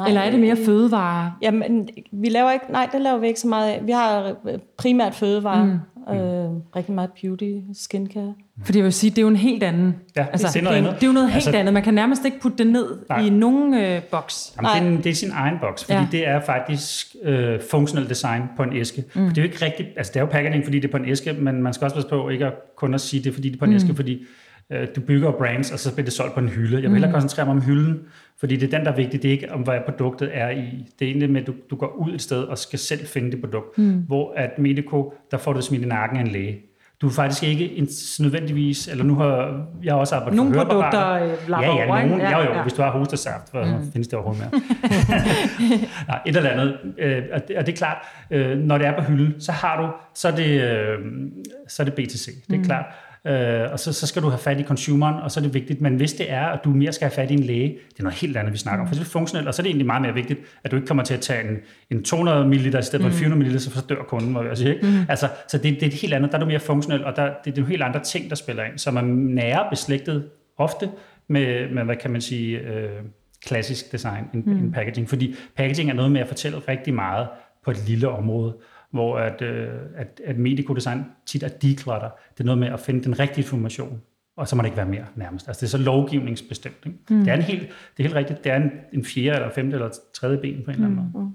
[0.00, 0.08] nej.
[0.08, 1.32] Eller er det mere fødevare?
[1.42, 2.64] Jamen, vi laver ikke...
[2.72, 3.80] Nej, det laver vi ikke så meget af.
[3.86, 4.34] Vi har
[4.78, 5.64] primært fødevare.
[5.64, 5.78] Mm.
[6.14, 8.34] Øh, rigtig meget beauty, skincare.
[8.64, 9.96] Fordi jeg vil sige, det er jo en helt anden...
[10.16, 10.94] Ja, altså, det, er noget andet.
[10.94, 11.74] det er jo noget helt altså, andet.
[11.74, 13.20] Man kan nærmest ikke putte det ned nej.
[13.20, 14.56] i nogen øh, boks.
[14.62, 16.06] Jamen, det, er, det er sin egen boks, fordi ja.
[16.12, 19.04] det er faktisk øh, funktionel design på en æske.
[19.14, 19.26] Mm.
[19.26, 19.88] For det er jo ikke rigtigt...
[19.96, 21.94] Altså, det er jo packaging, fordi det er på en æske, men man skal også
[21.94, 23.76] passe på ikke at kun at sige det, fordi det er på en mm.
[23.76, 24.26] æske, fordi øh,
[24.96, 26.74] du bygger brands, og så bliver det solgt på en hylde.
[26.74, 27.12] Jeg vil hellere mm.
[27.12, 27.98] koncentrere mig om hylden,
[28.40, 29.22] fordi det er den, der er vigtig.
[29.22, 30.86] Det er ikke om, hvad produktet er i.
[30.98, 33.30] Det er egentlig med, at du, du går ud et sted og skal selv finde
[33.30, 33.78] det produkt.
[33.78, 34.04] Mm.
[34.06, 36.60] Hvor at Medico, der får du smidt i nakken af en læge.
[37.00, 37.86] Du er faktisk ikke
[38.20, 42.06] nødvendigvis, eller nu har jeg også arbejdet nogle for Nogle produkter øh, lapper ja, ja,
[42.06, 42.62] nogle, ja, jo, ja.
[42.62, 43.92] hvis du har hostesaft, så mm.
[43.92, 44.60] findes det overhovedet mere.
[46.08, 46.76] Nej, et eller andet.
[46.98, 47.96] Øh, og, det, og det er klart,
[48.30, 50.98] øh, når det er på hylden, så har du, så er det, øh,
[51.68, 52.64] så er det BTC, det er mm.
[52.64, 52.84] klart.
[53.26, 55.80] Øh, og så, så skal du have fat i consumeren, og så er det vigtigt.
[55.80, 58.02] Men hvis det er, at du mere skal have fat i en læge, det er
[58.02, 58.88] noget helt andet, vi snakker om.
[58.88, 60.86] For det er funktionelt, og så er det egentlig meget mere vigtigt, at du ikke
[60.86, 61.56] kommer til at tage en,
[61.90, 63.14] en 200 ml i stedet for mm.
[63.14, 64.74] 400 ml, så dør kunden, må jeg sige.
[64.74, 64.86] Ikke?
[64.86, 65.04] Mm.
[65.08, 67.24] Altså, så det, det er et helt andet, der er du mere funktionelt, og der,
[67.24, 70.88] det, det er nogle helt andre ting, der spiller ind, som er nære beslægtet ofte
[71.28, 72.90] med, med hvad kan man sige, øh,
[73.46, 74.52] klassisk design en, mm.
[74.52, 75.08] en packaging.
[75.08, 77.28] Fordi packaging er noget med at fortælle rigtig meget
[77.64, 78.56] på et lille område
[78.90, 82.08] hvor at, øh, at, at medikodesign tit er declutter.
[82.32, 84.00] Det er noget med at finde den rigtige information,
[84.36, 85.48] og så må det ikke være mere nærmest.
[85.48, 86.76] Altså det er så lovgivningsbestemt.
[86.86, 86.98] Ikke?
[87.10, 87.18] Mm.
[87.18, 89.74] Det er en helt, det er helt rigtigt, det er en, en fjerde eller femte
[89.74, 91.12] eller tredje ben på en eller anden mm.
[91.12, 91.24] måde.
[91.24, 91.32] Mm.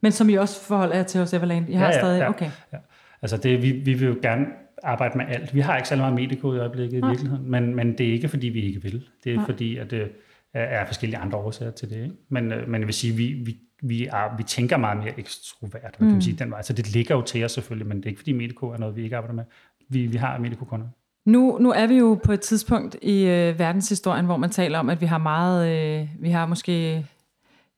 [0.00, 1.68] Men som I også forholder jer til hos Everland?
[1.68, 2.50] I har ja, ja, stadig, ja, okay.
[2.72, 2.78] Ja.
[3.22, 4.46] Altså det, vi, vi vil jo gerne
[4.82, 5.54] arbejde med alt.
[5.54, 8.28] Vi har ikke så meget mediko i øjeblikket i virkeligheden, men, men det er ikke
[8.28, 9.04] fordi, vi ikke vil.
[9.24, 9.44] Det er Nej.
[9.46, 10.08] fordi, at det øh,
[10.52, 11.96] er forskellige andre årsager til det.
[11.96, 12.14] Ikke?
[12.28, 15.82] Men, øh, men jeg vil sige, vi, vi vi, er, vi tænker meget mere ekstrovert,
[15.84, 15.90] mm.
[15.98, 16.20] kan man mm.
[16.20, 16.62] sige, den vej.
[16.62, 18.96] Så det ligger jo til os selvfølgelig, men det er ikke fordi Medico er noget,
[18.96, 19.44] vi ikke arbejder med.
[19.88, 20.86] Vi, vi har Medico-kunder.
[21.24, 24.90] Nu, nu er vi jo på et tidspunkt i øh, verdenshistorien, hvor man taler om,
[24.90, 27.06] at vi har meget, øh, vi har måske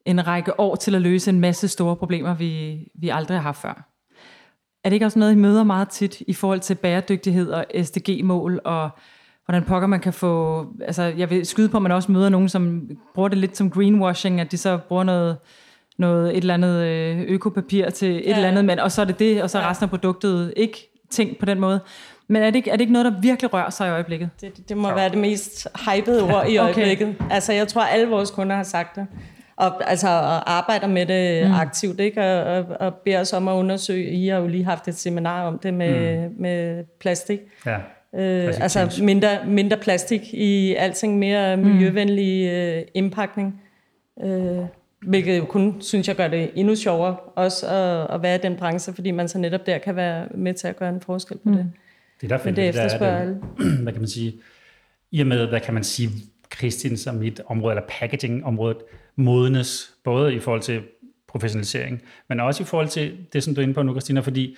[0.05, 3.61] en række år til at løse en masse store problemer, vi, vi aldrig har haft
[3.61, 3.89] før.
[4.83, 8.61] Er det ikke også noget, I møder meget tit i forhold til bæredygtighed og SDG-mål,
[8.65, 8.89] og
[9.45, 10.65] hvordan pokker man kan få...
[10.81, 13.69] Altså, jeg vil skyde på, at man også møder nogen, som bruger det lidt som
[13.69, 15.37] greenwashing, at de så bruger noget
[15.99, 18.35] noget, et eller andet øh, økopapir til et ja.
[18.35, 20.89] eller andet, men, og så er det det, og så er resten af produktet ikke
[21.09, 21.79] tænkt på den måde.
[22.27, 24.29] Men er det, ikke, er det ikke noget, der virkelig rører sig i øjeblikket?
[24.41, 27.15] Det, det må være det mest hypede ord i øjeblikket.
[27.19, 27.33] Okay.
[27.33, 29.07] Altså, jeg tror, alle vores kunder har sagt det.
[29.55, 31.53] Og, altså, og arbejder med det mm.
[31.53, 32.21] aktivt, ikke?
[32.21, 34.09] Og, og, og beder os om at undersøge.
[34.09, 36.35] I har jo lige haft et seminar om det med, mm.
[36.41, 37.39] med plastik.
[37.65, 37.77] Ja.
[38.15, 41.63] Øh, altså mindre, mindre plastik i alting, mere mm.
[41.63, 43.61] miljøvenlig øh, indpakning.
[44.23, 44.59] Øh,
[45.01, 48.55] Hvilket jo kun, synes jeg, gør det endnu sjovere også at, at være i den
[48.55, 51.49] branche, fordi man så netop der kan være med til at gøre en forskel på
[51.49, 51.55] mm.
[51.55, 51.71] det.
[52.21, 53.41] Det er derfor, det efterspørger alle.
[53.83, 54.41] Hvad kan man sige?
[55.11, 56.09] I og med, hvad kan man sige,
[56.49, 58.77] Kristin som mit område, eller packaging-området,
[59.15, 60.81] modnes, både i forhold til
[61.27, 64.57] professionalisering, men også i forhold til det, som du er inde på nu, Christina, fordi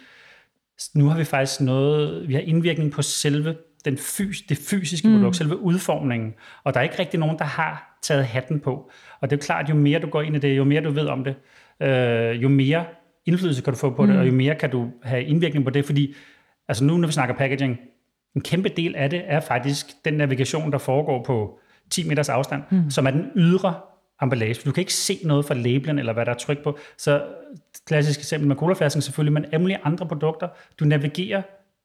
[0.96, 5.15] nu har vi faktisk noget, vi har indvirkning på selve den fys, det fysiske mm.
[5.15, 8.91] produkt, selve udformningen, og der er ikke rigtig nogen, der har taget hatten på.
[9.19, 11.07] Og det er klart, jo mere du går ind i det, jo mere du ved
[11.07, 11.36] om det,
[11.82, 12.86] øh, jo mere
[13.25, 14.11] indflydelse kan du få på mm.
[14.11, 16.15] det, og jo mere kan du have indvirkning på det, fordi
[16.67, 17.79] altså nu, når vi snakker packaging,
[18.36, 21.59] en kæmpe del af det er faktisk den navigation, der foregår på
[21.89, 22.89] 10 meters afstand, mm.
[22.89, 23.75] som er den ydre
[24.21, 24.61] emballage.
[24.65, 26.77] Du kan ikke se noget fra labelen, eller hvad der er tryk på.
[26.97, 27.23] Så
[27.88, 30.47] klassisk eksempel med colaflasken selvfølgelig, men alle andre produkter.
[30.79, 31.41] Du navigerer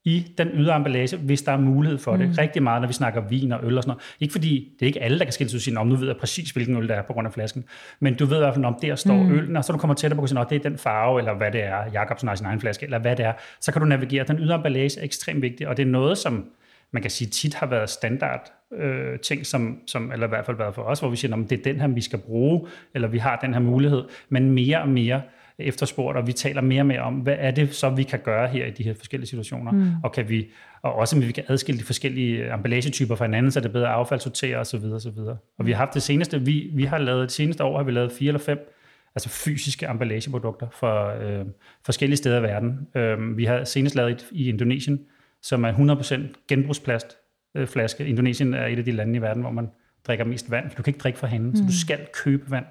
[0.07, 2.29] i den ydre emballage, hvis der er mulighed for det.
[2.29, 2.35] Mm.
[2.39, 4.03] Rigtig meget, når vi snakker vin og øl og sådan noget.
[4.21, 6.17] Ikke fordi, det er ikke alle, der kan skille sig og om nu ved jeg
[6.17, 7.65] præcis, hvilken øl der er på grund af flasken.
[8.01, 9.33] Men du ved i hvert fald, om der står mm.
[9.33, 11.53] øllen, og så du kommer tættere på at sige, det er den farve, eller hvad
[11.53, 13.33] det er, Jacobsen har sin egen flaske, eller hvad det er.
[13.61, 14.25] Så kan du navigere.
[14.25, 16.45] Den ydre emballage er ekstremt vigtig, og det er noget, som
[16.91, 20.57] man kan sige tit har været standard øh, ting, som, som, eller i hvert fald
[20.57, 23.09] været for os, hvor vi siger, at det er den her, vi skal bruge, eller
[23.09, 25.23] vi har den her mulighed, men mere og mere
[25.59, 28.49] efterspurgt, og vi taler mere og mere om, hvad er det så, vi kan gøre
[28.49, 29.91] her i de her forskellige situationer, mm.
[30.05, 30.47] og kan vi,
[30.83, 33.89] og også om vi kan adskille de forskellige emballagetyper fra hinanden, så det er bedre
[33.89, 34.85] affaldssortere osv.
[34.85, 35.19] osv.
[35.59, 37.93] Og vi har haft det seneste, vi, vi har lavet, det seneste år har vi
[37.93, 38.73] lavet fire eller fem
[39.17, 41.45] altså fysiske emballageprodukter for øh,
[41.85, 42.89] forskellige steder i verden.
[42.95, 45.01] Øh, vi har senest lavet et i Indonesien,
[45.43, 47.17] som er 100% genbrugsplast
[47.55, 48.07] øh, flaske.
[48.07, 49.69] Indonesien er et af de lande i verden, hvor man
[50.07, 51.57] drikker mest vand, du kan ikke drikke fra hende, mm.
[51.57, 52.65] så du skal købe vand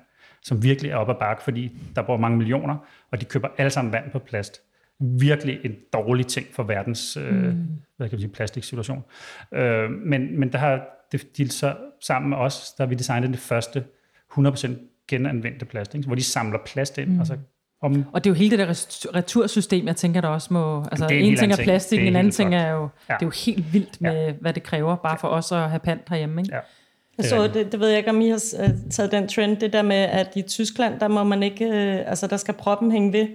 [0.46, 2.78] som virkelig er op ad bakke, fordi der bor mange millioner,
[3.12, 4.62] og de køber alle sammen vand på plast.
[5.00, 7.68] Virkelig en dårlig ting for verdens øh, mm.
[7.98, 9.04] hvad kan man sige, plastiksituation.
[9.54, 10.86] Øh, men, men der har
[11.38, 13.84] de så sammen med os, der har vi designet det første
[14.40, 14.70] 100%
[15.08, 16.08] genanvendte plast, ikke?
[16.08, 17.20] hvor de samler plast ind, mm.
[17.20, 17.38] og så
[17.82, 18.06] om...
[18.14, 20.86] Og det er jo hele det der retursystem, jeg tænker, der også må...
[20.92, 22.82] Altså, en ting er plastik, en anden ting er jo...
[22.82, 23.14] Ja.
[23.14, 24.32] Det er jo helt vildt med, ja.
[24.42, 26.42] hvad det kræver, bare for os at have pant herhjemme.
[26.42, 26.56] Ikke?
[26.56, 26.62] Ja.
[27.18, 29.74] Jeg så, det, det ved jeg ikke, om I har øh, taget den trend, det
[29.74, 33.14] der med, at i Tyskland, der må man ikke, øh, altså der skal proppen hænge
[33.14, 33.28] ved,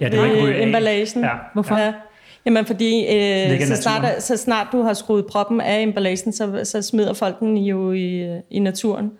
[0.00, 1.22] ja, det ved ikke emballagen.
[1.22, 1.30] Ja.
[1.54, 1.76] Hvorfor?
[1.76, 1.92] Ja.
[2.46, 6.82] Jamen fordi, øh, så, snart, så snart du har skruet proppen af emballagen, så, så
[6.82, 9.12] smider folk den jo i, i naturen.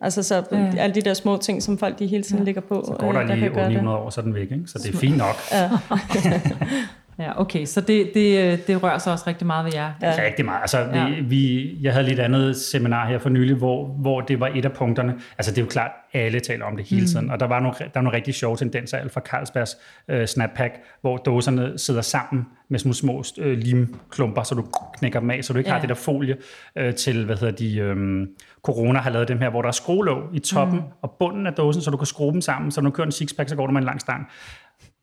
[0.00, 0.72] Altså så ja.
[0.78, 2.44] alle de der små ting, som folk de hele tiden ja.
[2.44, 2.84] ligger på.
[2.86, 4.62] Så går der øh, lige der 900 år, så er den væk, ikke?
[4.66, 5.36] så det er fint nok.
[5.52, 5.70] Ja.
[7.18, 9.92] Ja, okay, så det, det, det rører sig også rigtig meget ved jer.
[10.02, 10.14] Ja.
[10.24, 10.60] Rigtig meget.
[10.60, 11.20] Altså, vi, ja.
[11.22, 14.72] vi, jeg havde lidt andet seminar her for nylig, hvor, hvor det var et af
[14.72, 15.14] punkterne.
[15.38, 17.06] Altså, det er jo klart, alle taler om det hele mm.
[17.06, 17.30] tiden, mm.
[17.30, 19.76] og der var nogle, der var nogle rigtig sjove tendenser, alt fra Carlsbergs
[20.08, 24.64] øh, snappack, hvor dåserne sidder sammen med sådan små øh, limklumper, så du
[24.98, 25.74] knækker dem af, så du ikke ja.
[25.74, 26.36] har det der folie
[26.76, 28.26] øh, til, hvad hedder de, øh,
[28.62, 30.84] Corona har lavet dem her, hvor der er skruelåg i toppen mm.
[31.02, 33.12] og bunden af dåsen, så du kan skrue dem sammen, så når du kører en
[33.12, 34.28] sixpack, så går du med en lang stang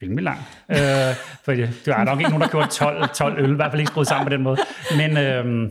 [0.04, 0.38] rimelig lang.
[0.70, 1.52] øh, for
[1.86, 4.08] der er nok ikke nogen, der gjort 12, 12 øl, i hvert fald ikke skruet
[4.08, 4.58] sammen på den måde.
[4.98, 5.70] Men øh,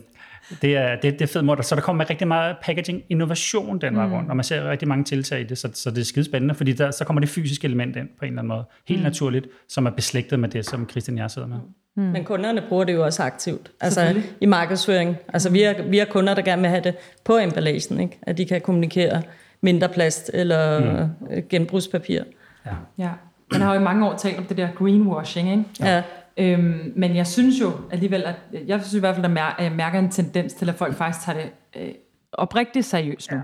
[0.63, 1.63] det er, det, det er fed måde.
[1.63, 4.13] Så der kommer rigtig meget packaging innovation den vej mm.
[4.13, 6.55] rundt, og man ser rigtig mange tiltag i det, så, så det er skide spændende,
[6.55, 9.05] fordi der, så kommer det fysiske element ind på en eller anden måde, helt mm.
[9.05, 11.59] naturligt, som er beslægtet med det, som Christian og jeg sidder med.
[11.97, 12.03] Mm.
[12.03, 15.17] Men kunderne bruger det jo også aktivt, altså i markedsføring.
[15.29, 18.19] Altså vi har, vi har kunder, der gerne vil have det på emballagen, ikke?
[18.23, 19.23] at de kan kommunikere
[19.61, 21.43] mindre plast eller mm.
[21.51, 22.23] genbrugspapir.
[22.67, 22.71] Ja.
[22.99, 23.11] ja.
[23.53, 25.65] Man har jo i mange år talt om det der greenwashing, ikke?
[25.81, 26.03] Ja.
[26.37, 28.35] Øhm, men jeg synes jo alligevel, at
[28.67, 31.39] jeg synes i hvert fald, at jeg mærker en tendens til, at folk faktisk tager
[31.39, 31.51] det
[31.83, 31.89] øh,
[32.33, 33.39] oprigtigt seriøst nu.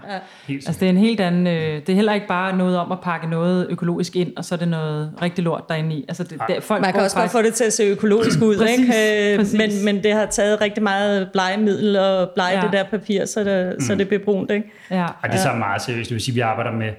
[0.48, 0.54] Ja.
[0.54, 3.00] Altså det er en helt anden, øh, det er heller ikke bare noget om at
[3.00, 6.04] pakke noget økologisk ind, og så er det noget rigtig lort derinde i.
[6.08, 7.34] Altså det, det, folk Man kan også faktisk...
[7.34, 9.32] godt få det til at se økologisk ud, præcis, ikke?
[9.32, 9.58] Øh, præcis.
[9.58, 12.62] Men, men det har taget rigtig meget blegemiddel og blege ja.
[12.62, 13.80] det der papir, så det, mm.
[13.80, 14.72] så det bliver brunt, ikke?
[14.90, 15.04] Ja.
[15.04, 16.08] Og det er så meget seriøst.
[16.08, 16.92] Det vil sige, at vi arbejder med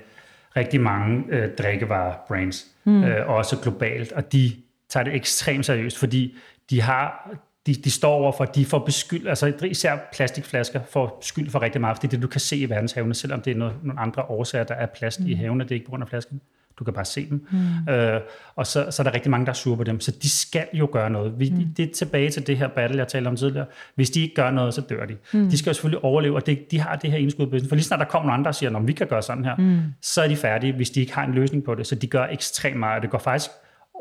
[0.56, 3.04] rigtig mange øh, drikkevarer-brands, mm.
[3.04, 4.52] øh, også globalt, og de
[4.90, 6.36] tager det ekstremt seriøst, fordi
[6.70, 7.32] de har
[7.66, 11.62] de, de står over for, at de får beskyld, altså især plastikflasker får skyld for
[11.62, 14.24] rigtig meget, fordi det du kan se i verdenshavene, selvom det er noget, nogle andre
[14.24, 15.28] årsager, der er plast mm.
[15.28, 16.42] i havene, det er ikke på grund af flasken.
[16.80, 17.48] Du kan bare se dem.
[17.52, 17.94] Mm.
[17.94, 18.22] Øh,
[18.56, 20.00] og så, så er der rigtig mange, der er sure på dem.
[20.00, 21.40] Så de skal jo gøre noget.
[21.40, 21.74] Vi, mm.
[21.78, 23.66] Det er tilbage til det her battle, jeg talte om tidligere.
[23.96, 25.16] Hvis de ikke gør noget, så dør de.
[25.34, 25.50] Mm.
[25.50, 27.68] De skal jo selvfølgelig overleve, og det, de har det her indskud.
[27.70, 29.56] For lige snart der kommer nogle andre og siger, at vi kan gøre sådan her,
[29.56, 29.80] mm.
[30.02, 31.88] så er de færdige, hvis de ikke har en løsning på det.
[31.88, 33.52] Så de gør ekstremt meget, og det går faktisk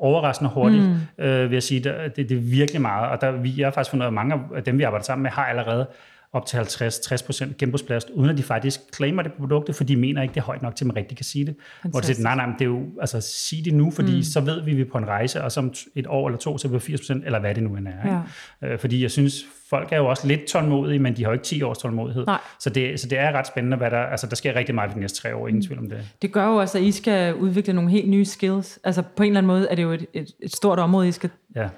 [0.01, 1.25] overraskende hurtigt, mm.
[1.25, 1.81] øh, vil jeg sige.
[1.81, 4.65] Det, det, det er virkelig meget, og der, vi, har faktisk fundet, at mange af
[4.65, 5.87] dem, vi arbejder sammen med, har allerede
[6.33, 10.23] op til 50-60% genbrugsplast, uden at de faktisk claimer det på produktet, for de mener
[10.23, 11.55] ikke, det er højt nok til, at man rigtig kan sige det.
[11.57, 11.93] Fantastisk.
[11.93, 14.23] Hvor det siger, nej, nej, det er jo, altså sig det nu, fordi mm.
[14.23, 16.59] så ved vi, at vi er på en rejse, og som et år eller to,
[16.59, 18.23] så er vi 80%, eller hvad det nu end er.
[18.63, 18.69] Ja.
[18.69, 21.45] Øh, fordi jeg synes, folk er jo også lidt tålmodige, men de har jo ikke
[21.45, 22.27] 10 års tålmodighed.
[22.27, 22.41] Nej.
[22.61, 24.95] Så det, så det er ret spændende, hvad der, altså der sker rigtig meget i
[24.95, 25.67] de næste tre år, ingen mm.
[25.67, 26.09] tvivl om det.
[26.23, 28.79] Det gør jo også, at I skal udvikle nogle helt nye skills.
[28.85, 31.13] Altså på en eller anden måde er det jo et, et, et stort område, I
[31.13, 31.69] skal ja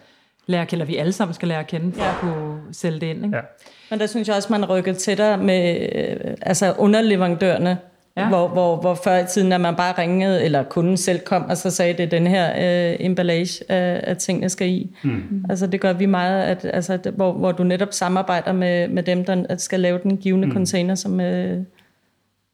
[0.50, 2.10] lære, eller vi alle sammen skal lære at kende, for ja.
[2.10, 3.24] at kunne sælge det ind.
[3.24, 3.36] Ikke?
[3.36, 3.42] Ja.
[3.90, 7.78] Men der synes jeg også, man rykker tættere med øh, altså underleverandørerne,
[8.16, 8.28] ja.
[8.28, 11.56] hvor, hvor, hvor før i tiden, at man bare ringede, eller kunden selv kom, og
[11.56, 14.96] så sagde, det er den her øh, emballage, øh, at tingene skal i.
[15.04, 15.44] Mm.
[15.50, 19.24] Altså det gør vi meget, at, altså, hvor, hvor du netop samarbejder med, med dem,
[19.24, 20.52] der skal lave den givende mm.
[20.52, 21.58] container, som, øh,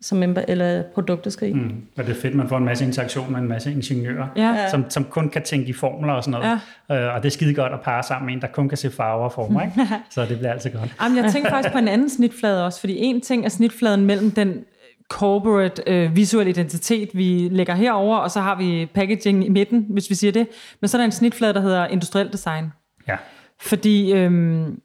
[0.01, 1.53] som eller produktet skal i.
[1.53, 1.83] Mm.
[1.99, 4.69] Og det er fedt, man får en masse interaktion med en masse ingeniører, Ja.
[4.71, 6.61] som, som kun kan tænke i formler og sådan noget.
[6.91, 7.07] Ja.
[7.09, 8.91] Øh, og det er skide godt at parre sammen med en, der kun kan se
[8.91, 9.63] farver og former.
[9.63, 9.75] Ikke?
[10.11, 10.95] Så det bliver altid godt.
[11.03, 14.31] Jamen, jeg tænker faktisk på en anden snitflade også, fordi en ting er snitfladen mellem
[14.31, 14.65] den
[15.11, 20.11] corporate øh, visuel identitet, vi lægger herover, og så har vi packaging i midten, hvis
[20.11, 20.47] vi siger det.
[20.81, 22.65] Men så er der en snitflade, der hedder industriel design.
[23.09, 23.17] Ja.
[23.61, 24.81] Fordi øhm,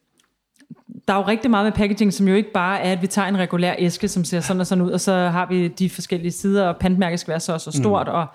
[1.07, 3.27] der er jo rigtig meget med packaging, som jo ikke bare er, at vi tager
[3.27, 6.31] en regulær æske, som ser sådan og sådan ud, og så har vi de forskellige
[6.31, 8.13] sider, og pantmærket skal være så og så stort, mm.
[8.13, 8.27] og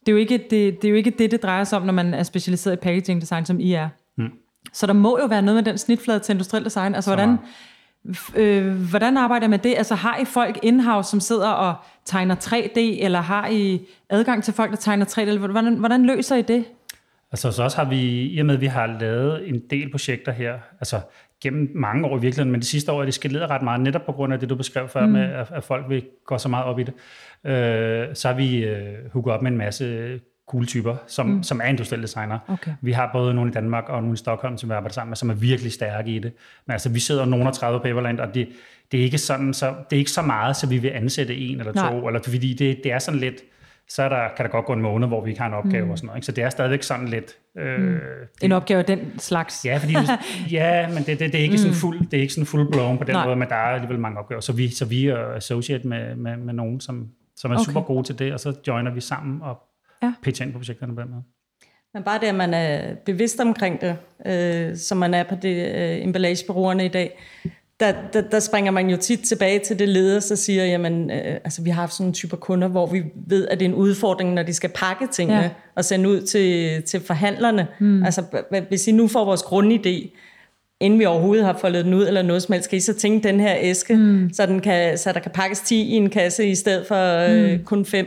[0.00, 1.92] det er, jo ikke det, det er jo ikke det, det drejer sig om, når
[1.92, 3.88] man er specialiseret i packaging design, som I er.
[4.16, 4.30] Mm.
[4.72, 6.94] Så der må jo være noget med den snitflade til industriel design.
[6.94, 7.38] Altså, hvordan,
[8.36, 9.74] øh, hvordan arbejder I med det?
[9.76, 11.74] Altså, har I folk in-house, som sidder og
[12.04, 13.80] tegner 3D, eller har I
[14.10, 15.20] adgang til folk, der tegner 3D?
[15.20, 16.64] Eller hvordan, hvordan løser I det?
[17.32, 20.32] Altså så også har vi, i og med at vi har lavet en del projekter
[20.32, 21.00] her, altså
[21.42, 24.06] gennem mange år i virkeligheden, men de sidste år er det skaleret ret meget, netop
[24.06, 25.12] på grund af det, du beskrev før, mm.
[25.12, 26.94] med at, at folk vil gå så meget op i det.
[27.50, 31.42] Øh, så har vi øh, hooket op med en masse cool typer, som, mm.
[31.42, 32.38] som er industrielle designer.
[32.48, 32.72] Okay.
[32.80, 35.16] Vi har både nogle i Danmark og nogle i Stockholm, som vi arbejder sammen med,
[35.16, 36.32] som er virkelig stærke i det.
[36.66, 38.48] Men altså, vi sidder nogen og 30 på Everland, og det,
[38.92, 41.58] det, er ikke sådan, så, det er ikke så meget, så vi vil ansætte en
[41.58, 42.08] eller to, Nej.
[42.08, 43.42] eller, fordi det, det er sådan lidt,
[43.88, 45.84] så er der, kan der godt gå en måned, hvor vi ikke har en opgave
[45.84, 45.90] mm.
[45.90, 46.18] og sådan noget.
[46.18, 46.26] Ikke?
[46.26, 47.36] Så det er stadigvæk sådan lidt...
[47.58, 47.98] Øh, mm.
[48.42, 49.64] En opgave af den slags?
[49.64, 49.94] Ja, fordi,
[50.56, 51.76] ja men det, det, det, er ikke sådan Mm.
[51.76, 53.24] fuld, det er ikke sådan full blown på den Nej.
[53.26, 54.40] måde, men der er alligevel mange opgaver.
[54.40, 57.64] Så vi, så vi er associate med, med, med nogen, som, som er Okay.
[57.64, 59.58] super gode til det, og så joiner vi sammen og
[60.02, 60.12] ja.
[60.22, 61.22] pitcher ind på projekterne på den måde.
[61.94, 65.74] Men bare det, at man er bevidst omkring det, øh, som man er på det
[65.74, 67.18] øh, emballagebureauerne i dag,
[67.80, 71.34] der, der, der springer man jo tit tilbage til det leder, så siger, jamen, øh,
[71.44, 73.74] altså vi har haft sådan en type kunder, hvor vi ved, at det er en
[73.74, 75.50] udfordring, når de skal pakke tingene Ja.
[75.74, 77.66] og sende ud til, til forhandlerne.
[77.80, 78.04] Mm.
[78.04, 80.18] Altså, h- h- hvis I nu får vores grundidé,
[80.80, 83.28] inden vi overhovedet har foldet den ud, eller noget som helst, skal I så tænke
[83.28, 84.30] den her æske, mm.
[84.32, 87.58] så, den kan, så der kan pakkes 10 i en kasse, i stedet for øh,
[87.64, 88.06] kun 5.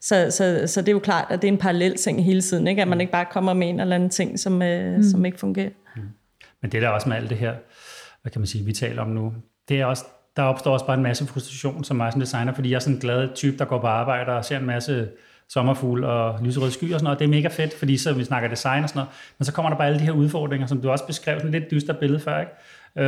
[0.00, 2.66] Så, så, så det er jo klart, at det er en parallel ting hele tiden,
[2.66, 2.82] ikke?
[2.82, 5.02] at man ikke bare kommer med en eller anden ting, som, øh, mm.
[5.02, 5.68] som ikke fungerer.
[6.62, 7.52] Men det der også med alt det her,
[8.26, 9.34] hvad kan man sige, vi taler om nu,
[9.68, 10.04] det er også,
[10.36, 12.94] der opstår også bare en masse frustration som mig som designer, fordi jeg er sådan
[12.94, 15.08] en glad type, der går på arbejde og ser en masse
[15.48, 17.18] sommerfugle og lyserøde skyer og sådan noget.
[17.18, 19.10] Det er mega fedt, fordi så vi snakker design og sådan noget.
[19.38, 21.60] Men så kommer der bare alle de her udfordringer, som du også beskrev, sådan et
[21.60, 22.52] lidt dyster billede før, ikke?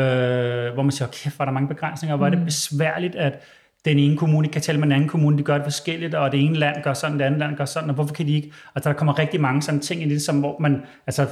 [0.01, 3.43] Øh, hvor man siger, kæft, er der mange begrænsninger, og er det besværligt, at
[3.85, 6.45] den ene kommune kan tale med den anden kommune, de gør det forskelligt, og det
[6.45, 8.53] ene land gør sådan, det andet land gør sådan, og hvorfor kan de ikke?
[8.75, 11.27] Og der kommer rigtig mange sådan ting i det, som hvor man, altså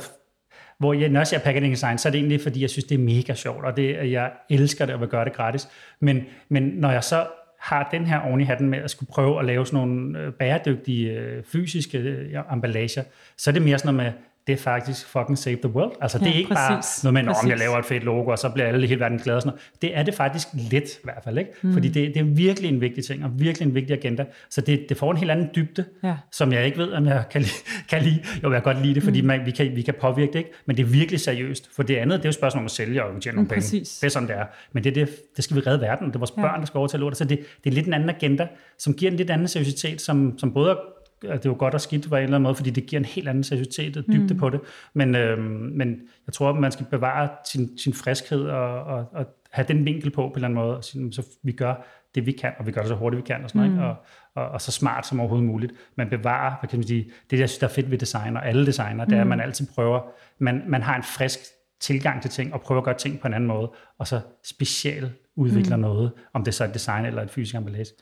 [0.78, 2.94] hvor jeg, når jeg siger packaging design, så er det egentlig, fordi jeg synes, det
[2.94, 5.68] er mega sjovt, og det, jeg elsker det og vil gøre det gratis.
[6.00, 7.26] Men, men når jeg så
[7.60, 10.32] har den her oven i hatten med at skulle prøve at lave sådan nogle øh,
[10.32, 13.02] bæredygtige øh, fysiske øh, emballager,
[13.36, 15.92] så er det mere sådan noget med, det er faktisk fucking save the world.
[16.00, 17.02] Altså, det Ja, er ikke præcis.
[17.02, 19.00] bare noget med, om jeg laver et fedt logo, og så bliver alle i hele
[19.00, 19.82] verden glade og sådan noget.
[19.82, 21.50] Det er det faktisk lidt i hvert fald, ikke?
[21.62, 21.72] Mm.
[21.72, 24.24] Fordi det, det er virkelig en vigtig ting, og virkelig en vigtig agenda.
[24.50, 26.14] Så det, det får en helt anden dybde, Ja.
[26.32, 27.44] som jeg ikke ved, om jeg kan,
[27.88, 28.22] kan lide.
[28.44, 30.50] Jo, jeg kan godt lide det, fordi man, vi, kan, vi kan påvirke det, ikke?
[30.66, 31.68] Men det er virkelig seriøst.
[31.76, 33.48] For det andet, det er jo et spørgsmål om at sælge og tjene nogle Mm,
[33.48, 33.80] penge.
[33.80, 34.44] Det er sådan, det er.
[34.72, 36.06] Men det, det, det skal vi redde verden.
[36.08, 37.18] Det er vores børn, der skal overtage lortet.
[37.18, 38.46] Så det, det er lidt en anden agenda,
[38.78, 40.78] som giver en lidt anden seriøsitet, som, som både
[41.24, 43.06] er det jo godt og skidt på en eller anden måde, fordi det giver en
[43.06, 44.40] helt anden seriøsitet og dybde mm.
[44.40, 44.60] på det.
[44.94, 45.42] Men, øhm,
[45.74, 49.84] men jeg tror, at man skal bevare sin, sin friskhed og, og, og have den
[49.84, 51.74] vinkel på på en eller anden måde, og sige, så vi gør
[52.14, 53.84] det, vi kan, og vi gør det så hurtigt, vi kan, og, sådan noget, ikke?
[53.84, 53.96] og,
[54.34, 55.72] og, og så smart som overhovedet muligt.
[55.96, 58.48] Man bevarer, hvad kan man sige, det jeg synes, der er fedt ved design, og
[58.48, 60.00] alle designer, det er, at man altid prøver,
[60.38, 61.38] man, man har en frisk
[61.80, 65.12] tilgang til ting, og prøver at gøre ting på en anden måde, og så specielt
[65.36, 65.82] udvikler mm.
[65.82, 67.92] noget, om det så er et design eller et fysisk emballage.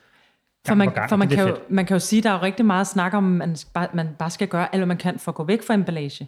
[0.67, 2.65] For man, for man, kan jo, man kan jo sige, at der er jo rigtig
[2.65, 5.31] meget snak om, at man, bare, man bare skal gøre alt, hvad man kan for
[5.31, 6.27] at gå væk fra emballage.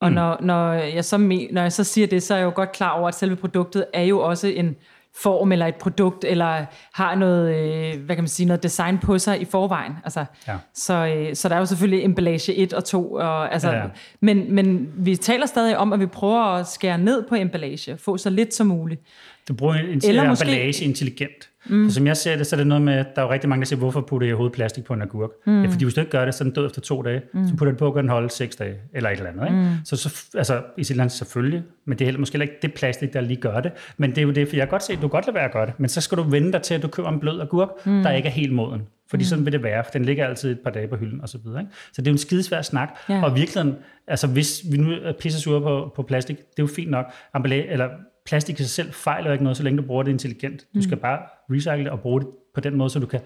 [0.00, 0.14] Og mm.
[0.14, 1.18] når, når, jeg så,
[1.52, 3.84] når jeg så siger det, så er jeg jo godt klar over, at selve produktet
[3.92, 4.76] er jo også en
[5.22, 9.18] form eller et produkt, eller har noget, øh, hvad kan man sige, noget design på
[9.18, 9.92] sig i forvejen.
[10.04, 10.56] Altså, Ja.
[10.74, 13.12] så, øh, så der er jo selvfølgelig emballage 1 og 2.
[13.12, 13.84] Og, altså, Ja, ja.
[14.20, 18.16] Men, men vi taler stadig om, at vi prøver at skære ned på emballage, få
[18.16, 19.00] så lidt som muligt.
[19.48, 21.48] Du bruger en, Eller måske- emballage intelligent.
[21.66, 21.88] Mm.
[21.88, 23.60] Så som jeg ser det, så er det noget med, der er jo rigtig mange,
[23.60, 25.30] der siger, hvorfor putter jeg overhovedet plastik på en agurk?
[25.46, 25.62] Mm.
[25.62, 27.22] Ja, fordi hvis du ikke gør det, så er den død efter to dage.
[27.34, 27.46] Mm.
[27.46, 29.44] Så putter du det på, og gør den holde seks dage, eller et eller andet.
[29.44, 29.56] Ikke?
[29.56, 29.68] Mm.
[29.84, 32.74] Så, så, altså, i sit land selvfølgelig, men det er heller, måske heller ikke det
[32.74, 33.72] plastik, der lige gør det.
[33.96, 35.34] Men det er jo det, for jeg kan godt se, at du kan godt lade
[35.34, 35.80] være at gøre det.
[35.80, 38.02] Men så skal du vende dig til, at du køber en blød agurk, mm.
[38.02, 38.82] der ikke er helt moden.
[39.10, 39.26] Fordi mm.
[39.26, 41.38] sådan vil det være, for den ligger altid et par dage på hylden og så
[41.44, 41.60] videre.
[41.60, 41.72] Ikke?
[41.92, 42.88] Så det er jo en skidesvær snak.
[43.08, 43.24] Ja.
[43.24, 46.62] Og i virkeligheden, altså hvis vi nu er pisse sure på, på plastik, det er
[46.62, 47.06] jo fint nok.
[47.36, 47.88] Emballage, eller
[48.26, 50.64] plastik i sig selv fejler ikke noget, så længe du bruger det intelligent.
[50.74, 51.18] Du skal bare
[51.50, 53.20] recycle det og bruge det på den måde, så du kan,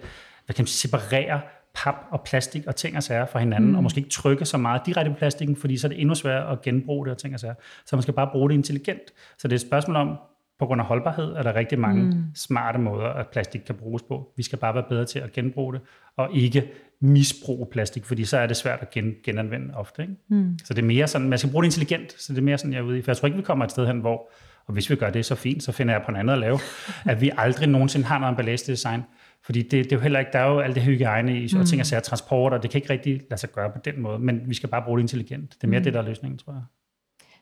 [0.45, 1.41] hvad kan man separere
[1.73, 3.75] pap og plastik og ting og sager fra hinanden, mm.
[3.75, 6.51] og måske ikke trykke så meget direkte på plastikken, fordi så er det endnu sværere
[6.51, 7.53] at genbruge det og ting og sager.
[7.85, 9.01] Så man skal bare bruge det intelligent.
[9.37, 10.17] Så det er et spørgsmål om,
[10.59, 12.23] på grund af holdbarhed er der rigtig mange mm.
[12.35, 14.33] smarte måder, at plastik kan bruges på.
[14.37, 15.81] Vi skal bare være bedre til at genbruge det,
[16.17, 20.01] og ikke misbruge plastik, fordi så er det svært at gen, genanvende ofte.
[20.01, 20.13] Ikke?
[20.27, 20.59] Mm.
[20.63, 22.73] Så det er mere sådan, man skal bruge det intelligent, så det er mere sådan,
[22.73, 23.01] jeg er ude i.
[23.01, 24.31] For jeg tror ikke, vi kommer et sted hen, hvor,
[24.69, 26.59] og hvis vi gør det så fint, så finder jeg på noget andet at lave,
[27.05, 29.03] at vi aldrig nogensinde har noget emballage design.
[29.43, 31.59] Fordi det, det er jo heller ikke, der er jo alt det hygiejne i, og
[31.59, 31.65] mm.
[31.65, 34.19] ting og sager, transport, og det kan ikke rigtig lade sig gøre på den måde,
[34.19, 35.53] men vi skal bare bruge det intelligent.
[35.53, 35.83] Det er mere mm.
[35.83, 36.61] det, der er løsningen, tror jeg.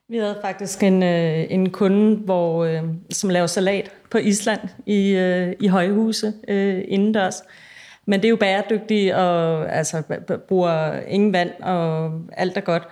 [0.09, 5.11] Vi havde faktisk en, øh, en kunde, hvor, øh, som laver salat på Island i,
[5.11, 7.43] øh, i højhuse øh, indendørs.
[8.05, 10.03] Men det er jo bæredygtigt og altså,
[10.47, 12.87] bruger ingen vand og alt er godt.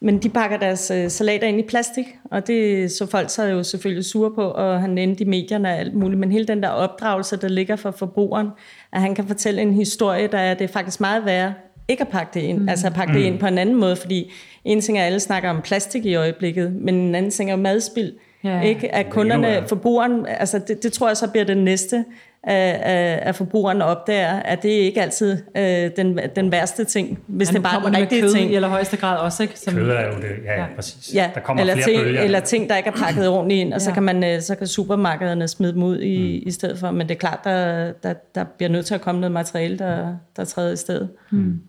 [0.00, 3.62] Men de pakker deres øh, salater ind i plastik, og det så folk sig jo
[3.62, 6.20] selvfølgelig sure på, og han endte i medierne og alt muligt.
[6.20, 8.48] Men hele den der opdragelse, der ligger for forbrugeren,
[8.92, 11.54] at han kan fortælle en historie, der er det faktisk meget værre
[11.88, 12.68] ikke at pakke det ind, mm.
[12.68, 13.18] altså at pakke mm.
[13.18, 14.32] det ind på en anden måde, fordi
[14.64, 17.56] en ting er, at alle snakker om plastik i øjeblikket, men en anden ting er
[17.56, 18.12] madspild.
[18.44, 18.60] Ja.
[18.60, 18.94] Ikke?
[18.94, 22.04] At kunderne, forbrugeren, altså det, det tror jeg så bliver det næste,
[22.42, 22.80] at,
[23.28, 27.62] at forbrugeren opdager, at det ikke altid øh, den, den værste ting, hvis ja, det
[27.62, 28.52] bare er den rigtige ting.
[28.52, 29.58] i allerhøjeste grad også, ikke?
[29.58, 30.66] Som, kød er jo det, ja, ja.
[30.76, 31.14] præcis.
[31.14, 31.30] Ja.
[31.34, 32.22] Der kommer eller flere ting, bølger.
[32.22, 33.84] Eller ting, der ikke er pakket ordentligt ind, og ja.
[33.84, 36.48] så, kan man, øh, så kan supermarkederne smide dem ud i, mm.
[36.48, 36.90] i stedet for.
[36.90, 40.16] Men det er klart, der, der, der bliver nødt til at komme noget materiale, der,
[40.36, 41.08] der træder i stedet.
[41.30, 41.60] Mm.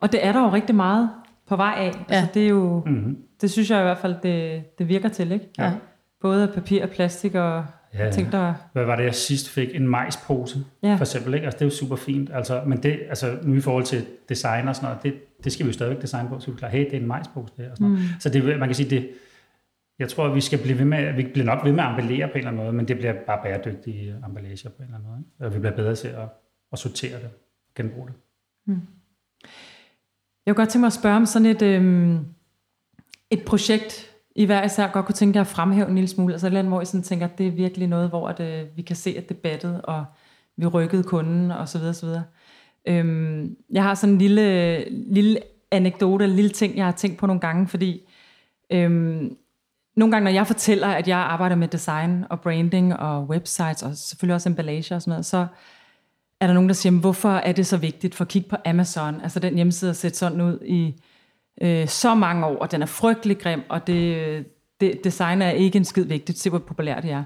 [0.00, 1.10] Og det er der jo rigtig meget
[1.48, 1.92] på vej af.
[2.10, 2.14] Ja.
[2.14, 3.16] Altså, det er jo, mm-hmm.
[3.40, 5.48] det synes jeg i hvert fald, det, det virker til, ikke?
[5.58, 5.70] Ja.
[6.22, 7.64] Både papir og plastik og
[7.98, 8.10] ja.
[8.10, 8.54] ting, der...
[8.72, 9.74] Hvad var det, jeg sidst fik?
[9.74, 10.94] En majspose, ja.
[10.94, 11.44] for eksempel, ikke?
[11.44, 12.30] Altså, det er jo super fint.
[12.32, 15.14] Altså, men det, altså, nu i forhold til design og sådan noget, det,
[15.44, 17.52] det skal vi jo stadigvæk designe på, så vi klar, hey, det er en majspose,
[17.56, 17.98] det og sådan mm.
[18.20, 19.10] Så det, man kan sige, det,
[19.98, 22.28] jeg tror, at vi skal blive ved med, vi bliver nok ved med at emballere
[22.28, 25.08] på en eller anden måde, men det bliver bare bæredygtige emballager på en eller anden
[25.08, 25.18] måde.
[25.18, 25.46] Ikke?
[25.46, 26.28] Og vi bliver bedre til at,
[26.72, 27.30] at sortere det,
[27.76, 28.14] genbruge det.
[28.66, 28.80] Mm.
[30.46, 32.18] Jeg kunne godt tænke mig at spørge om sådan et, øhm,
[33.30, 36.34] et projekt, i hver især godt kunne tænke jer at fremhæve en lille smule.
[36.34, 38.40] Altså et eller andet, hvor I sådan tænker, at det er virkelig noget, hvor at,
[38.40, 40.04] øh, vi kan se, at det battede, og
[40.56, 42.24] vi rykkede kunden, og så videre, så videre.
[42.86, 45.38] Øhm, jeg har sådan en lille, lille
[45.70, 48.00] anekdote, en lille ting, jeg har tænkt på nogle gange, fordi
[48.70, 49.36] øhm,
[49.96, 53.96] nogle gange, når jeg fortæller, at jeg arbejder med design og branding og websites, og
[53.96, 55.46] selvfølgelig også emballage og sådan noget, så
[56.40, 59.20] er der nogen, der siger, hvorfor er det så vigtigt for at kigge på Amazon?
[59.20, 60.94] Altså den hjemmeside at sætte sådan ud i
[61.62, 64.44] øh, så mange år, og den er frygtelig grim, og det,
[64.80, 66.38] det design er ikke en skid vigtigt.
[66.38, 67.24] Se, hvor populært det er.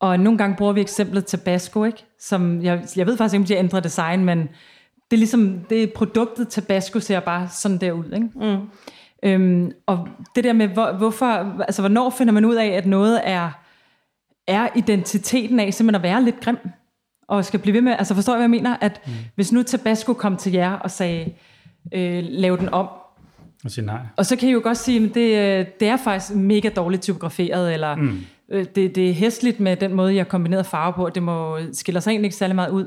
[0.00, 2.04] Og nogle gange bruger vi eksemplet Tabasco, ikke?
[2.18, 4.38] Som, jeg, jeg ved faktisk ikke, om de har ændret design, men
[5.10, 8.28] det er ligesom, det er produktet Tabasco ser bare sådan der ud, ikke?
[8.34, 8.68] Mm.
[9.22, 11.26] Øhm, og det der med, hvor, hvorfor,
[11.62, 13.50] altså hvornår finder man ud af, at noget er,
[14.46, 16.58] er identiteten af simpelthen at være lidt grim?
[17.28, 18.76] og skal blive ved med, altså forstår jeg, hvad jeg mener?
[18.80, 19.12] At mm.
[19.34, 21.32] hvis nu Tabasco kom til jer og sagde,
[21.92, 22.88] øh, lav den om,
[23.66, 24.00] og sige nej.
[24.16, 27.02] Og så kan I jo godt sige, at det, øh, det er faktisk mega dårligt
[27.02, 28.20] typograferet, eller mm.
[28.48, 31.58] øh, det, det er hæsligt med den måde, jeg har kombineret farve på, det må
[31.72, 32.86] skiller sig egentlig ikke særlig meget ud.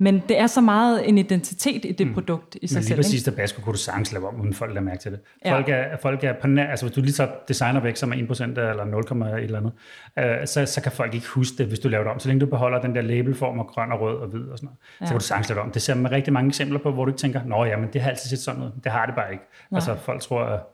[0.00, 2.14] Men det er så meget en identitet i det mm.
[2.14, 2.98] produkt i sig Men lige selv.
[2.98, 5.20] præcis Tabasco kunne du sagtens lave om, uden folk der mærke til det.
[5.48, 5.74] Folk, ja.
[5.74, 8.42] er, folk er på nær, altså hvis du lige så designer væk, som er 1%
[8.42, 9.72] eller 0, et eller andet,
[10.18, 12.18] øh, så, så kan folk ikke huske det, hvis du laver det om.
[12.18, 14.66] Så længe du beholder den der labelform af grøn og rød og hvid og sådan
[14.66, 15.06] noget, ja.
[15.06, 15.70] så kan du sagtens lave det om.
[15.70, 18.00] Det ser man rigtig mange eksempler på, hvor du ikke tænker, nå ja, men det
[18.00, 18.70] har altid set sådan ud.
[18.84, 19.44] Det har det bare ikke.
[19.70, 19.78] Nej.
[19.78, 20.68] Altså folk tror,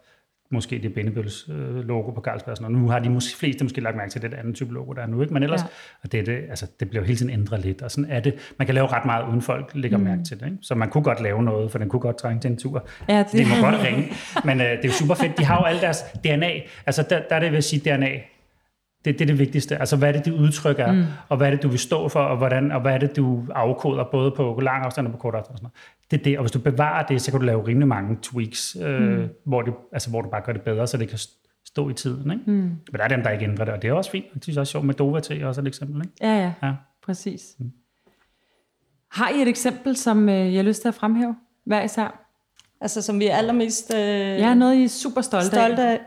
[0.50, 2.64] måske det Bennebølles øh, logo på Carlsberg.
[2.64, 5.02] Og nu har de måske, fleste måske lagt mærke til det andet type logo, der
[5.02, 5.22] er nu.
[5.22, 5.34] Ikke?
[5.34, 5.66] Men ellers, ja.
[6.02, 7.82] og det, det, altså, det bliver jo hele tiden ændret lidt.
[7.82, 8.34] Og sådan er det.
[8.58, 10.04] Man kan lave ret meget, uden folk lægger mm.
[10.04, 10.46] mærke til det.
[10.46, 10.58] Ikke?
[10.62, 12.86] Så man kunne godt lave noget, for den kunne godt trænge til en tur.
[13.08, 13.32] Ja, det...
[13.32, 14.12] det må godt ringe.
[14.44, 15.38] Men øh, det er jo super fedt.
[15.38, 16.50] De har jo alle deres DNA.
[16.86, 18.10] Altså der, der er det ved at sige DNA.
[19.04, 19.76] Det, det er det vigtigste.
[19.76, 21.04] Altså, hvad er det, det udtryk er, mm.
[21.28, 23.44] og hvad er det, du vil stå for, og, hvordan, og hvad er det, du
[23.54, 25.54] afkoder, både på lang afstand og på kort afstand.
[25.54, 26.10] Og sådan noget.
[26.10, 28.76] Det er det, og hvis du bevarer det, så kan du lave rimelig mange tweaks,
[28.82, 29.28] øh, mm.
[29.44, 31.18] hvor, det, altså, hvor du bare gør det bedre, så det kan
[31.66, 32.30] stå i tiden.
[32.30, 32.42] Ikke?
[32.46, 32.52] Mm.
[32.52, 34.24] Men der er dem, der ikke ændrer det, og det er også fint.
[34.34, 36.02] Det synes jeg også sjovt med Dova til også et eksempel.
[36.02, 36.12] Ikke?
[36.20, 36.72] Ja, ja, ja,
[37.06, 37.42] præcis.
[37.58, 37.72] Mm.
[39.10, 41.36] Har I et eksempel, som øh, jeg har lyst til at fremhæve
[41.66, 42.20] hver især?
[42.80, 43.94] Altså, som vi er allermest...
[43.94, 45.92] Øh, ja, noget I er super stolte, stolte af.
[45.92, 46.00] af.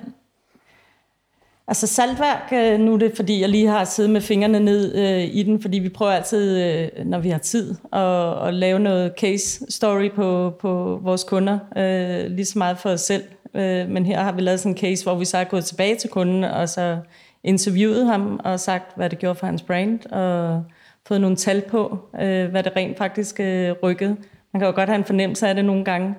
[1.69, 5.35] Altså saltværk, øh, nu er det fordi, jeg lige har siddet med fingrene ned øh,
[5.35, 9.13] i den, fordi vi prøver altid, øh, når vi har tid, at, at lave noget
[9.17, 13.23] case story på, på vores kunder, øh, lige så meget for os selv.
[13.53, 15.95] Øh, men her har vi lavet sådan en case, hvor vi så er gået tilbage
[15.95, 16.97] til kunden, og så
[17.43, 20.63] interviewet ham og sagt, hvad det gjorde for hans brand, og
[21.07, 24.15] fået nogle tal på, øh, hvad det rent faktisk øh, rykkede.
[24.53, 26.15] Man kan jo godt have en fornemmelse af det nogle gange.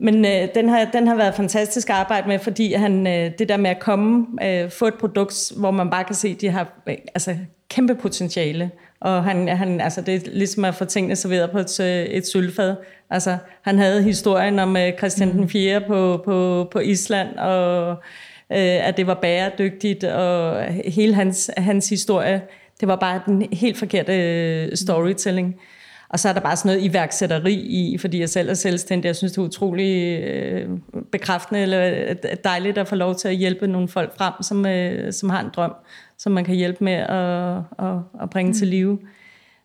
[0.00, 3.48] Men øh, den, har, den har været fantastisk at arbejde med, fordi han, øh, det
[3.48, 6.50] der med at komme, øh, få et produkt, hvor man bare kan se, at de
[6.50, 7.36] har øh, altså,
[7.70, 8.70] kæmpe potentiale.
[9.00, 12.26] Og han, han, altså, det er ligesom at få tingene serveret på et, øh, et
[12.26, 12.76] sølvfad.
[13.10, 15.80] Altså, han havde historien om øh, Christian den 4.
[15.80, 17.96] På, på, på Island, og
[18.50, 22.42] at det var bæredygtigt, og hele hans, hans historie,
[22.80, 25.60] det var bare den helt forkerte storytelling.
[26.10, 29.06] Og så er der bare sådan noget iværksætteri i, fordi jeg selv er selvstændig.
[29.06, 30.68] Jeg synes, det er utrolig øh,
[31.12, 35.30] bekræftende eller dejligt at få lov til at hjælpe nogle folk frem, som, øh, som
[35.30, 35.74] har en drøm,
[36.18, 38.54] som man kan hjælpe med at, at, at bringe mm.
[38.54, 38.98] til live.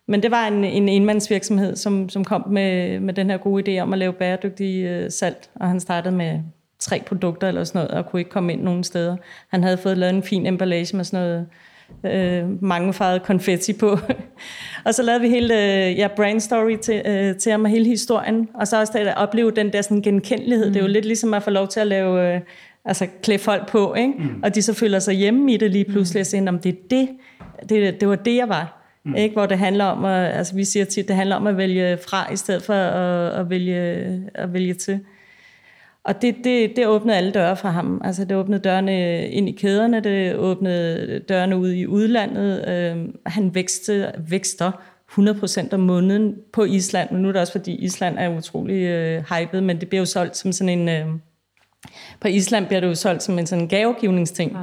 [0.06, 3.82] Men det var en, en enmandsvirksomhed, som, som kom med, med den her gode idé
[3.82, 6.40] om at lave bæredygtig øh, salt, og han startede med
[6.78, 9.16] tre produkter eller sådan noget, og kunne ikke komme ind nogen steder.
[9.48, 11.46] Han havde fået lavet en fin emballage med sådan noget
[12.04, 13.98] øh, mangefarvet konfetti på.
[14.84, 17.84] og så lavede vi hele øh, ja, brand story til, øh, til ham og hele
[17.84, 18.48] historien.
[18.54, 20.66] Og så også at opleve den der sådan genkendelighed.
[20.66, 20.72] Mm.
[20.72, 22.40] Det er jo lidt ligesom at få lov til at lave, øh,
[22.84, 24.12] altså klæde folk på, ikke?
[24.18, 24.42] Mm.
[24.42, 26.22] og de så føler sig hjemme i det lige pludselig, mm.
[26.22, 27.08] og siger, om det er det,
[27.68, 28.80] det, det var det, jeg var.
[29.04, 29.14] Mm.
[29.14, 29.32] Ikke?
[29.32, 32.32] Hvor det handler om, at, altså vi siger tit, det handler om at vælge fra,
[32.32, 33.74] i stedet for at, at, vælge,
[34.34, 35.00] at vælge til.
[36.04, 38.00] Og det, det, det åbnede alle døre for ham.
[38.04, 42.68] Altså det åbnede dørene ind i kæderne, det åbnede dørene ud i udlandet.
[42.68, 44.72] Øh, han vækste, vækster
[45.18, 49.22] 100% om måneden på Island, men nu er det også fordi Island er utrolig øh,
[49.30, 50.88] hypet, men det bliver jo solgt som sådan en...
[50.88, 51.06] Øh,
[52.20, 54.52] på Island bliver det jo solgt som en sådan gavegivningsting.
[54.52, 54.58] Ja.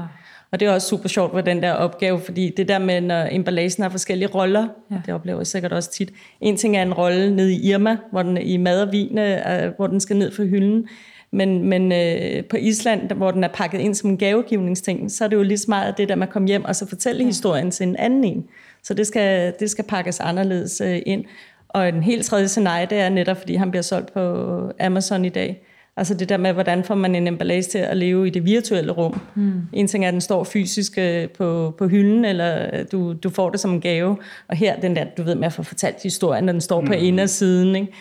[0.51, 3.27] Og det er også super sjovt med den der opgave, fordi det der med, når
[3.31, 4.95] emballagen har forskellige roller, ja.
[5.05, 6.11] det oplever jeg sikkert også tit.
[6.41, 9.71] En ting er en rolle nede i Irma, hvor den i mad og vin, øh,
[9.75, 10.87] hvor den skal ned for hylden.
[11.34, 15.27] Men, men øh, på Island, hvor den er pakket ind som en gavegivningsting, så er
[15.27, 17.27] det jo lige så meget det der med at komme hjem og så fortælle ja.
[17.27, 18.45] historien til en anden en.
[18.84, 21.25] Så det skal, det skal pakkes anderledes øh, ind.
[21.69, 24.47] Og en helt tredje scenarie, det er netop, fordi han bliver solgt på
[24.79, 25.61] Amazon i dag.
[25.97, 28.91] Altså det der med, hvordan får man en emballage til at leve i det virtuelle
[28.91, 29.21] rum.
[29.36, 29.61] Mm.
[29.73, 33.49] En ting er, at den står fysisk øh, på, på hylden, eller du, du får
[33.49, 34.17] det som en gave.
[34.47, 36.88] Og her, den der, du ved, med at få fortalt historien, når den står mm.
[36.88, 37.75] på indersiden.
[37.75, 37.91] Ikke?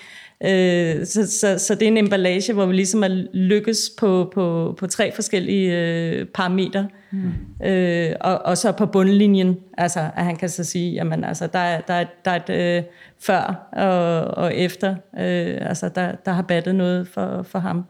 [0.44, 4.74] Øh, så, så, så det er en emballage, hvor vi ligesom er lykkes på, på,
[4.78, 6.88] på tre forskellige øh, parametre.
[7.10, 7.32] Mm.
[7.66, 11.58] Øh, og, og så på bundlinjen, altså at han kan så sige, jamen altså, der
[11.58, 12.82] er, der er, der er et øh,
[13.20, 17.84] før og, og efter, øh, altså der, der har battet noget for, for ham.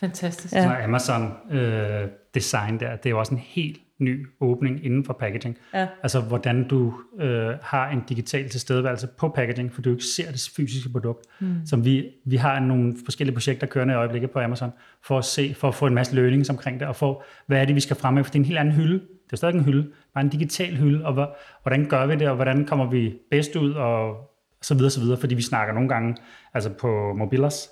[0.00, 0.54] Fantastisk.
[0.54, 0.62] Ja.
[0.62, 5.12] Så Amazon øh, design der, det er jo også en helt ny åbning inden for
[5.12, 5.58] packaging.
[5.74, 5.88] Ja.
[6.02, 10.50] Altså hvordan du øh, har en digital tilstedeværelse på packaging, for du ikke ser det
[10.56, 11.26] fysiske produkt.
[11.40, 11.66] Mm.
[11.66, 14.70] Som vi, vi har nogle forskellige projekter kørende i øjeblikket på Amazon,
[15.02, 17.64] for at se, for at få en masse learnings omkring det, og få, hvad er
[17.64, 18.94] det, vi skal frem med, for det er en helt anden hylde.
[18.94, 22.34] Det er stadig en hylde, bare en digital hylde, og hvordan gør vi det, og
[22.34, 24.30] hvordan kommer vi bedst ud, og
[24.62, 26.16] så videre, så videre, fordi vi snakker nogle gange,
[26.54, 27.68] altså på Mobilos,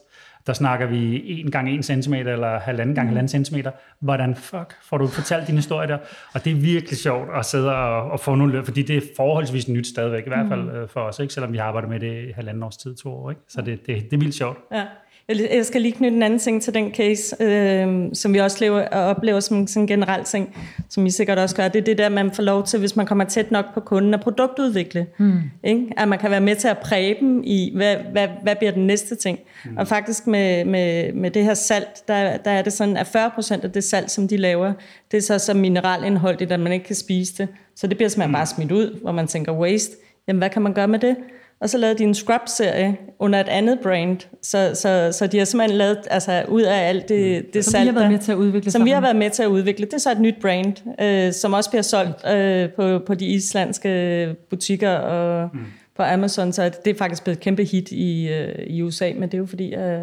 [0.47, 3.19] der snakker vi 1 gange 1 cm eller halvanden gange mm.
[3.19, 3.57] 1,5 cm.
[4.01, 5.99] Hvordan fuck får du fortalt din historie der?
[6.35, 9.01] Og det er virkelig sjovt at sidde og, og få nogle løb, fordi det er
[9.17, 10.89] forholdsvis nyt stadigvæk, i hvert fald mm.
[10.89, 11.35] for os, ikke?
[11.35, 13.31] selvom vi har arbejdet med det i halvanden års tid, to år.
[13.31, 13.43] Ikke?
[13.49, 14.59] Så det, det, det er vildt sjovt.
[14.73, 14.87] Ja.
[15.29, 18.89] Jeg skal lige knytte en anden ting til den case, øh, som vi også lever,
[18.89, 20.57] og oplever som en generel ting,
[20.91, 21.69] som I sikkert også gør.
[21.69, 24.15] Det er det der, man får lov til, hvis man kommer tæt nok på kunden,
[24.15, 25.07] at produktudvikle.
[25.19, 25.41] Mm.
[25.65, 25.87] Ikke?
[25.97, 28.87] At man kan være med til at præge dem i, hvad, hvad, hvad bliver den
[28.87, 29.39] næste ting.
[29.65, 29.77] Mm.
[29.77, 33.65] Og faktisk med, med, med det her salt, der, der er det sådan, at 40%
[33.65, 34.73] af det salt, som de laver,
[35.11, 37.49] det er så så mineralindholdigt, at man ikke kan spise det.
[37.77, 38.35] Så det bliver simpelthen mm.
[38.35, 39.97] bare smidt ud, hvor man tænker waste.
[40.29, 41.17] Jamen, hvad kan man gøre med det?
[41.63, 44.19] Og så lavede de en Scrub-serie under et andet brand.
[44.43, 47.51] Så, så, så de har simpelthen lavet altså, ud af alt det, mm.
[47.53, 48.71] det som vi har været med til at udvikle.
[48.71, 48.87] Som sammen.
[48.87, 49.87] vi har været med til at udvikle.
[49.87, 53.27] Det er så et nyt brand, øh, som også bliver solgt øh, på, på de
[53.27, 55.61] islandske butikker og mm.
[55.97, 56.53] på Amazon.
[56.53, 59.39] Så det er faktisk blevet et kæmpe hit i, øh, i USA, men det er
[59.39, 59.75] jo fordi...
[59.75, 60.01] Øh,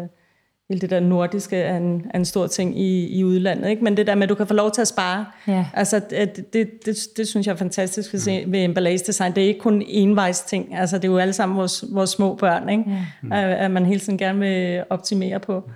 [0.70, 3.70] hele det der nordiske er en, er en stor ting i, i udlandet.
[3.70, 3.84] Ikke?
[3.84, 5.66] Men det der med, at du kan få lov til at spare, ja.
[5.74, 8.52] altså, det, det, det, det synes jeg er fantastisk ved, mm.
[8.52, 9.34] ved emballage design.
[9.34, 10.74] Det er ikke kun envejs ting.
[10.74, 12.84] Altså, det er jo alle sammen vores, vores små børn, ikke?
[13.30, 13.50] Ja.
[13.50, 15.70] At, at man hele tiden gerne vil optimere på.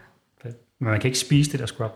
[0.81, 1.91] Men man kan ikke spise det der scrub.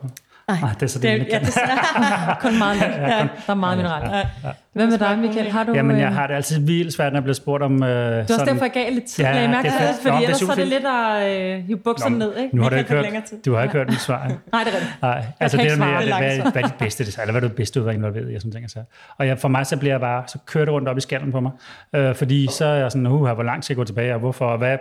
[0.49, 2.87] Nej, ah, det er så det, det, ja, det er kun meget let.
[2.87, 4.11] Ja, kun, der er meget mineral.
[4.11, 4.53] Ja, ja.
[4.73, 5.51] Hvad med dig, Michael?
[5.51, 7.73] Har du, Jamen, jeg øh, har det altid vildt svært, når jeg bliver spurgt om...
[7.73, 9.25] Uh, det er også derfor, jeg gav lidt tid.
[9.25, 12.37] Ja, jeg mærke det, det, fordi ellers er det lidt at uh, hive bukserne ned.
[12.37, 12.57] Ikke?
[12.57, 13.07] Nu har du ikke hørt,
[13.45, 14.19] du har ikke hørt mit svar.
[14.53, 15.03] Nej, det er rigtigt.
[15.03, 17.55] Nej, altså det der med, hvad, hvad er dit bedste design, eller hvad er du
[17.55, 18.79] bedste ud af involveret i, jeg sådan ting, så.
[19.19, 21.33] Og jeg, for mig, så bliver jeg bare, så kører det rundt op i skallen
[21.33, 21.53] på mig.
[21.99, 24.47] Uh, fordi så er jeg sådan, uh, hvor langt skal jeg gå tilbage, og hvorfor,
[24.47, 24.79] og hvad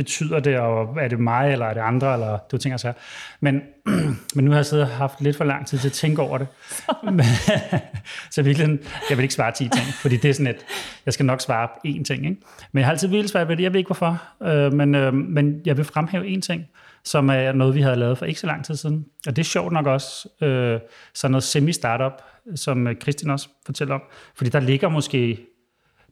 [0.00, 2.92] betyder det, og er det mig, eller er det andre, eller du tænker så.
[3.40, 3.60] Men,
[4.34, 6.38] men nu har jeg siddet og haft lidt for lang tid til at tænke over
[6.38, 6.46] det.
[8.34, 8.78] så virkelig,
[9.10, 10.66] jeg vil ikke svare 10 ting, fordi det er sådan et,
[11.06, 12.24] jeg skal nok svare én ting.
[12.26, 12.40] Ikke?
[12.72, 15.14] Men jeg har altid vildt svært ved det, jeg ved ikke hvorfor, øh, men, øh,
[15.14, 16.64] men jeg vil fremhæve én ting,
[17.04, 19.06] som er noget, vi havde lavet for ikke så lang tid siden.
[19.26, 20.80] Og det er sjovt nok også øh,
[21.14, 22.22] sådan noget semi-startup,
[22.54, 24.02] som Kristin også fortæller om,
[24.36, 25.38] fordi der ligger måske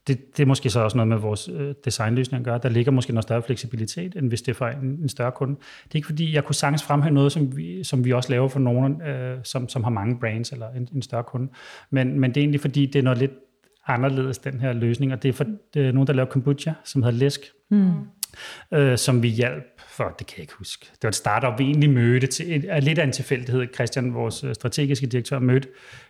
[0.08, 2.60] det, det er måske så også noget med vores øh, designløsning at gøre.
[2.62, 5.54] Der ligger måske noget større fleksibilitet, end hvis det er for en, en større kunde.
[5.54, 8.48] Det er ikke fordi, jeg kunne sagtens fremhæve noget, som vi, som vi også laver
[8.48, 11.48] for nogen, øh, som, som har mange brands eller en, en større kunde.
[11.90, 13.32] Men, men det er egentlig fordi, det er noget lidt
[13.86, 15.44] anderledes, den her løsning, og det er for
[15.74, 17.40] det er nogen, der laver kombucha, som hedder Læsk,
[17.70, 17.92] mm.
[18.72, 20.86] øh, som vi hjalp for, det kan jeg ikke huske.
[20.92, 23.66] Det var et startup, vi egentlig mødte til, er lidt af en tilfældighed.
[23.74, 25.68] Christian, vores øh, strategiske direktør, mødte,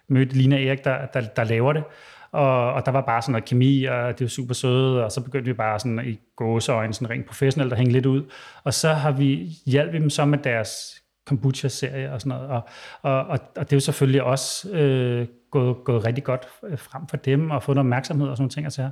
[0.08, 1.84] mødte Lina Erik, der, der, der laver det,
[2.32, 5.20] og, og der var bare sådan noget kemi, og det var super søde, og så
[5.20, 8.24] begyndte vi bare sådan i gåseøjne, sådan rent professionelt at hænge lidt ud.
[8.64, 12.50] Og så har vi hjulpet dem så med deres kombucha-serie og sådan noget.
[12.50, 12.62] Og,
[13.02, 17.06] og, og, og det er jo selvfølgelig også øh, gået, gået rigtig godt øh, frem
[17.06, 18.66] for dem, og fået noget opmærksomhed og sådan nogle ting.
[18.66, 18.90] Altså.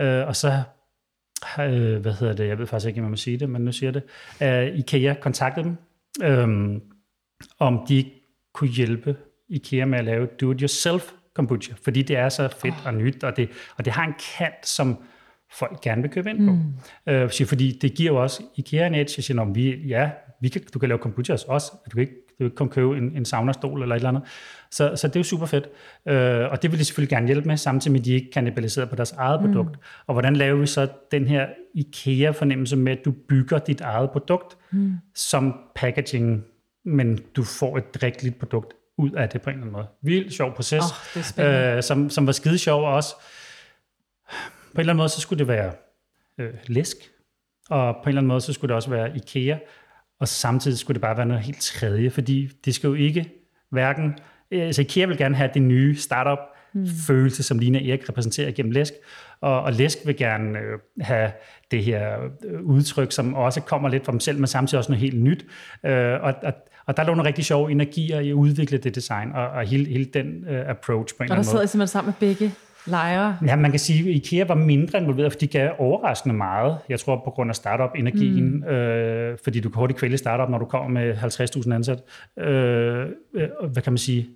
[0.00, 0.62] Øh, og så
[1.60, 3.72] øh, hvad hedder det, jeg ved faktisk ikke, om jeg må sige det, men nu
[3.72, 4.02] siger jeg
[4.40, 5.76] det, uh, IKEA kontaktede dem,
[6.22, 6.80] øh,
[7.58, 8.10] om de
[8.54, 9.16] kunne hjælpe
[9.48, 12.86] IKEA med at lave do-it-yourself kombucha, fordi det er så fedt oh.
[12.86, 14.98] og nyt, og det, og det har en kant, som
[15.58, 16.52] folk gerne vil købe ind på.
[16.52, 17.12] Mm.
[17.12, 20.10] Øh, fordi det giver jo også IKEA en edge, jeg siger, vi, ja,
[20.40, 22.72] vi kan, du kan lave kombucha hos os, du kan ikke, du kan ikke komme
[22.72, 24.22] købe en, en saunastol eller et eller andet.
[24.70, 25.68] Så, så det er jo super fedt.
[26.08, 28.86] Øh, og det vil de selvfølgelig gerne hjælpe med, samtidig med, at de ikke kannibaliserer
[28.86, 29.46] på deres eget mm.
[29.46, 29.76] produkt.
[30.06, 34.56] Og hvordan laver vi så den her IKEA-fornemmelse med, at du bygger dit eget produkt
[34.72, 34.92] mm.
[35.14, 36.44] som packaging,
[36.84, 39.86] men du får et drikkeligt produkt ud af det på en eller anden måde.
[40.02, 40.82] Vildt sjov proces,
[41.38, 43.14] oh, øh, som, som var skide sjov også.
[44.74, 45.72] På en eller anden måde, så skulle det være
[46.38, 46.96] øh, læsk,
[47.70, 49.58] og på en eller anden måde, så skulle det også være IKEA,
[50.20, 53.30] og samtidig skulle det bare være noget helt tredje, fordi det skal jo ikke
[53.70, 54.18] hverken,
[54.50, 56.38] altså IKEA vil gerne have det nye startup,
[56.74, 56.86] mm.
[57.06, 58.92] følelse, som Lina Erik repræsenterer gennem Læsk,
[59.40, 61.32] og, og Læsk vil gerne øh, have
[61.70, 65.00] det her øh, udtryk, som også kommer lidt fra dem selv, men samtidig også noget
[65.00, 65.46] helt nyt.
[65.84, 66.52] Øh, og, og,
[66.86, 69.84] og der lå nogle rigtig sjove energier i at udvikle det design, og, og hele,
[69.84, 71.36] hele den øh, approach på en eller anden måde.
[71.36, 72.54] Og der sidder simpelthen sammen med begge
[72.86, 73.38] lejre?
[73.46, 76.78] Ja, man kan sige, at IKEA var mindre involveret, fordi de gav overraskende meget.
[76.88, 78.64] Jeg tror på grund af startup-energien, mm.
[78.64, 82.02] øh, fordi du kan hurtigt kvæle startup, når du kommer med 50.000 ansat.
[82.38, 84.28] Øh, øh, hvad kan man sige?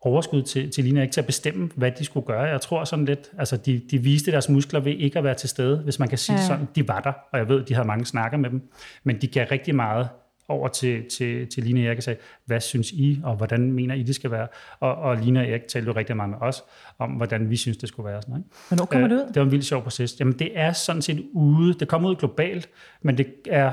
[0.00, 2.42] overskud til, til Lina ikke til at bestemme, hvad de skulle gøre.
[2.42, 5.48] Jeg tror sådan lidt, altså de, de viste deres muskler ved ikke at være til
[5.48, 6.46] stede, hvis man kan sige ja.
[6.46, 8.62] sådan, de var der, og jeg ved, de havde mange snakker med dem,
[9.04, 10.08] men de gav rigtig meget
[10.48, 13.94] over til, til, til Line og Erik og sagde, hvad synes I, og hvordan mener
[13.94, 14.48] I, det skal være?
[14.80, 16.62] Og, og Line og Erik talte jo rigtig meget med os,
[16.98, 18.22] om hvordan vi synes, det skulle være.
[18.22, 18.48] Sådan, ikke?
[18.68, 19.26] Hvornår kommer det ud?
[19.26, 20.20] Det var en vildt sjov proces.
[20.20, 22.68] Jamen det er sådan set ude, det kommer ud globalt,
[23.02, 23.72] men det er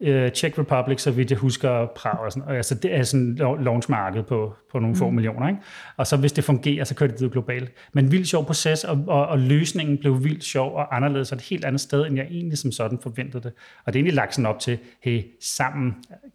[0.00, 3.34] uh, Czech Republic, så vidt jeg husker, Prag og sådan, og altså det er sådan
[3.60, 4.98] launchmarked på, på nogle mm.
[4.98, 5.60] få millioner, ikke?
[5.96, 7.72] Og så hvis det fungerer, så kører det ud globalt.
[7.92, 11.42] Men vildt sjov proces, og, og, og løsningen blev vildt sjov og anderledes, og et
[11.42, 13.52] helt andet sted, end jeg egentlig som sådan forventede det.
[13.84, 15.94] Og det er egentlig lagt sådan op til, hey, sammen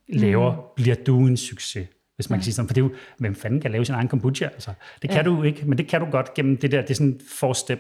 [0.10, 0.62] laver, mm.
[0.76, 3.62] bliver du en succes hvis man kan sige sådan, for det er jo, hvem fanden
[3.62, 4.46] kan lave sin egen kombucha?
[4.46, 5.24] Altså, det kan ja.
[5.24, 7.80] du ikke, men det kan du godt gennem det der, det er sådan four step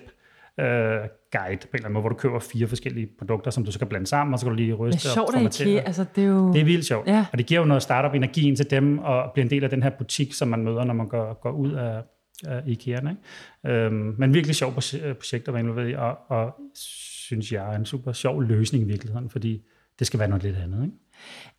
[0.59, 3.71] øh, guide på en eller anden måde, hvor du køber fire forskellige produkter, som du
[3.71, 5.81] så kan blande sammen, og så kan du lige ryste det er sjovt, og formatere.
[5.81, 6.53] Altså, det, er jo...
[6.53, 7.07] det er vildt sjovt.
[7.07, 7.25] Ja.
[7.31, 9.89] Og det giver jo noget startup-energien til dem, og bliver en del af den her
[9.89, 12.01] butik, som man møder, når man går, går ud af,
[12.47, 12.99] af IKEA.
[13.09, 13.85] Ikke?
[13.85, 17.85] Øhm, men virkelig sjov projekt at være involveret i, og, og synes jeg er en
[17.85, 19.61] super sjov løsning i virkeligheden, fordi
[19.99, 20.83] det skal være noget lidt andet.
[20.83, 20.95] Ikke?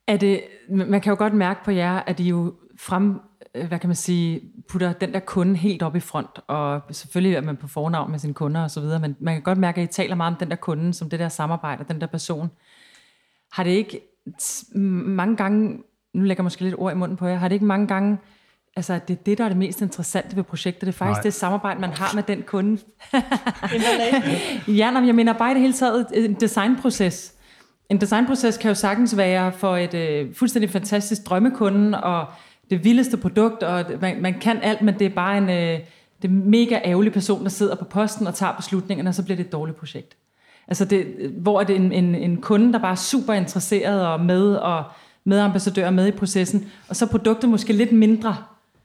[0.06, 3.16] Er det, man kan jo godt mærke på jer, at I jo frem, øh,
[3.54, 7.40] hvad kan man sige, putter den der kunde helt op i front, og selvfølgelig er
[7.40, 10.14] man på fornavn med sine kunder osv., men man kan godt mærke, at I taler
[10.14, 12.50] meget om den der kunde, som det der samarbejde, den der person.
[13.52, 14.00] Har det ikke
[14.74, 15.78] mange gange,
[16.14, 18.18] nu lægger jeg måske lidt ord i munden på jer, har det ikke mange gange,
[18.76, 21.22] altså det er det, der er det mest interessante ved projektet, det er faktisk Nej.
[21.22, 22.80] det samarbejde, man har med den kunde.
[24.78, 27.34] ja, men jeg mener bare i det hele taget en designproces.
[27.88, 32.26] En designproces kan jo sagtens være for et øh, fuldstændig fantastisk drømmekunde, og
[32.72, 35.80] det vildeste produkt, og man, man kan alt, men det er bare en øh,
[36.22, 39.36] det er mega ærgerlig person, der sidder på posten og tager beslutningerne, og så bliver
[39.36, 40.16] det et dårligt projekt.
[40.68, 41.06] Altså det,
[41.38, 44.84] hvor er det en, en, en kunde, der bare er super interesseret og med, og
[45.24, 48.36] medambassadør med i processen, og så produktet måske lidt mindre,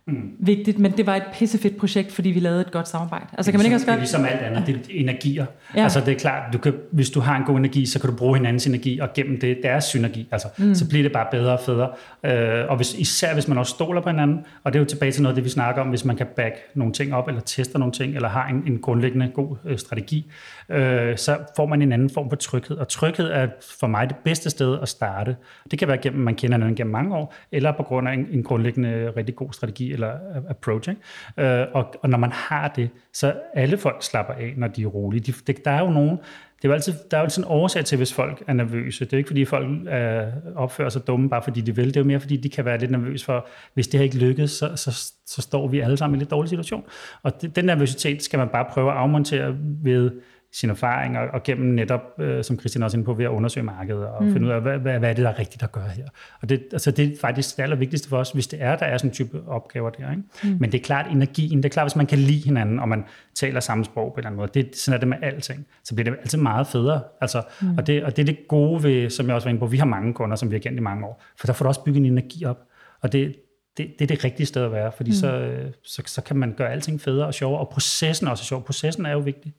[0.08, 0.32] mm.
[0.40, 3.26] vigtigt, men det var et pissefedt projekt, fordi vi lavede et godt samarbejde.
[3.34, 3.94] Altså, kan man ikke også godt...
[3.94, 5.46] Det er ligesom alt andet, det er energier.
[5.76, 5.84] Ja.
[5.84, 8.16] Altså, det er klart, du kan, hvis du har en god energi, så kan du
[8.16, 10.76] bruge hinandens energi, og gennem det, deres synergi, altså, mm.
[10.76, 11.90] så bliver det bare bedre og federe.
[12.24, 15.12] Øh, og hvis, især hvis man også stoler på hinanden, og det er jo tilbage
[15.12, 17.42] til noget af det, vi snakker om, hvis man kan back nogle ting op, eller
[17.42, 20.32] tester nogle ting, eller har en, en grundlæggende god øh, strategi,
[20.70, 22.78] øh, så får man en anden form for tryghed.
[22.78, 23.48] Og tryghed er
[23.80, 25.36] for mig det bedste sted at starte.
[25.72, 28.28] Det kan være gennem, man kender hinanden gennem mange år, eller på grund af en,
[28.32, 30.12] en grundlæggende rigtig god strategi eller
[30.50, 30.90] approach.
[30.90, 31.02] Ikke?
[31.38, 34.88] Øh, og, og når man har det, så alle folk slapper af, når de er
[34.88, 35.20] rolige.
[35.20, 36.20] De, det, der er jo nogen,
[36.58, 39.06] det er jo altid, der er jo altid en årsag til, hvis folk er nervøse.
[39.06, 40.24] Det er ikke, fordi folk øh,
[40.56, 41.88] opfører sig dumme, bare fordi de vil.
[41.88, 44.18] Det er jo mere, fordi de kan være lidt nervøse for, hvis det her ikke
[44.18, 46.84] lykkes, så, så, så står vi alle sammen i en lidt dårlig situation.
[47.24, 50.12] Og det, den nervøsitet skal man bare prøve at afmontere ved
[50.60, 53.30] sin erfaring, og, og gennem netop, øh, som Christian også er inde på, ved at
[53.30, 54.34] undersøge markedet, og mm.
[54.34, 56.06] finde ud af, hvad, hvad, hvad er det, der er rigtigt at gøre her.
[56.42, 58.98] Og det, altså, det er faktisk det allervigtigste for os, hvis det er, der er
[58.98, 60.12] sådan en type opgaver der.
[60.12, 60.24] Ikke?
[60.44, 60.58] Mm.
[60.60, 63.04] Men det er klart energien, det er klart, hvis man kan lide hinanden, og man
[63.36, 65.96] taler samme sprog på en eller anden måde, det, sådan er det med alting, så
[65.96, 67.02] bliver det altid meget federe.
[67.22, 67.78] Altså, mm.
[67.78, 69.78] og, det, og det er det gode ved, som jeg også var inde på, vi
[69.78, 71.84] har mange kunder, som vi har kendt i mange år, for der får du også
[71.84, 72.60] bygget en energi op,
[73.02, 73.36] og det,
[73.78, 75.16] det, det er det rigtige sted at være, fordi mm.
[75.16, 78.64] så, så, så kan man gøre alting federe og sjovere, og processen er også sjov.
[78.64, 79.54] Processen er jo vigtig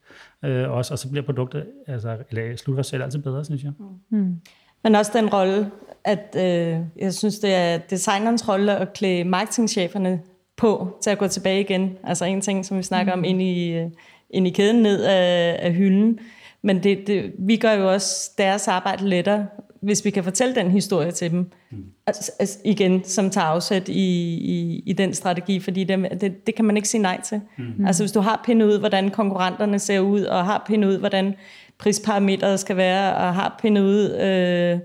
[0.45, 3.73] øh, også, og så bliver produktet, altså, eller slutter selv altid bedre, synes jeg.
[4.11, 4.37] Mm.
[4.83, 5.71] Men også den rolle,
[6.05, 10.21] at øh, jeg synes, det er designerens rolle at klæde marketingcheferne
[10.57, 11.97] på til at gå tilbage igen.
[12.05, 13.19] Altså en ting, som vi snakker mm.
[13.19, 13.91] om, ind i, øh,
[14.31, 16.19] ind i kæden ned af, af hylden.
[16.63, 19.47] Men det, det, vi gør jo også deres arbejde lettere
[19.81, 21.85] hvis vi kan fortælle den historie til dem, mm.
[22.07, 26.55] altså, altså, igen, som tager afsæt i, i, i den strategi, fordi det, det, det
[26.55, 27.41] kan man ikke sige nej til.
[27.59, 27.87] Mm.
[27.87, 31.35] Altså hvis du har pindet ud, hvordan konkurrenterne ser ud, og har pindet ud, hvordan
[31.79, 34.79] prisparametret skal være, og har pindet ud, øh,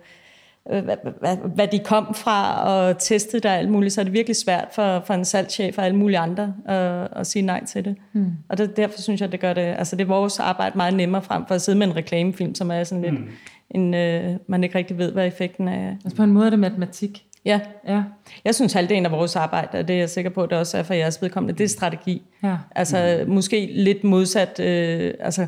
[0.65, 4.35] hvad, hvad, hvad de kom fra, og testet der alt muligt, så er det virkelig
[4.35, 7.95] svært for, for en salgschef og alle mulige andre at, at sige nej til det.
[8.13, 8.31] Mm.
[8.49, 11.21] Og det, derfor synes jeg, det gør det, altså det er vores arbejde meget nemmere
[11.21, 13.29] frem for at sidde med en reklamefilm, som er sådan lidt, mm
[13.73, 15.89] en, øh, man ikke rigtig ved, hvad effekten er.
[15.89, 17.25] Altså på en måde er det matematik.
[17.45, 17.59] Ja.
[17.87, 18.03] ja.
[18.45, 20.77] Jeg synes, halvdelen af vores arbejde, og det er jeg sikker på, at det også
[20.77, 22.21] er for jeres vedkommende, det er strategi.
[22.43, 22.57] Ja.
[22.75, 23.33] Altså mm.
[23.33, 25.47] måske lidt modsat, øh, altså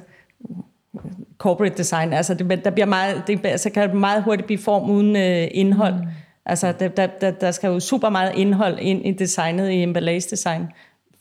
[1.38, 4.89] corporate design, altså det, der bliver meget, det, altså kan det meget hurtigt blive form
[4.89, 5.93] uden øh, indhold.
[5.93, 6.07] Mm.
[6.45, 10.30] Altså der, der, der, der skal jo super meget indhold ind i designet, i emballage
[10.30, 10.67] design,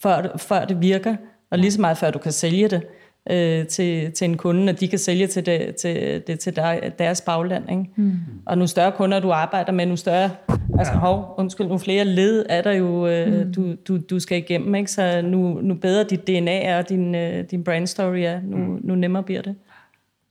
[0.02, 1.16] før, før det virker,
[1.50, 2.82] og lige så meget før du kan sælge det
[3.30, 6.88] øh, til, til en kunde, og de kan sælge til det til, det, til der,
[6.88, 7.70] deres bagland.
[7.70, 7.84] Ikke?
[7.96, 8.12] Mm.
[8.46, 10.30] Og nu større kunder, du arbejder med, nu større,
[10.78, 13.52] altså hov, undskyld, nu flere led er der jo, øh, mm.
[13.52, 14.90] du, du, du skal igennem, ikke?
[14.90, 18.56] så nu, nu bedre dit DNA er, og din, øh, din brand story er, nu,
[18.56, 18.80] mm.
[18.84, 19.54] nu nemmere bliver det.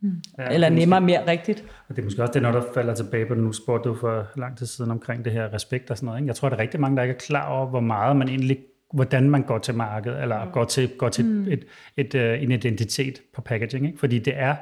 [0.02, 0.12] Mm.
[0.40, 1.64] Ja, Eller nemmere måske, mere rigtigt.
[1.90, 4.28] Og det er måske også det, når der falder tilbage på nu spurgte du for
[4.36, 6.20] lang tid siden omkring det her respekt og sådan noget.
[6.20, 6.28] Ikke?
[6.28, 8.58] Jeg tror, der er rigtig mange, der ikke er klar over, hvor meget man egentlig
[8.94, 10.52] hvordan man går til markedet, eller mm.
[10.52, 11.48] går til, går til mm.
[11.48, 11.66] et,
[11.98, 13.86] et, uh, en identitet på packaging.
[13.86, 14.00] Ikke?
[14.00, 14.56] Fordi det er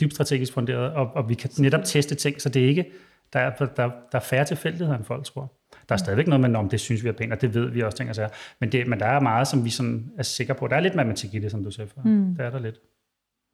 [0.00, 2.84] dybt strategisk funderet, og, og vi kan netop teste ting, så det er ikke,
[3.32, 5.52] der er, der, der er færre tilfældigheder, end folk tror.
[5.88, 7.82] Der er stadigvæk noget med, om det synes vi er pænt, og det ved vi
[7.82, 8.28] også, ting og sager.
[8.60, 10.66] Men, det, men der er meget, som vi sådan er sikre på.
[10.66, 12.02] Der er lidt matematik i det, som du sagde før.
[12.04, 12.34] Mm.
[12.36, 12.80] Der er der lidt.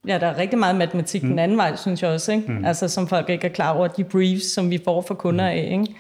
[0.07, 1.29] Ja, der er rigtig meget matematik mm.
[1.29, 2.33] den anden vej, synes jeg også.
[2.33, 2.53] Ikke?
[2.53, 2.65] Mm.
[2.65, 5.59] Altså, som folk ikke er klar over, de briefs, som vi får fra kunder mm.
[5.59, 5.69] af.
[5.73, 5.95] Ikke?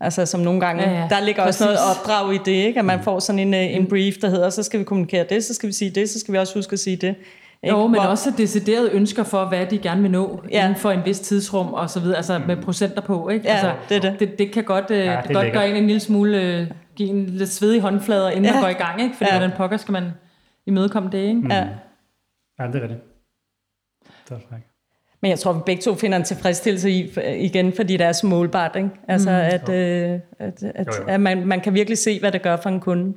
[0.00, 1.08] Altså som nogle gange, ja, ja.
[1.10, 1.60] der ligger Præcis.
[1.60, 2.78] også noget opdrag i det, ikke?
[2.78, 3.04] at man mm.
[3.04, 5.66] får sådan en, øh, en brief, der hedder, så skal vi kommunikere det, så skal
[5.66, 7.14] vi sige det, så skal vi også huske at sige det.
[7.62, 7.76] Ikke?
[7.76, 8.10] Jo, men Hvor...
[8.10, 10.64] også deciderede ønsker for, hvad de gerne vil nå ja.
[10.64, 13.28] inden for en vis tidsrum og så videre, altså med procenter på.
[13.28, 13.48] Ikke?
[13.48, 14.20] Ja, altså, det er det.
[14.20, 16.66] Det, det kan godt, øh, ja, det det godt gøre en en lille smule, øh,
[16.96, 18.52] give en lidt svedig håndflader, inden ja.
[18.52, 19.16] man går i gang, ikke?
[19.16, 19.38] fordi ja.
[19.38, 20.10] hvordan pokker skal man
[20.66, 21.18] imødekomme det.
[21.18, 21.34] Ikke?
[21.34, 21.50] Mm.
[21.50, 21.68] Ja.
[22.60, 23.00] ja, det er det.
[24.28, 24.67] Det er.
[25.20, 28.26] Men jeg tror, vi begge to finder en tilfredsstillelse i, igen, fordi det er så
[28.26, 28.76] målbart.
[28.76, 28.90] Ikke?
[29.08, 29.36] Altså, mm.
[29.36, 31.06] at, øh, at, at, jo, jo.
[31.08, 33.14] at man, man kan virkelig se, hvad det gør for en kunde.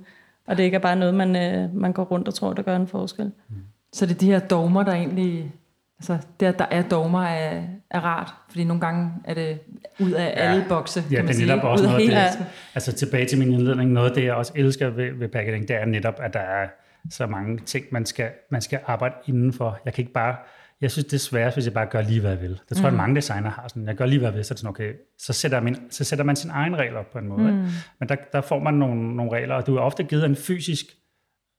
[0.48, 2.76] Og det ikke er bare noget, man, øh, man går rundt og tror, der gør
[2.76, 3.26] en forskel.
[3.26, 3.56] Mm.
[3.94, 5.52] Så det er de her dogmer, der egentlig...
[6.00, 8.34] Altså, det, at der er dogmer, er, er rart.
[8.50, 9.60] Fordi nogle gange er det
[10.00, 10.30] ud af ja.
[10.30, 11.64] alle bokse, ja, kan man sige.
[11.64, 12.46] Også ud af det,
[12.76, 13.92] Altså tilbage til min indledning.
[13.92, 16.68] Noget af det, jeg også elsker ved, ved packaging, det er netop, at der er
[17.10, 19.80] så mange ting, man skal, man skal arbejde indenfor.
[19.86, 20.36] Jeg kan ikke bare
[20.82, 22.60] jeg synes, det er svært, hvis jeg bare gør lige, hvad jeg vil.
[22.70, 22.98] Det tror jeg, mm.
[22.98, 23.68] mange designer har.
[23.68, 25.76] Sådan, jeg gør lige, hvad jeg vil, så, er det sådan, okay, så, sætter man,
[25.90, 27.52] så sætter man sin egen regler op på en måde.
[27.52, 27.68] Mm.
[28.00, 30.86] Men der, der får man nogle, nogle regler, og du er ofte givet en fysisk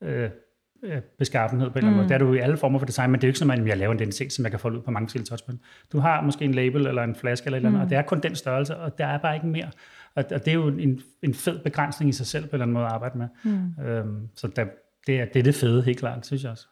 [0.03, 0.31] øh,
[0.85, 1.97] øh beskaffenhed på en eller anden mm.
[1.97, 2.09] måde.
[2.09, 3.69] Det er du i alle former for design, men det er jo ikke sådan, at
[3.69, 5.61] jeg laver en identitet, som jeg kan folde ud på mange forskellige touchpoint.
[5.93, 7.85] Du har måske en label eller en flaske eller et eller andet, mm.
[7.85, 9.71] og det er kun den størrelse, og der er bare ikke mere.
[10.15, 12.65] Og, og det er jo en, en fed begrænsning i sig selv på en eller
[12.65, 13.29] anden måde at arbejde med.
[13.45, 13.85] Mm.
[13.85, 14.65] Øhm, så der,
[15.07, 16.67] det, er, det er det fede, helt klart, synes jeg også.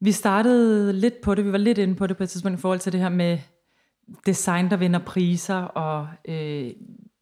[0.00, 2.60] Vi startede lidt på det, vi var lidt inde på det på et tidspunkt i
[2.60, 3.38] forhold til det her med
[4.26, 6.70] design, der vinder priser, og øh,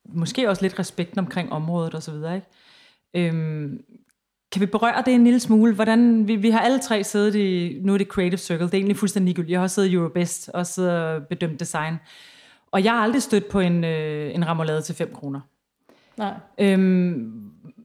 [0.04, 2.14] måske også lidt respekten omkring området osv.
[2.14, 2.42] Ikke?
[3.14, 3.84] Øhm,
[4.52, 5.74] kan vi berøre det en lille smule?
[5.74, 8.78] Hvordan, vi, vi har alle tre siddet i, nu er det Creative Circle, det er
[8.78, 9.50] egentlig fuldstændig ligegyldigt.
[9.50, 11.96] Jeg har også siddet i Eurobest og siddet og bedømt design.
[12.70, 15.40] Og jeg har aldrig stødt på en, øh, en ramolade til 5 kroner.
[16.16, 16.34] Nej.
[16.58, 17.41] Øhm,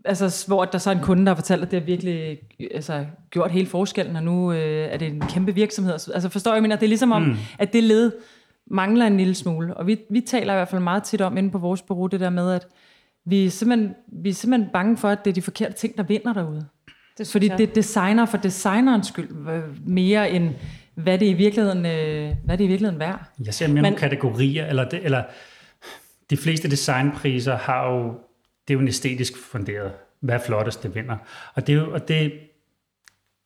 [0.08, 2.38] altså, hvor der så er en kunde, der har fortalt, at det har virkelig
[2.74, 5.94] altså, gjort hele forskellen, og nu øh, er det en kæmpe virksomhed.
[5.94, 7.36] Altså forstår jeg, mener, det er ligesom om, mm.
[7.60, 8.12] at det led
[8.72, 9.74] mangler en lille smule.
[9.74, 12.20] Og vi, vi taler i hvert fald meget tit om inde på vores bureau, det
[12.20, 12.68] der med, at
[13.26, 16.04] vi er simpelthen, vi er simpelthen bange for, at det er de forkerte ting, der
[16.04, 16.66] vinder derude.
[17.18, 17.58] Det Fordi jeg.
[17.58, 19.30] det er designer for designerens skyld,
[19.86, 20.50] mere end
[20.96, 23.20] hvad det i virkeligheden, øh, hvad det i virkeligheden værd.
[23.46, 25.24] Jeg ser mere Men, nogle kategorier, eller, det, eller
[26.30, 28.14] de fleste designpriser har jo
[28.68, 29.92] det er jo en æstetisk funderet.
[30.20, 31.18] Hvad er flottest, det vinder.
[31.56, 32.30] Og det er jo, og det, det er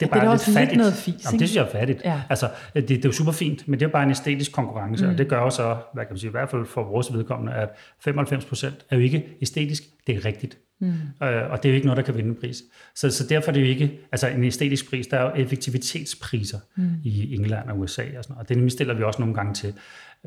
[0.01, 0.77] Ja, det er bare lidt også lidt fattigt.
[0.77, 2.01] noget fis, Jamen, det synes jeg er fattigt.
[2.03, 2.21] Ja.
[2.29, 5.05] Altså, det, det er jo super fint, men det er jo bare en æstetisk konkurrence,
[5.05, 5.11] mm.
[5.11, 7.53] og det gør jo så, hvad kan man sige, i hvert fald for vores vedkommende,
[7.53, 7.69] at
[7.99, 10.57] 95 procent er jo ikke æstetisk, det er rigtigt.
[10.81, 11.27] Mm.
[11.27, 12.63] Øh, og det er jo ikke noget, der kan vinde en pris.
[12.95, 16.59] Så, så derfor er det jo ikke, altså en æstetisk pris, der er jo effektivitetspriser
[16.75, 16.89] mm.
[17.03, 19.73] i England og USA og sådan noget, og det stiller vi også nogle gange til.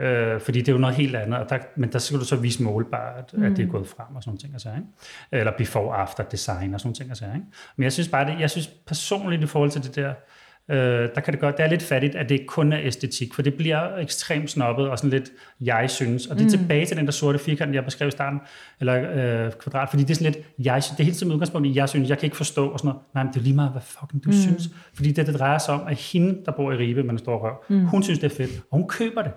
[0.00, 2.36] Øh, fordi det er jo noget helt andet, og der, men der skal du så
[2.36, 3.54] vise målbart, at mm.
[3.54, 4.52] det er gået frem og sådan nogle ting.
[4.52, 4.86] Altså, ikke?
[5.32, 7.10] Eller before-after design og sådan nogle ting.
[7.10, 7.46] Altså, ikke?
[7.76, 10.14] Men jeg synes bare, det, jeg synes personligt i forhold til det der,
[10.70, 10.76] øh,
[11.14, 13.42] der kan det godt, det er lidt fattigt, at det ikke kun er æstetik, for
[13.42, 16.26] det bliver ekstremt snobbet og sådan lidt, jeg synes.
[16.26, 18.40] Og det er tilbage til den der sorte firkant, jeg beskrev i starten,
[18.80, 21.68] eller øh, kvadrat, fordi det er sådan lidt, jeg, synes- det er helt som udgangspunkt
[21.68, 23.02] i, jeg synes, jeg kan ikke forstå, og sådan noget.
[23.14, 24.36] Nej, men det er lige meget, hvad fucking du mm.
[24.36, 24.68] synes.
[24.94, 27.38] Fordi det, det drejer sig om, at hende, der bor i Ribe med en stor
[27.38, 27.86] røv, mm.
[27.86, 29.32] hun synes, det er fedt, og hun køber det.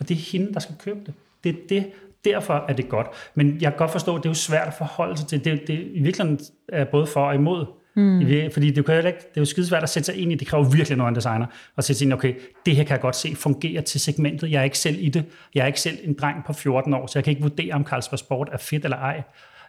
[0.00, 1.14] Og det er hende, der skal købe det.
[1.44, 1.86] Det er det.
[2.24, 3.06] Derfor er det godt.
[3.34, 5.44] Men jeg kan godt forstå, at det er jo svært at forholde sig til.
[5.44, 7.66] Det, det i virkeligheden er både for og imod.
[7.96, 8.50] Mm.
[8.52, 10.34] Fordi det, kan jo ikke, det er jo skidesvært at sætte sig ind i.
[10.34, 11.46] Det kræver virkelig noget af en designer.
[11.76, 12.34] At sætte sig ind okay,
[12.66, 14.50] det her kan jeg godt se fungerer til segmentet.
[14.50, 15.24] Jeg er ikke selv i det.
[15.54, 17.84] Jeg er ikke selv en dreng på 14 år, så jeg kan ikke vurdere, om
[17.84, 19.22] Carlsberg Sport er fedt eller ej.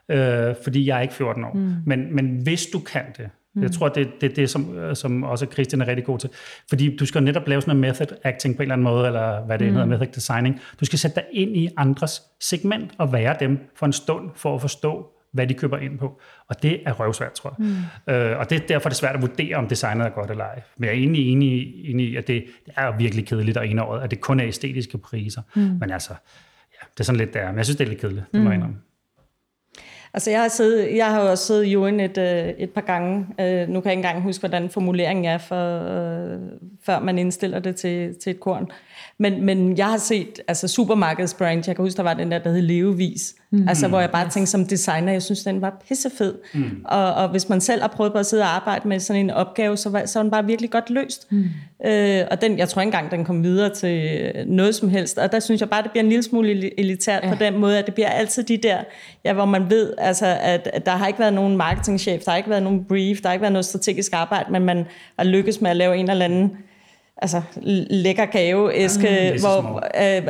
[0.09, 1.53] Øh, fordi jeg er ikke 14 år.
[1.53, 1.75] Mm.
[1.85, 3.29] Men, men hvis du kan det,
[3.61, 6.29] jeg tror, det er det, det, som, øh, som også Christian er rigtig god til.
[6.69, 9.45] Fordi du skal netop lave sådan en method acting på en eller anden måde, eller
[9.45, 9.73] hvad det mm.
[9.73, 10.59] hedder, method designing.
[10.79, 14.55] Du skal sætte dig ind i andres segment og være dem for en stund, for
[14.55, 16.21] at forstå, hvad de køber ind på.
[16.47, 17.67] Og det er røvsvært, tror jeg.
[18.07, 18.13] Mm.
[18.13, 20.43] Øh, og det er derfor det er svært at vurdere, om designet er godt eller
[20.43, 20.61] ej.
[20.77, 24.01] Men jeg er egentlig enig, enig i, at det, det er virkelig kedeligt og året,
[24.01, 25.41] at det kun er æstetiske priser.
[25.55, 25.61] Mm.
[25.61, 26.13] Men altså,
[26.73, 27.47] ja, det er sådan lidt der.
[27.47, 28.77] Men jeg synes, det er lidt kedeligt, det må jeg indrømme.
[30.13, 32.81] Altså, jeg har, siddet, jeg har jo også siddet i juryen et, øh, et par
[32.81, 33.27] gange.
[33.39, 36.39] Øh, nu kan jeg ikke engang huske, hvordan formuleringen er, for, øh,
[36.85, 38.71] før man indstiller det til, til et korn.
[39.17, 42.51] Men, men jeg har set altså supermarkedsbrand, jeg kan huske, der var den der, der
[42.51, 43.35] hed Levevis.
[43.51, 43.67] Mm.
[43.67, 46.33] Altså, hvor jeg bare tænkte som designer, jeg synes, den var pissefed.
[46.53, 46.85] Mm.
[46.85, 49.29] Og, og hvis man selv har prøvet på at sidde og arbejde med sådan en
[49.29, 51.31] opgave, så var, så var den bare virkelig godt løst.
[51.31, 51.45] Mm.
[51.85, 55.17] Øh, og den, jeg tror ikke engang, den kom videre til noget som helst.
[55.17, 57.29] Og der synes jeg bare, det bliver en lille smule elitært ja.
[57.29, 58.77] på den måde, at det bliver altid de der,
[59.25, 62.37] ja, hvor man ved, altså, at, at der har ikke været nogen marketingchef, der har
[62.37, 64.85] ikke været nogen brief, der har ikke været noget strategisk arbejde, men man
[65.19, 66.57] har lykkes med at lave en eller anden
[67.23, 67.41] altså,
[67.89, 69.83] lækker gaveæske, det så hvor,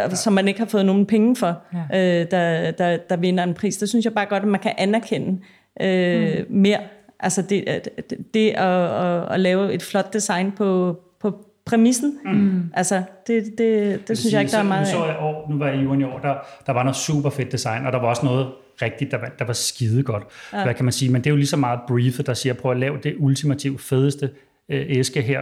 [0.10, 1.58] øh, som man ikke har fået nogen penge for,
[1.92, 2.22] ja.
[2.22, 3.78] øh, der, der, der vinder en pris.
[3.78, 5.40] Det synes jeg bare godt, at man kan anerkende
[5.82, 6.56] øh, mm.
[6.58, 6.80] mere.
[7.20, 7.90] Altså det, at-
[8.34, 12.64] det at, at, at lave et flot design på, på præmissen, mm.
[12.74, 15.48] altså det, det, det, det synes jeg ikke, der er meget nu så jeg år,
[15.50, 17.94] nu var jeg i jorden i år, der, der var noget super fedt design, og
[17.94, 18.48] der var også noget
[18.82, 20.24] rigtigt, der var, der var skide godt.
[20.54, 20.64] Ja.
[20.64, 21.12] Hvad kan man sige?
[21.12, 23.82] Men det er jo lige så meget briefet, der siger, prøv at lave det ultimativt
[23.82, 24.30] fedeste
[24.70, 25.42] øh, æske her,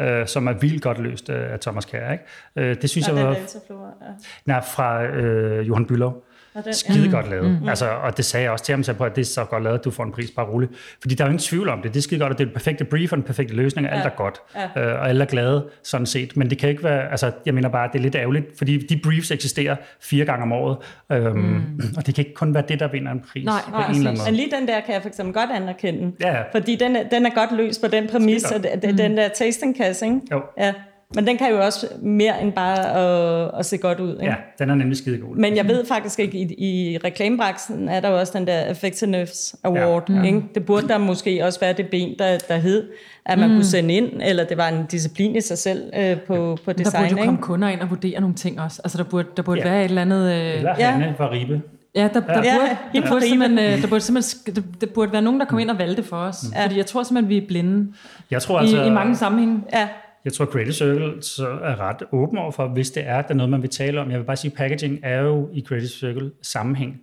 [0.00, 2.12] øh, som er vildt godt løst øh, af Thomas Kjær.
[2.12, 2.24] Ikke?
[2.56, 3.32] Øh, det synes Ja, jeg var...
[3.32, 4.12] ja.
[4.46, 6.12] Nej, fra øh, Johan Bülow.
[6.54, 7.60] Og den, Skide godt lavet.
[7.62, 7.68] Mm.
[7.68, 9.62] Altså, og det sagde jeg også til ham, så på, at det er så godt
[9.62, 10.72] lavet, at du får en pris, bare roligt.
[11.00, 11.94] Fordi der er jo ingen tvivl om det.
[11.94, 13.92] Det er skide godt, og det er den perfekte brief og den perfekte løsning, og
[13.94, 14.08] alt Ja.
[14.08, 14.38] er godt.
[14.76, 14.82] Ja.
[14.92, 16.36] Øh, og alle er glade, sådan set.
[16.36, 18.86] Men det kan ikke være, altså, jeg mener bare, at det er lidt ærgerligt, fordi
[18.86, 20.76] de briefs eksisterer fire gange om året,
[21.12, 21.80] øhm, mm.
[21.96, 23.94] og det kan ikke kun være det, der vinder en pris Nej, på nej, en
[23.96, 24.36] eller anden Men måde.
[24.36, 26.12] lige den der kan jeg for eksempel godt anerkende.
[26.20, 26.42] Ja, ja.
[26.52, 30.04] Fordi den er, den er godt løst på den præmis, at at den der tastingkasse,
[30.06, 30.20] ikke?
[30.32, 30.42] Jo.
[30.58, 30.72] Ja.
[31.14, 34.12] Men den kan jo også mere end bare at, at se godt ud.
[34.12, 34.24] Ikke?
[34.24, 35.36] Ja, den er nemlig skide god.
[35.36, 39.54] Men jeg ved faktisk ikke, i, i reklamebranchen er der jo også den der Effectiveness
[39.64, 40.10] Award.
[40.10, 40.14] Ja.
[40.14, 40.22] Ja.
[40.22, 40.42] Ikke?
[40.54, 42.88] Det burde der måske også være det ben, der, der hed,
[43.26, 43.54] at man mm.
[43.56, 46.72] kunne sende ind, eller det var en disciplin i sig selv øh, på, på Der
[46.72, 47.02] design.
[47.02, 47.42] burde jo komme ikke?
[47.42, 48.80] kunder ind og vurdere nogle ting også.
[48.84, 49.68] Altså der burde, der burde Ja.
[49.70, 50.32] være et eller andet...
[50.32, 50.90] Øh, Eller Ja.
[50.90, 51.62] Hanne fra Ribe.
[51.94, 54.86] Ja, der, der, Ja, burde, hende der, burde simpelthen, øh, der, burde simpelthen, der, der
[54.94, 56.44] burde være nogen, der kom ind og valgte for os.
[56.54, 56.64] Ja.
[56.64, 57.92] Fordi jeg tror simpelthen, vi er blinde
[58.30, 59.60] Jeg tror altså, altså, i, i mange sammenhænge.
[59.72, 59.88] Ja,
[60.24, 63.34] Jeg tror, Creative Circle så er ret åben over for, hvis det er, at der
[63.34, 64.10] er noget, man vil tale om.
[64.10, 67.00] Jeg vil bare sige, at packaging er jo i Creative Circle sammenhæng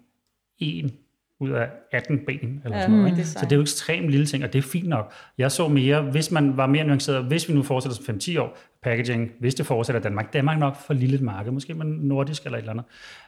[0.59, 0.91] en
[1.39, 2.61] ud af 18 ben.
[2.65, 3.23] Eller sådan noget, mm.
[3.23, 5.13] Så det er jo ekstremt lille ting, og det er fint nok.
[5.37, 8.57] Jeg så mere, hvis man var mere nuanceret, hvis vi nu fortsætter som 5-10 år,
[8.83, 12.45] packaging, hvis det fortsætter Danmark, Danmark er nok for lille et marked, måske man nordisk
[12.45, 12.83] eller et eller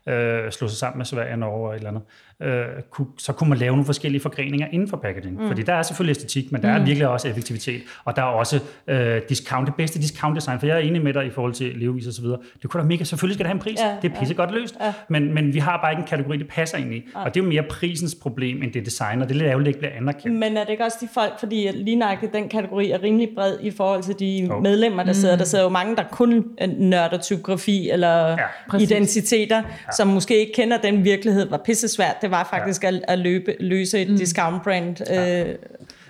[0.07, 2.03] andet, øh, slå sig sammen med Sverige, Norge og et eller andet,
[2.41, 5.41] øh, kunne, så kunne man lave nogle forskellige forgreninger inden for packaging.
[5.41, 5.48] Mm.
[5.48, 8.60] Fordi der er selvfølgelig æstetik, men der er virkelig også effektivitet, og der er også
[8.88, 11.72] øh, discount, det bedste discount design, for jeg er enig med dig i forhold til
[11.76, 12.40] levevis og så videre.
[12.61, 14.76] Det kunne da mega, selvfølgelig skal det have en pris, Ja, det er pissegodt løst,
[14.82, 14.94] Ja.
[15.10, 17.44] men, men vi har bare ikke en kategori, det passer ind i, og det er
[17.44, 20.40] jo mere prisens problem, end det design, og det er lidt ærgerligt, ikke bliver anerkendt.
[20.40, 23.57] men er det ikke også de folk, fordi lige nøjagtigt den kategori er rimelig bred
[23.61, 24.60] i forhold til de Jo.
[24.60, 25.40] medlemmer, der sidder.
[25.41, 26.45] Der sidder jo mange, der kun
[26.77, 28.38] nørder typografi eller ja,
[28.69, 28.91] præcis.
[28.91, 29.91] identiteter, ja.
[29.97, 32.15] som måske ikke kender den virkelighed, var pisse svært.
[32.22, 32.88] Det var faktisk ja.
[32.88, 34.18] at, at løbe, løse et mm.
[34.18, 35.01] discount brand.
[35.11, 35.55] Øh,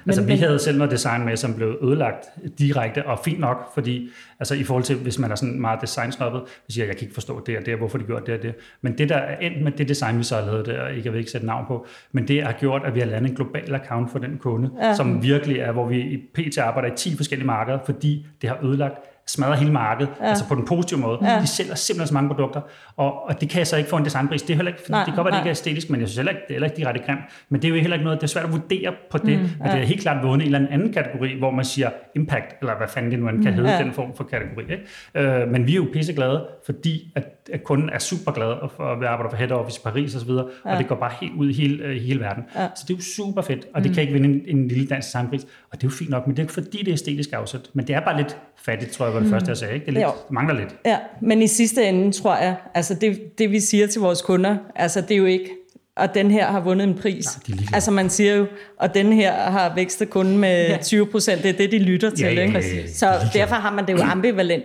[0.05, 2.25] altså, Men- vi men- havde selv noget design med, som blev ødelagt
[2.59, 4.09] direkte, og fint nok, fordi
[4.39, 7.05] altså, i forhold til, hvis man er sådan meget designsnoppet, så siger jeg, jeg kan
[7.05, 8.53] ikke forstå det og det, og hvorfor de gjorde det og det.
[8.81, 11.13] Men det, der er endt med det design, vi så har lavet der, ikke, jeg
[11.13, 13.75] vil ikke sætte navn på, men det har gjort, at vi har landet en global
[13.75, 14.95] account for den kunde, ja.
[14.95, 18.57] som virkelig er, hvor vi i PT arbejder i 10 forskellige markeder, fordi det har
[18.63, 18.95] ødelagt
[19.27, 20.25] smadrer hele markedet, ja.
[20.25, 21.19] altså på den positive måde.
[21.21, 21.39] Ja.
[21.41, 22.61] De sælger simpelthen så mange produkter,
[22.97, 24.41] og, og det kan jeg så ikke få en designpris.
[24.41, 25.39] Det er heller ikke, Nej, det kan godt være, det nej.
[25.39, 27.19] ikke er æstetisk, men jeg synes heller ikke, det er heller ikke direkte grimt.
[27.49, 29.49] Men det er jo heller ikke noget, det er svært at vurdere på det, mm,
[29.59, 32.59] men det er helt klart vundet i en eller anden kategori, hvor man siger impact,
[32.61, 33.83] eller hvad fanden det nu end kan hedde, ja.
[33.83, 34.63] den form for kategori.
[34.63, 35.41] Ikke?
[35.41, 38.99] Øh, men vi er jo pisseglade, fordi at, at kunden er super glad, og for,
[38.99, 41.49] vi arbejder for head office i Paris osv., og, og det går bare helt ud
[41.49, 42.43] i hele, øh, hele verden.
[42.55, 42.67] Ja.
[42.75, 45.07] Så det er jo super fedt, og det kan ikke vinde en, en lille dansk
[45.07, 47.33] designpris, og det er jo fint nok, men det er ikke fordi, det er æstetisk
[47.33, 47.69] afsat.
[47.73, 49.33] Men det er bare lidt fattigt, tror jeg, var det mm.
[49.33, 49.73] første, jeg sagde.
[49.73, 49.85] Ikke?
[49.85, 50.11] Det, er lidt, Jo.
[50.27, 50.75] det mangler lidt.
[50.85, 54.57] Ja, men i sidste ende tror jeg, altså det, det vi siger til vores kunder,
[54.75, 55.49] altså det er jo ikke,
[55.95, 57.25] og den her har vundet en pris.
[57.49, 58.45] Nej, de altså man siger jo,
[58.79, 60.77] og den her har vækstet kunden med Ja.
[60.77, 62.19] 20 procent, det er det, de lytter til.
[62.23, 62.41] ja, ikke?
[62.43, 62.87] ja, ja, ja.
[62.87, 64.63] Så derfor har man det jo ambivalent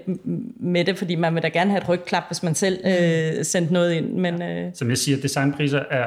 [0.60, 3.72] med det, fordi man vil da gerne have et rygklap, hvis man selv øh, sendte
[3.72, 4.12] noget ind.
[4.12, 6.04] Men, øh, Som jeg siger, designpriser er,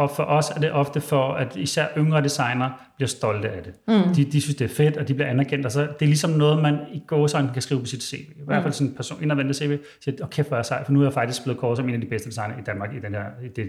[0.00, 3.72] og for os er det ofte for, at især yngre designere bliver stolte af det.
[3.88, 4.14] Mm.
[4.14, 5.66] De, de synes, det er fedt, og de bliver anerkendt.
[5.66, 8.14] Og så, det er ligesom noget, man i gåsøjne kan skrive på sit CV.
[8.14, 10.84] I hvert fald sådan en person, indadvendt CV, siger, åh kæft, hvor er jeg sej,
[10.84, 12.94] for nu er jeg faktisk blevet kåret som en af de bedste designere i Danmark
[12.94, 13.68] i den her, i det.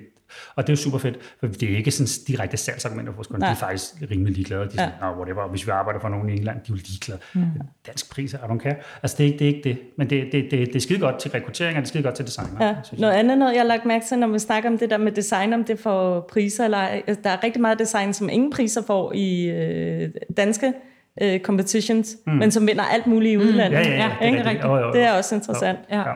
[0.56, 3.48] Og det er jo super fedt, for det er ikke sådan direkte salgsargumenter for kunder.
[3.48, 4.62] De er faktisk rimelig ligeglade.
[4.62, 5.18] De er sådan, ja.
[5.18, 5.48] whatever.
[5.50, 7.20] Hvis vi arbejder for nogen i England, de er jo ligeglade.
[7.34, 7.42] Mm.
[7.88, 8.76] Dansk priser, I don't care.
[9.04, 9.48] Altså, det er ikke det.
[9.48, 9.78] Er ikke det.
[9.98, 12.16] Men det, det, det, det er skide godt til rekruttering, og det er skide godt
[12.16, 12.66] til designer.
[12.66, 12.76] Ja.
[12.98, 15.12] Noget andet, noget jeg har lagt mærke til, når vi snakker om det der med
[15.12, 16.78] design, om det får priser eller.
[16.78, 20.74] Altså, Der er rigtig meget design, som ingen priser får i øh, danske
[21.22, 22.34] øh, competitions, mm.
[22.34, 23.78] men som vinder alt muligt i udlandet.
[23.78, 24.12] Ja, ja, ja.
[24.22, 24.64] Ja, det er rigtigt.
[24.64, 24.94] Jo, jo, jo.
[24.94, 25.80] Det er også interessant.
[25.90, 26.00] Ja.
[26.00, 26.14] Ja.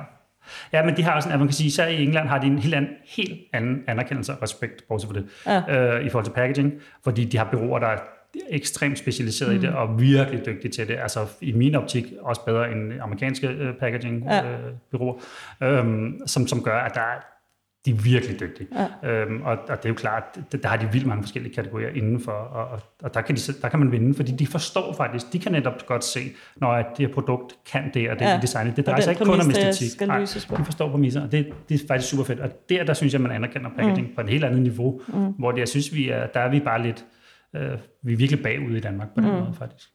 [0.73, 2.59] ja, men de har også, at man kan sige, især i England har de en
[2.59, 5.95] helt anden, helt anden anerkendelse og respekt, bortset for det, ja.
[5.97, 6.73] øh, i forhold til packaging,
[7.03, 7.97] fordi de har byråer, der er
[8.49, 9.57] ekstremt specialiseret mm.
[9.57, 10.97] i det, og virkelig dygtige til det.
[11.01, 14.51] Altså i min optik også bedre end amerikanske øh, packaging-byråer, Ja.
[14.51, 15.15] øh, bureauer,
[15.63, 17.34] øhm, som, som gør, at der er
[17.85, 18.67] de er virkelig dygtige.
[19.03, 19.09] Ja.
[19.09, 21.89] Øhm, og, og det er jo klart, der, der har de vildt mange forskellige kategorier
[21.89, 25.33] indenfor, og, og, og der, kan de, der kan man vinde, fordi de forstår faktisk,
[25.33, 26.19] de kan netop godt se,
[26.55, 28.31] når at det her produkt kan det, og det Ja.
[28.31, 28.39] ja.
[28.41, 28.75] designet.
[28.75, 30.07] Det drejer sig ikke kun om æstetik.
[30.07, 30.19] Nej,
[30.57, 32.39] de forstår præmisser, og det, det er faktisk super fedt.
[32.39, 34.15] Og der, der synes jeg, man anerkender packaging mm.
[34.15, 35.13] på et helt andet niveau, mm.
[35.37, 37.05] hvor det, jeg synes, vi er, der er vi bare lidt,
[37.55, 37.71] øh,
[38.03, 39.35] vi er virkelig bagud i Danmark på den mm.
[39.35, 39.89] måde, faktisk.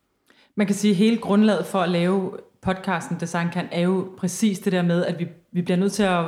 [0.57, 4.59] Man kan sige, at hele grundlaget for at lave podcasten Design Kan er jo præcis
[4.59, 6.25] det der med, at vi, vi bliver nødt til at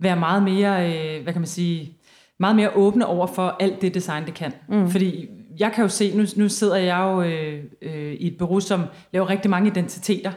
[0.00, 1.96] være meget mere, øh, hvad kan man sige,
[2.38, 4.52] meget mere åbne over for alt det design, det kan.
[4.68, 4.90] Mm.
[4.90, 5.28] Fordi
[5.58, 8.84] jeg kan jo se, nu, nu sidder jeg jo øh, øh, i et bureau, som
[9.12, 10.32] laver rigtig mange identiteter,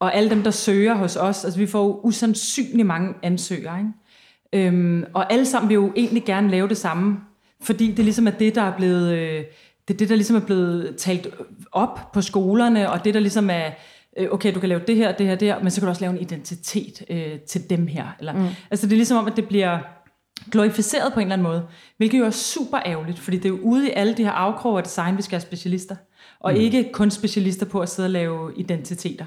[0.00, 3.92] og alle dem, der søger hos os, altså vi får jo usandsynligt mange ansøgere, ikke?
[4.52, 7.16] Øhm, og alle sammen vil jo egentlig gerne lave det samme,
[7.60, 9.44] fordi det ligesom er det, der er blevet, øh,
[9.88, 11.28] det er det, der ligesom er blevet talt
[11.72, 13.70] op på skolerne, og det, der ligesom er,
[14.30, 16.02] okay, du kan lave det her, det her, det her, men så kan du også
[16.02, 18.16] lave en identitet øh, til dem her.
[18.18, 18.46] Eller, mm.
[18.70, 19.78] Altså det er ligesom om, at det bliver
[20.52, 21.66] glorificeret på en eller anden måde,
[21.96, 24.78] hvilket jo er super ærgerligt, fordi det er jo ude i alle de her afkroge
[24.78, 25.96] af design, vi skal have specialister,
[26.40, 26.60] og mm.
[26.60, 29.24] ikke kun specialister på at sidde og lave identiteter.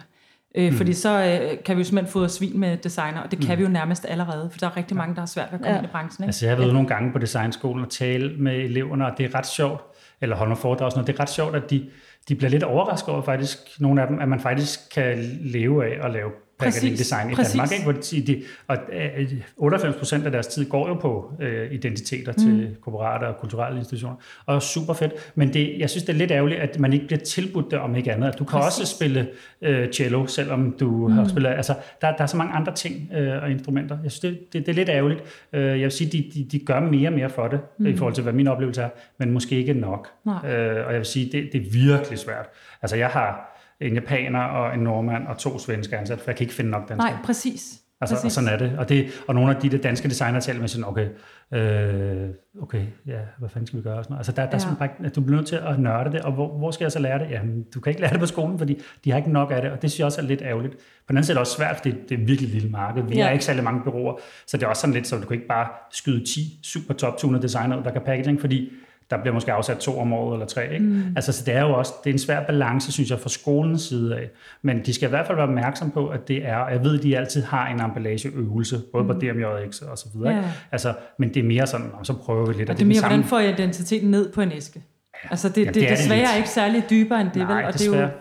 [0.56, 0.78] Øh, mm.
[0.78, 3.58] Fordi så øh, kan vi jo simpelthen fodre svin med designer, og det kan mm.
[3.58, 5.68] vi jo nærmest allerede, for der er rigtig mange, der har svært ved at komme
[5.68, 5.74] Ja.
[5.74, 5.80] ja.
[5.80, 6.24] ind i branchen.
[6.24, 6.28] Ikke?
[6.30, 9.36] Altså jeg har været nogle gange på designskolen og tale med eleverne, og det er
[9.36, 9.82] ret sjovt,
[10.22, 11.90] eller holde nogle foredrag og sådan noget, det er ret sjovt, at de,
[12.30, 16.06] de bliver lidt overrasket over faktisk, nogle af dem, at man faktisk kan leve af
[16.06, 17.54] at lave packaging design i præcis.
[17.54, 17.72] Danmark.
[17.72, 17.84] Ikke?
[17.84, 18.78] Hvor de, de, og
[19.18, 22.44] øh, 98 procent af deres tid går jo på øh, identiteter mm.
[22.44, 24.16] til korporater og kulturelle institutioner,
[24.46, 25.14] og super fedt.
[25.36, 27.96] Men det, jeg synes, det er lidt ærgerligt, at man ikke bliver tilbudt det om
[27.96, 28.40] ikke andet.
[28.40, 28.82] Du kan Præcis.
[28.82, 29.28] også spille
[29.62, 31.14] øh, cello, selvom du mm.
[31.14, 31.50] har spillet...
[31.50, 33.98] Altså, der, der er så mange andre ting øh, og instrumenter.
[34.04, 35.48] Jeg synes, det, det, det er lidt ærgerligt.
[35.54, 37.86] Øh, jeg vil sige, de, de, de gør mere og mere for det, mm.
[37.86, 40.08] i forhold til, hvad min oplevelse er, men måske ikke nok.
[40.26, 40.52] Nej.
[40.52, 42.46] Øh, og jeg vil sige, det, det er virkelig svært.
[42.82, 46.44] Altså, jeg har en japaner og en nordmand og to svenske ansat, for jeg kan
[46.44, 47.12] ikke finde nok danskere.
[47.12, 47.80] Nej, præcis.
[48.02, 48.34] Altså, og præcis.
[48.34, 48.78] sådan er det.
[48.78, 49.08] Og, det.
[49.28, 51.08] og nogle af de der danske designer taler med sådan, okay,
[51.54, 52.30] øh,
[52.62, 53.98] okay, ja, hvad fanden skal vi gøre?
[53.98, 54.20] Og sådan noget.
[54.20, 54.60] Altså, der, der er Ja.
[54.60, 56.92] sådan bare, at du bliver nødt til at nørde det, og hvor, hvor skal jeg
[56.92, 57.32] så lære det?
[57.32, 59.72] Jamen, du kan ikke lære det på skolen, fordi de har ikke nok af det,
[59.72, 60.74] og det synes jeg også er lidt ærgerligt.
[60.76, 63.04] På den anden side er det også svært, fordi det er et virkelig lille marked.
[63.04, 63.28] Vi Ja.
[63.28, 65.48] er ikke særlig mange bureauer, så det er også sådan lidt, så du kan ikke
[65.48, 68.72] bare skyde 10 super top 200 designer ud, der kan packaging, fordi
[69.10, 70.74] der bliver måske afsat to om året eller tre.
[70.74, 70.86] Ikke?
[70.86, 71.04] Mm.
[71.16, 73.82] Altså, så det er jo også det er en svær balance, synes jeg, fra skolens
[73.82, 74.30] side af.
[74.62, 77.04] Men de skal i hvert fald være opmærksom på, at det er, jeg ved, at
[77.04, 80.36] de altid har en emballageøvelse, både på DMJX og så videre.
[80.36, 80.44] Ja.
[80.72, 82.70] Altså, men det er mere sådan, "Nå, så prøver vi lidt.
[82.70, 84.84] Og det er mere, hvordan får jeg identiteten ned på en æske?
[85.32, 86.38] Altså det, Ja, det, det det er det desværre lidt.
[86.38, 87.66] ikke særlig dybere end det, Nej, vel?
[87.66, 88.12] Og det er jo, desværre.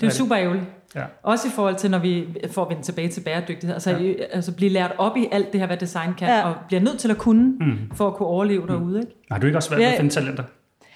[0.00, 0.64] det er super ærgerligt.
[0.96, 1.02] Ja.
[1.22, 3.74] Også i forhold til, når vi får vendt tilbage til bæredygtighed.
[3.74, 4.12] Altså, ja.
[4.32, 6.48] altså blive lært op i alt det her, hvad design kan, Ja.
[6.48, 7.78] og bliver nødt til at kunne, mm.
[7.94, 9.00] for at kunne overleve derude.
[9.00, 9.12] Ikke?
[9.30, 10.42] Har du ikke også svært ved at finde talenter?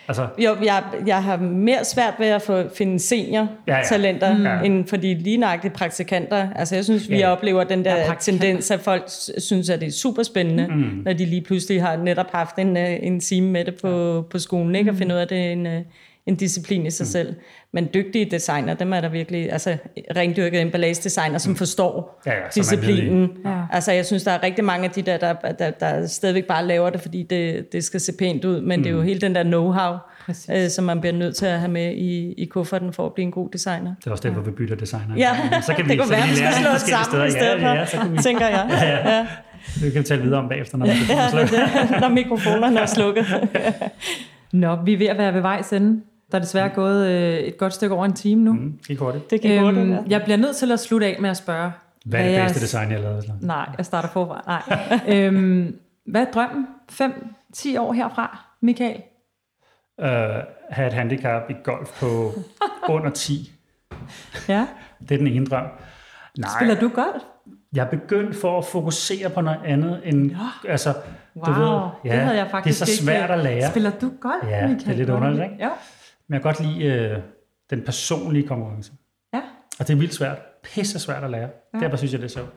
[0.08, 4.58] Altså, Jo, jeg, jeg har mere svært ved at få, finde senior-talenter, Ja, ja.
[4.58, 4.64] Mm.
[4.64, 6.48] end for de lige nøjagtige praktikanter.
[6.56, 7.20] Altså, jeg synes, vi Ja.
[7.20, 7.32] ja.
[7.32, 9.02] oplever den der Ja, tendens, at folk
[9.38, 11.02] synes, at det er super spændende, mm.
[11.04, 14.20] når de lige pludselig har netop haft en, øh, en time med det på, ja.
[14.20, 14.90] på skolen, ikke?
[14.90, 15.80] og finde ud af, at det er en, øh,
[16.26, 17.08] en disciplin i sig mm.
[17.10, 17.34] selv.
[17.72, 19.76] Men dygtige designer, dem er der virkelig, altså
[20.16, 23.30] rendyrkede emballage-designer, som forstår Ja, ja, i- disciplinen.
[23.44, 23.50] Ja.
[23.72, 26.66] Altså, jeg synes, der er rigtig mange af de der, der, der, der stadigvæk bare
[26.66, 28.82] laver det, fordi det, det skal se pænt ud, men mm.
[28.82, 30.50] det er jo hele den der know-how, Præcis.
[30.64, 33.24] øh, som man bliver nødt til at have med i, i kufferten for at blive
[33.24, 33.94] en god designer.
[34.00, 35.16] det er også derfor, vi bytter designer.
[35.16, 37.44] Ja, så kan vi, det kunne så være, vi skal slå forskellige sammen i steder.
[37.50, 38.66] stedet Ja, ja, ja, så kan for, vi, tænker jeg.
[38.82, 39.26] ja, Ja, ja.
[39.84, 41.20] det kan vi tale videre om bagefter, når vi ja,
[41.96, 43.26] er når mikrofonerne er slukket.
[44.52, 46.00] Nå, vi er ved at være ved vejs ende.
[46.32, 48.52] Der er desværre gået øh, et godt stykke over en time nu.
[48.52, 49.30] Mm, Ikke hurtigt.
[49.30, 51.72] Det kan øhm, Øhm, jeg bliver nødt til at slutte af med at spørge.
[52.04, 53.32] Hvad er det jeg- bedste design, jeg har lavet?
[53.40, 54.42] Nej, jeg starter forfra.
[54.46, 55.00] Nej.
[55.26, 55.76] øhm,
[56.06, 59.02] hvad er drømmen 5-10 år herfra, Michael?
[60.02, 60.06] Uh,
[60.70, 62.32] have et handicap i golf på
[62.94, 63.52] under 10.
[64.48, 64.66] Ja.
[65.08, 65.66] Det er den ene drøm.
[66.38, 67.22] Nej, Spiller du golf?
[67.72, 70.30] jeg er begyndt for at fokusere på noget andet end...
[70.68, 70.94] Altså,
[71.36, 73.04] Wow, du ved, ja, det havde jeg faktisk Det er så ikke.
[73.04, 73.70] svært at lære.
[73.70, 74.78] Spiller du golf, Ja, Michael?
[74.86, 75.56] det er lidt underligt, ikke?
[75.58, 75.68] Ja.
[76.30, 77.22] Men jeg kan godt lide uh,
[77.70, 78.92] den personlige konkurrence.
[79.34, 79.40] ja.
[79.78, 80.38] Og det er vildt svært.
[80.62, 81.48] Pisse svært at lære.
[81.74, 81.78] Ja.
[81.78, 82.50] Derfor synes jeg, det er sjovt.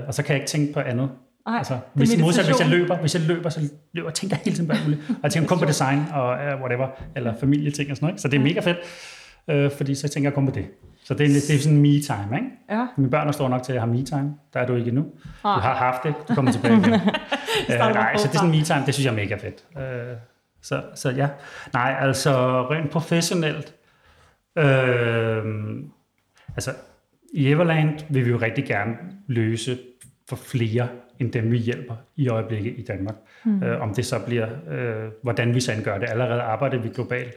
[0.00, 1.10] Uh, og så kan jeg ikke tænke på andet.
[1.46, 3.60] Ej, Altså, hvis, modsat, hvis jeg løber, hvis jeg løber, så
[3.92, 5.00] løber jeg tænker hele tiden på muligt.
[5.08, 8.20] Og jeg tænker kun på design og uh, whatever, eller familieting og sådan noget.
[8.20, 8.78] Så det er mega fedt,
[9.72, 10.66] uh, fordi så tænker jeg kun på det.
[11.04, 12.48] Så det er, det er sådan en me-time, ikke?
[12.70, 12.86] Ja.
[12.96, 14.34] Mine børn er store nok til at have me-time.
[14.54, 15.02] Der er du ikke endnu.
[15.02, 15.08] Du
[15.44, 15.60] Nej.
[15.60, 16.14] har haft det.
[16.28, 16.92] Du kommer tilbage igen.
[17.70, 18.82] uh, nej, så det er sådan me-time.
[18.86, 19.64] Det synes jeg er mega fedt.
[19.76, 19.82] Uh,
[20.66, 21.28] så, så ja.
[21.72, 23.74] Nej, altså rent professionelt.
[24.58, 25.44] Øh,
[26.56, 26.70] altså,
[27.32, 29.78] i Everland vil vi jo rigtig gerne løse
[30.28, 30.88] for flere
[31.18, 33.14] end dem, vi hjælper i øjeblikket i Danmark.
[33.44, 33.62] Mm.
[33.62, 36.08] Øh, om det så bliver, øh, hvordan vi så gør det.
[36.10, 37.34] Allerede arbejder vi globalt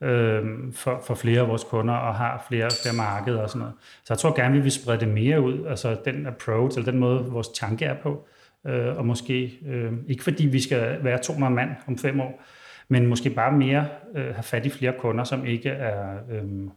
[0.00, 3.74] øh, for, for flere af vores kunder og har flere, flere markeder og sådan noget.
[3.80, 7.00] Så jeg tror gerne, vi vil sprede det mere ud, altså den approach, eller den
[7.00, 8.26] måde, vores tanke er på.
[8.66, 12.42] Øh, og måske, øh, ikke fordi vi skal være 200 mand om fem år,
[12.88, 16.70] men måske bare mere øh, have fat i flere kunder, som ikke er øh,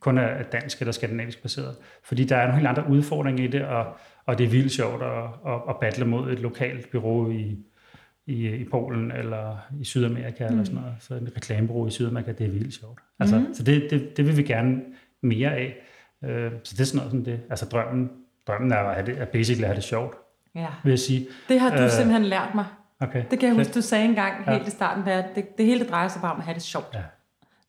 [0.00, 1.76] kun er dansk eller skandinavisk baseret.
[2.02, 3.96] Fordi der er nogle helt andre udfordringer i det, og,
[4.26, 7.58] og det er vildt sjovt at, at, at battle mod et lokalt bureau i,
[8.26, 10.52] i, i Polen eller i Sydamerika mm.
[10.52, 10.96] eller sådan noget.
[11.00, 13.00] Så en reklamebureau i Sydamerika, det er vildt sjovt.
[13.20, 13.54] Altså, mm.
[13.54, 14.80] Så det, det, det vil vi gerne
[15.22, 15.76] mere af.
[16.24, 17.40] Øh, så det er sådan noget som det.
[17.50, 18.10] Altså drømmen,
[18.46, 20.16] drømmen er at, have det, er basically at have det sjovt,
[20.54, 20.66] ja.
[20.84, 21.26] vil jeg sige.
[21.48, 22.64] Det har du Øh, simpelthen lært mig.
[23.08, 23.24] Okay.
[23.30, 24.52] Det kan jeg huske, du sagde engang Ja.
[24.52, 26.62] helt i starten, der, det, det hele det drejer sig bare om at have det
[26.62, 26.88] sjovt.
[26.94, 26.98] Ja.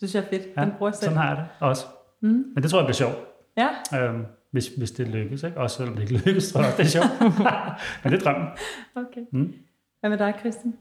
[0.01, 0.47] Det synes jeg er fedt.
[0.57, 1.03] Ja, Den bruger jeg selv.
[1.03, 1.85] sådan har jeg det også.
[2.21, 2.29] Mm.
[2.53, 3.15] Men det tror jeg bliver sjovt.
[3.57, 3.67] Ja,
[4.03, 5.57] Øhm, hvis, hvis det lykkes, ikke?
[5.57, 7.21] Også selvom det ikke lykkes, tror jeg også, det er sjovt.
[8.03, 8.47] Men det er drømmen.
[8.95, 9.21] okay.
[9.33, 9.53] Mm.
[9.99, 10.73] Hvad med dig, Christian?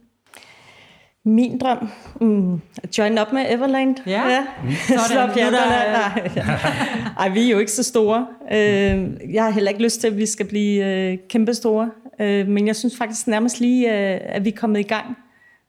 [1.27, 1.89] Min drøm?
[2.21, 2.61] Mm,
[2.99, 3.97] join op med Everland.
[4.07, 4.23] Ja.
[4.29, 4.47] ja.
[4.89, 7.09] Sådan, Slå er der- Nej.
[7.19, 8.27] Ej, vi er jo ikke så store.
[8.53, 11.91] Øh, jeg har heller ikke lyst til, at vi skal blive øh, kæmpe store.
[12.21, 15.17] Øh, men jeg synes faktisk nærmest lige, øh, at vi er kommet i gang.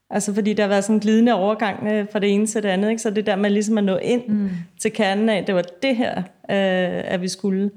[0.10, 2.70] Altså fordi der har været sådan en glidende overgang øh, fra det ene til det
[2.70, 2.90] andet.
[2.90, 3.02] Ikke?
[3.02, 4.50] Så det der med ligesom at nå ind mm.
[4.80, 6.24] til kernen af, det var det her, øh,
[7.14, 7.72] at vi skulle.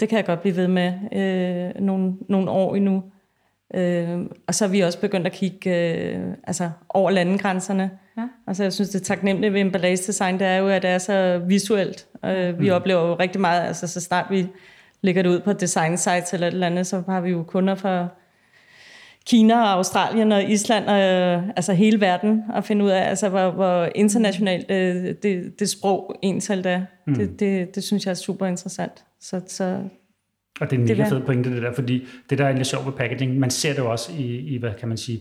[0.00, 3.02] Det kan jeg godt blive ved med øh, nogle, nogle år endnu.
[3.74, 7.90] Øh, og så er vi også begyndt at kigge øh, altså over landegrænserne.
[8.18, 8.22] Ja.
[8.46, 12.06] Altså jeg synes, det taknemmelige ved emballage-design, det er jo, at det er så visuelt.
[12.24, 12.74] Øh, vi mm.
[12.74, 14.46] oplever jo rigtig meget, altså så snart vi
[15.00, 17.74] lægger det ud på design sites eller et eller andet, så har vi jo kunder
[17.74, 18.08] fra
[19.26, 23.28] Kina og Australien og Island og øh, altså hele verden at finde ud af, altså
[23.28, 26.82] hvor, hvor internationalt øh, det, det sprog ensalt er.
[27.06, 27.14] Mm.
[27.14, 29.04] Det, det, det synes jeg er super interessant.
[29.20, 29.64] Så, så
[30.60, 32.86] Og det er en mega fed pointe, det der, fordi det der er egentlig sjovt
[32.86, 35.20] ved packaging, man ser det jo også i, i hvad kan man sige,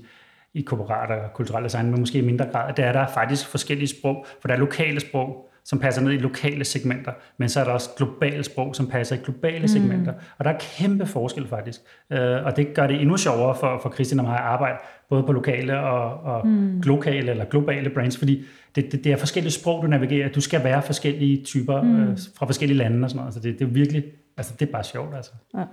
[0.54, 3.48] i korporat og kulturelt design, men måske i mindre grad, det er, der er faktisk
[3.48, 7.60] forskellige sprog, for der er lokale sprog, som passer ned i lokale segmenter, men så
[7.60, 9.68] er der også globale sprog, som passer i globale mm.
[9.68, 10.14] segmenter.
[10.38, 11.82] Og der er kæmpe forskel faktisk.
[12.10, 14.78] Øh, og det gør det endnu sjovere for, for Christian og mig at arbejde,
[15.10, 16.82] både på lokale og, og mm.
[16.82, 20.30] lokale eller globale brands, fordi det, det, det er forskellige sprog, du navigerer.
[20.30, 22.04] Du skal være forskellige typer mm.
[22.04, 23.34] øh, fra forskellige lande og sådan noget.
[23.34, 24.04] Så det, det er virkelig,
[24.38, 25.32] altså det er bare sjovt altså.
[25.58, 25.64] Ja.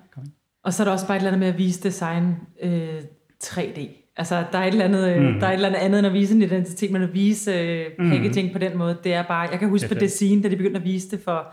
[0.64, 3.01] Og så er der også bare et eller andet med at vise design øh,
[3.44, 4.02] 3D.
[4.16, 5.40] Altså, der er et eller andet, Mm.
[5.40, 7.86] der er et eller andet andet end at vise en identitet, men at vise øh,
[8.10, 8.52] packaging mm.
[8.52, 9.48] på den måde, det er bare...
[9.51, 11.47] Jeg kan huske Det på Design, da de begyndte at vise det for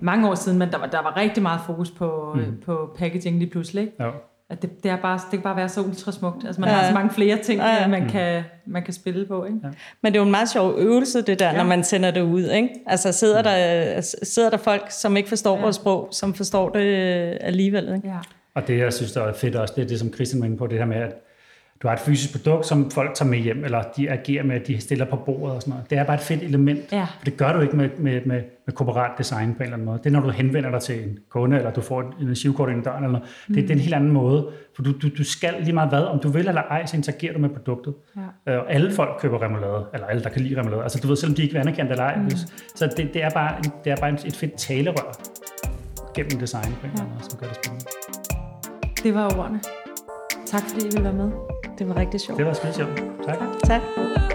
[0.00, 2.40] mange år siden, men der var, der var rigtig meget fokus på, mm.
[2.40, 2.60] Mm.
[2.66, 3.82] på packaging lige pludselig.
[3.82, 4.04] Ikke?
[4.04, 4.10] Jo.
[4.50, 6.44] At det, det, er bare, det kan bare være så ultra smukt.
[6.46, 6.74] Altså, man Ja.
[6.76, 6.80] ja.
[6.80, 7.80] har så mange flere ting, Ja, ja.
[7.82, 7.88] ja.
[7.88, 9.44] man, kan, man kan spille på.
[9.44, 9.58] Ikke?
[10.02, 11.50] Men det er jo en meget sjov øvelse, det der, ja.
[11.52, 11.56] Ja.
[11.58, 12.42] når man sender det ud.
[12.50, 12.68] Ikke?
[12.86, 15.56] Altså sidder der, sidder der folk, som ikke forstår ja.
[15.56, 15.62] Ja.
[15.62, 16.82] vores sprog, som forstår det
[17.40, 17.92] alligevel.
[17.96, 18.08] Ikke?
[18.08, 18.16] Ja.
[18.54, 20.56] Og det, jeg synes, der er fedt også, det er det, som Christian var inde
[20.56, 21.12] på, det her med, at
[21.82, 24.66] du har et fysisk produkt, som folk tager med hjem, eller de agerer med, at
[24.66, 25.90] de stiller på bordet og sådan noget.
[25.90, 26.92] Det er bare et fedt element.
[26.92, 27.04] Ja.
[27.18, 29.86] For det gør du ikke med, med, med, med korporat design på en eller anden
[29.86, 29.98] måde.
[29.98, 32.78] Det er, når du henvender dig til en kunde, eller du får en energikort ind
[32.78, 33.28] i døren, eller noget.
[33.48, 34.48] Det, det er en helt anden måde.
[34.76, 37.32] For du, du, du skal lige meget hvad, om du vil eller ej, så interagerer
[37.32, 37.94] du med produktet.
[38.46, 38.52] Ja.
[38.52, 40.82] Øh, Og alle folk køber remoulade, eller alle, der kan lide remoulade.
[40.82, 42.16] Altså du ved, selvom de ikke er anerkendt eller ej.
[42.16, 42.30] Mm.
[42.74, 43.54] Så det, det, er bare,
[43.84, 45.16] det er bare et fedt talerør
[46.14, 47.84] gennem design på en eller anden måde, som gør det spændende.
[49.02, 49.60] Det var ordene.
[50.46, 51.30] Tak fordi I ville være med.
[51.78, 52.38] Det var rigtig sjovt.
[52.38, 53.02] Det var skide sjovt.
[53.26, 53.38] Tak.
[53.64, 54.25] Tak.